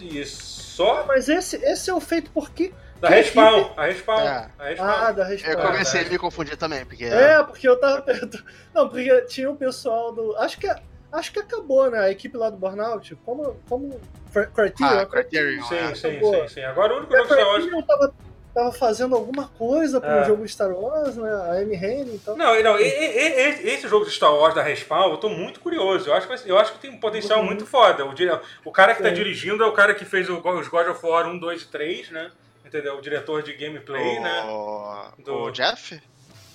[0.00, 2.72] E só Mas esse, esse é o feito por quê?
[3.00, 3.72] da Respawn.
[3.76, 4.20] A Respawn.
[4.20, 4.50] É.
[4.58, 4.88] A Respawn.
[4.88, 5.62] Ah, da Eu resposta.
[5.62, 6.04] comecei é.
[6.06, 7.04] a me confundir também, porque.
[7.04, 8.44] É, porque eu tava perto.
[8.74, 10.36] Não, porque tinha o pessoal do.
[10.36, 10.68] Acho que,
[11.12, 11.98] acho que acabou, né?
[12.00, 13.14] A equipe lá do Burnout.
[13.24, 13.56] Como.
[13.68, 14.00] como
[14.32, 14.98] Cri- Criterion.
[15.00, 15.94] Ah, Criterion, Sim, é.
[15.94, 16.60] sim, sim, sim.
[16.62, 18.14] Agora o único A jogo de Star Wars Criterion tava,
[18.54, 20.24] tava fazendo alguma coisa pro É.
[20.24, 21.30] jogo Star Wars, né?
[21.30, 22.36] A Amy Hennig, então.
[22.36, 25.60] Não, não, e- e- e- esse jogo de Star Wars da Respawn, eu tô muito
[25.60, 26.10] curioso.
[26.10, 27.46] Eu acho que, eu acho que tem um potencial Uhum.
[27.46, 28.04] muito foda.
[28.04, 29.14] O, dire- o cara que tá Sim.
[29.14, 32.10] dirigindo é o cara que fez o, os God of War 1, 2 e 3,
[32.10, 32.30] né?
[32.66, 32.98] Entendeu?
[32.98, 34.42] O diretor de gameplay, né?
[34.44, 35.22] o...
[35.24, 35.98] Do- o Jeff?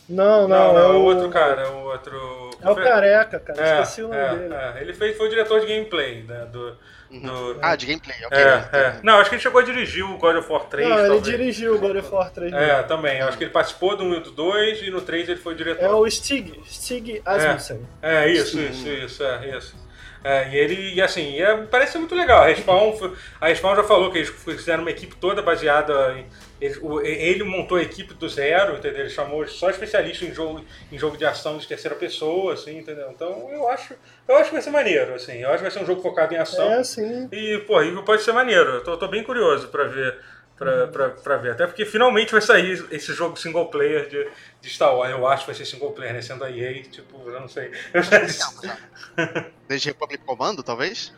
[0.10, 1.02] Não, Não, não, não, é é o.
[1.04, 2.50] outro cara, é o outro.
[2.62, 3.62] É o careca, cara.
[3.62, 4.54] É, Esqueci o nome é, dele.
[4.54, 4.82] é.
[4.82, 6.46] Ele fez, foi o diretor de gameplay, né?
[6.52, 6.78] Do,
[7.12, 7.22] Uhum.
[7.22, 8.38] do- Ah, de gameplay, ok.
[8.38, 8.96] é, é.
[9.04, 10.90] Não, acho que ele chegou a dirigir o God of War 3.
[10.90, 11.24] não, ele talvez.
[11.26, 12.52] dirigiu o God of War 3.
[12.54, 13.20] É, também.
[13.20, 15.54] Eu acho que ele participou do 1 e do 2 e no 3 ele foi
[15.54, 15.86] o diretor.
[15.86, 17.88] É o Stig, Stig Asmussen.
[18.02, 19.76] É, isso, isso, isso, é, isso.
[20.24, 22.42] É, e ele, e assim, é, parece ser muito legal.
[22.44, 26.26] A Respawn, foi- a Respawn já falou que eles fizeram uma equipe toda baseada em.
[26.64, 29.02] Ele, o- ele montou a equipe do zero, entendeu?
[29.02, 33.10] Ele chamou só especialista em jogo, em jogo de ação de terceira pessoa, assim, entendeu?
[33.12, 33.94] Então eu acho,
[34.28, 35.40] eu acho que vai ser maneiro, assim.
[35.42, 36.72] Eu acho que vai ser um jogo focado em ação.
[36.72, 37.28] É, sim.
[37.32, 37.76] E, pô,
[38.06, 38.70] pode ser maneiro.
[38.76, 40.18] Eu tô, tô bem curioso pra ver.
[40.56, 41.52] Pra, pra, pra ver.
[41.54, 44.30] Até porque finalmente vai sair esse jogo single player de,
[44.62, 45.12] de Star Wars.
[45.12, 46.22] Eu acho que vai ser single player, né?
[46.22, 47.72] Sendo a EA, tipo, eu não sei.
[49.68, 51.12] Desde Republic Commando, talvez?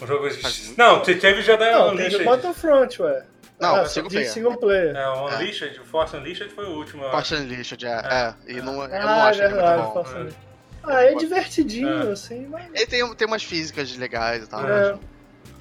[0.00, 0.28] Um jogo.
[0.76, 2.24] Não, te- teve já da Não, teve.
[2.24, 3.24] Battlefront, ué.
[3.60, 4.32] Não, ah, single de player.
[4.32, 4.96] single player.
[4.96, 7.02] É, o Unleashed, o Force Unleashed foi o último.
[7.10, 7.90] Fortune Unleashed, é.
[7.90, 8.34] é.
[8.48, 9.92] E não, eu não ah, acho é ele muito verdade.
[9.92, 10.50] bom.
[10.82, 12.12] Ah, é divertidinho, É.
[12.12, 12.64] assim, mas.
[12.72, 14.66] Ele tem, tem umas físicas legais e tal.
[14.66, 14.92] É.
[14.92, 15.00] mas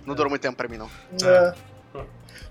[0.06, 0.90] Não durou muito tempo pra mim, não.
[1.22, 1.54] É.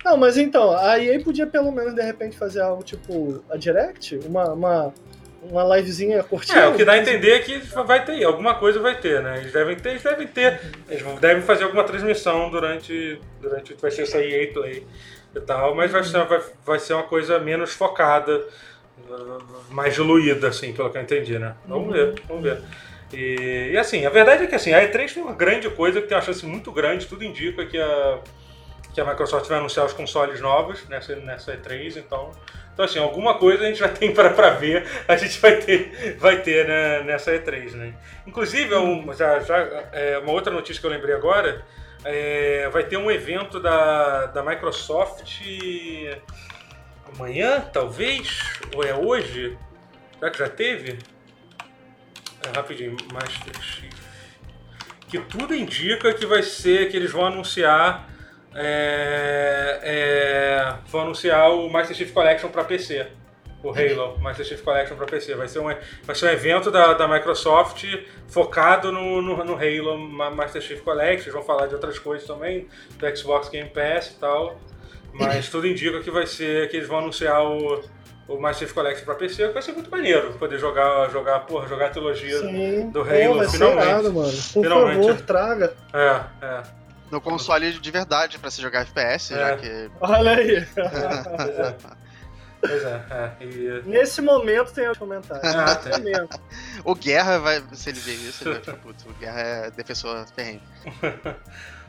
[0.05, 4.17] Não, mas então, a EA podia pelo menos de repente fazer algo tipo a Direct,
[4.25, 4.93] uma, uma,
[5.41, 6.59] uma livezinha curtinha.
[6.59, 9.39] É, o que dá a entender é que vai ter, alguma coisa vai ter, né?
[9.39, 14.03] Eles devem ter, eles devem ter, eles devem fazer alguma transmissão durante, durante vai ser
[14.03, 14.87] essa EA Play
[15.35, 18.45] e tal, mas vai ser, vai, vai ser uma coisa menos focada,
[19.69, 21.55] mais diluída, assim, pelo que eu entendi, né?
[21.67, 21.93] Vamos uhum.
[21.93, 22.61] ver, vamos ver.
[23.13, 26.07] E, e, assim, a verdade é que assim, a E3 tem uma grande coisa que
[26.07, 28.19] tem uma chance muito grande, tudo indica que a,
[28.93, 32.31] que a Microsoft vai anunciar os consoles novos nessa, nessa E3, então
[32.79, 36.41] então, assim, alguma coisa a gente já tem para ver, a gente vai ter, vai
[36.41, 37.93] ter né, nessa E3, né?
[38.25, 39.57] Inclusive, um, já, já,
[39.91, 41.61] é, uma outra notícia que eu lembrei agora,
[42.03, 45.41] é, vai ter um evento da, da Microsoft
[47.13, 49.57] amanhã, talvez, ou é hoje?
[50.17, 50.99] Será que já teve?
[52.45, 53.93] É, rapidinho, Master Chief.
[55.07, 58.09] Que tudo indica que vai ser, que eles vão anunciar
[58.53, 63.07] é, é, vão anunciar o Master Chief Collection para PC.
[63.61, 65.35] O Halo Master Chief Collection para PC.
[65.35, 65.65] Vai ser um,
[66.03, 67.85] vai ser um evento da, da Microsoft
[68.27, 71.23] focado no, no, no Halo Master Chief Collection.
[71.23, 72.67] Eles vão falar de outras coisas também,
[72.97, 74.59] do Xbox Game Pass e tal.
[75.13, 77.83] Mas tudo indica que vai ser que eles vão anunciar o,
[78.27, 81.67] o Master Chief Collection para PC, que vai ser muito maneiro poder jogar, jogar, porra,
[81.67, 82.89] jogar a trilogia Sim.
[82.91, 83.83] do Halo Pô, vai finalmente.
[83.83, 84.31] Ser irado, mano.
[84.31, 85.07] Por finalmente.
[85.07, 85.73] favor, traga.
[85.93, 86.79] É, é
[87.11, 89.37] no console de verdade pra se jogar FPS, é.
[89.37, 89.91] já que.
[89.99, 90.67] Olha aí!
[92.61, 93.43] Pois é, é.
[93.43, 93.81] E...
[93.85, 95.55] Nesse momento tem os comentários.
[95.55, 96.13] Ah, tem.
[96.83, 97.63] o Guerra vai.
[97.73, 99.09] Se ele ver isso, ele vai ficar puto.
[99.09, 100.61] O Guerra é defensor ferrenho.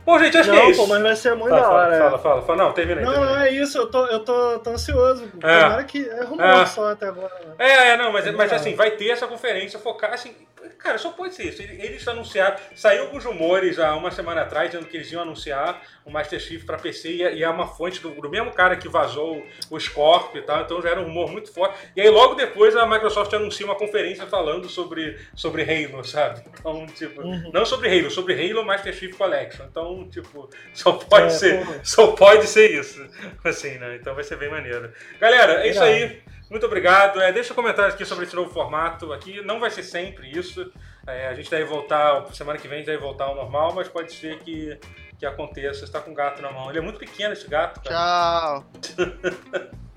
[0.03, 0.81] Bom, gente, acho não, que é isso.
[0.81, 1.97] Pô, mas vai ser muito fala, da hora.
[1.97, 2.19] Fala, é.
[2.19, 3.05] fala, fala, Não, termina aí.
[3.05, 3.77] Não, termina não é isso.
[3.77, 5.25] Eu tô, eu tô, tô ansioso.
[5.43, 5.61] É.
[5.61, 6.65] Tomara que é rumor é.
[6.65, 7.33] só até agora.
[7.45, 7.53] Né?
[7.59, 10.33] É, é, não, mas, mas assim, vai ter essa conferência focar, assim,
[10.77, 11.61] Cara, só pode ser isso.
[11.61, 12.57] Eles anunciaram.
[12.75, 16.63] Saiu alguns rumores há uma semana atrás dizendo que eles iam anunciar o Master Chief
[16.63, 20.43] para PC e é uma fonte do, do, mesmo cara que vazou o Scorpio e
[20.43, 20.61] tal.
[20.61, 21.77] Então já era um rumor muito forte.
[21.95, 26.43] E aí logo depois a Microsoft anuncia uma conferência falando sobre, sobre Halo, sabe?
[26.59, 27.51] Então, tipo, uhum.
[27.53, 29.65] não sobre Halo, sobre Halo Master Chief Collection.
[29.69, 31.65] Então, tipo, só pode é, ser.
[31.65, 31.79] Porra.
[31.83, 33.07] Só pode ser isso.
[33.43, 33.97] Assim, né?
[33.99, 34.91] Então vai ser bem maneiro.
[35.19, 36.21] Galera, é isso aí.
[36.51, 37.21] Muito obrigado.
[37.21, 39.41] É, deixa comentários aqui sobre esse novo formato aqui.
[39.41, 40.69] Não vai ser sempre isso.
[41.07, 43.87] É, a gente deve voltar, semana que vem a gente deve voltar ao normal, mas
[43.87, 44.77] pode ser que,
[45.17, 45.79] que aconteça.
[45.79, 46.69] Você está com o gato na mão.
[46.69, 47.81] Ele é muito pequeno esse gato.
[47.81, 48.65] Cara.
[48.81, 49.01] Tchau.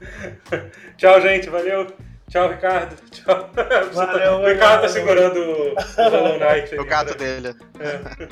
[0.97, 1.51] Tchau, gente.
[1.51, 1.89] Valeu.
[2.31, 2.95] Tchau, Ricardo.
[3.11, 3.51] Tchau.
[3.93, 5.75] Valeu, o Ricardo tá segurando o
[6.09, 6.79] Hollow Knight.
[6.79, 7.53] o gato dele.
[7.81, 8.29] É.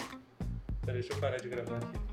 [0.92, 2.11] Deixa eu parar de gravar aqui.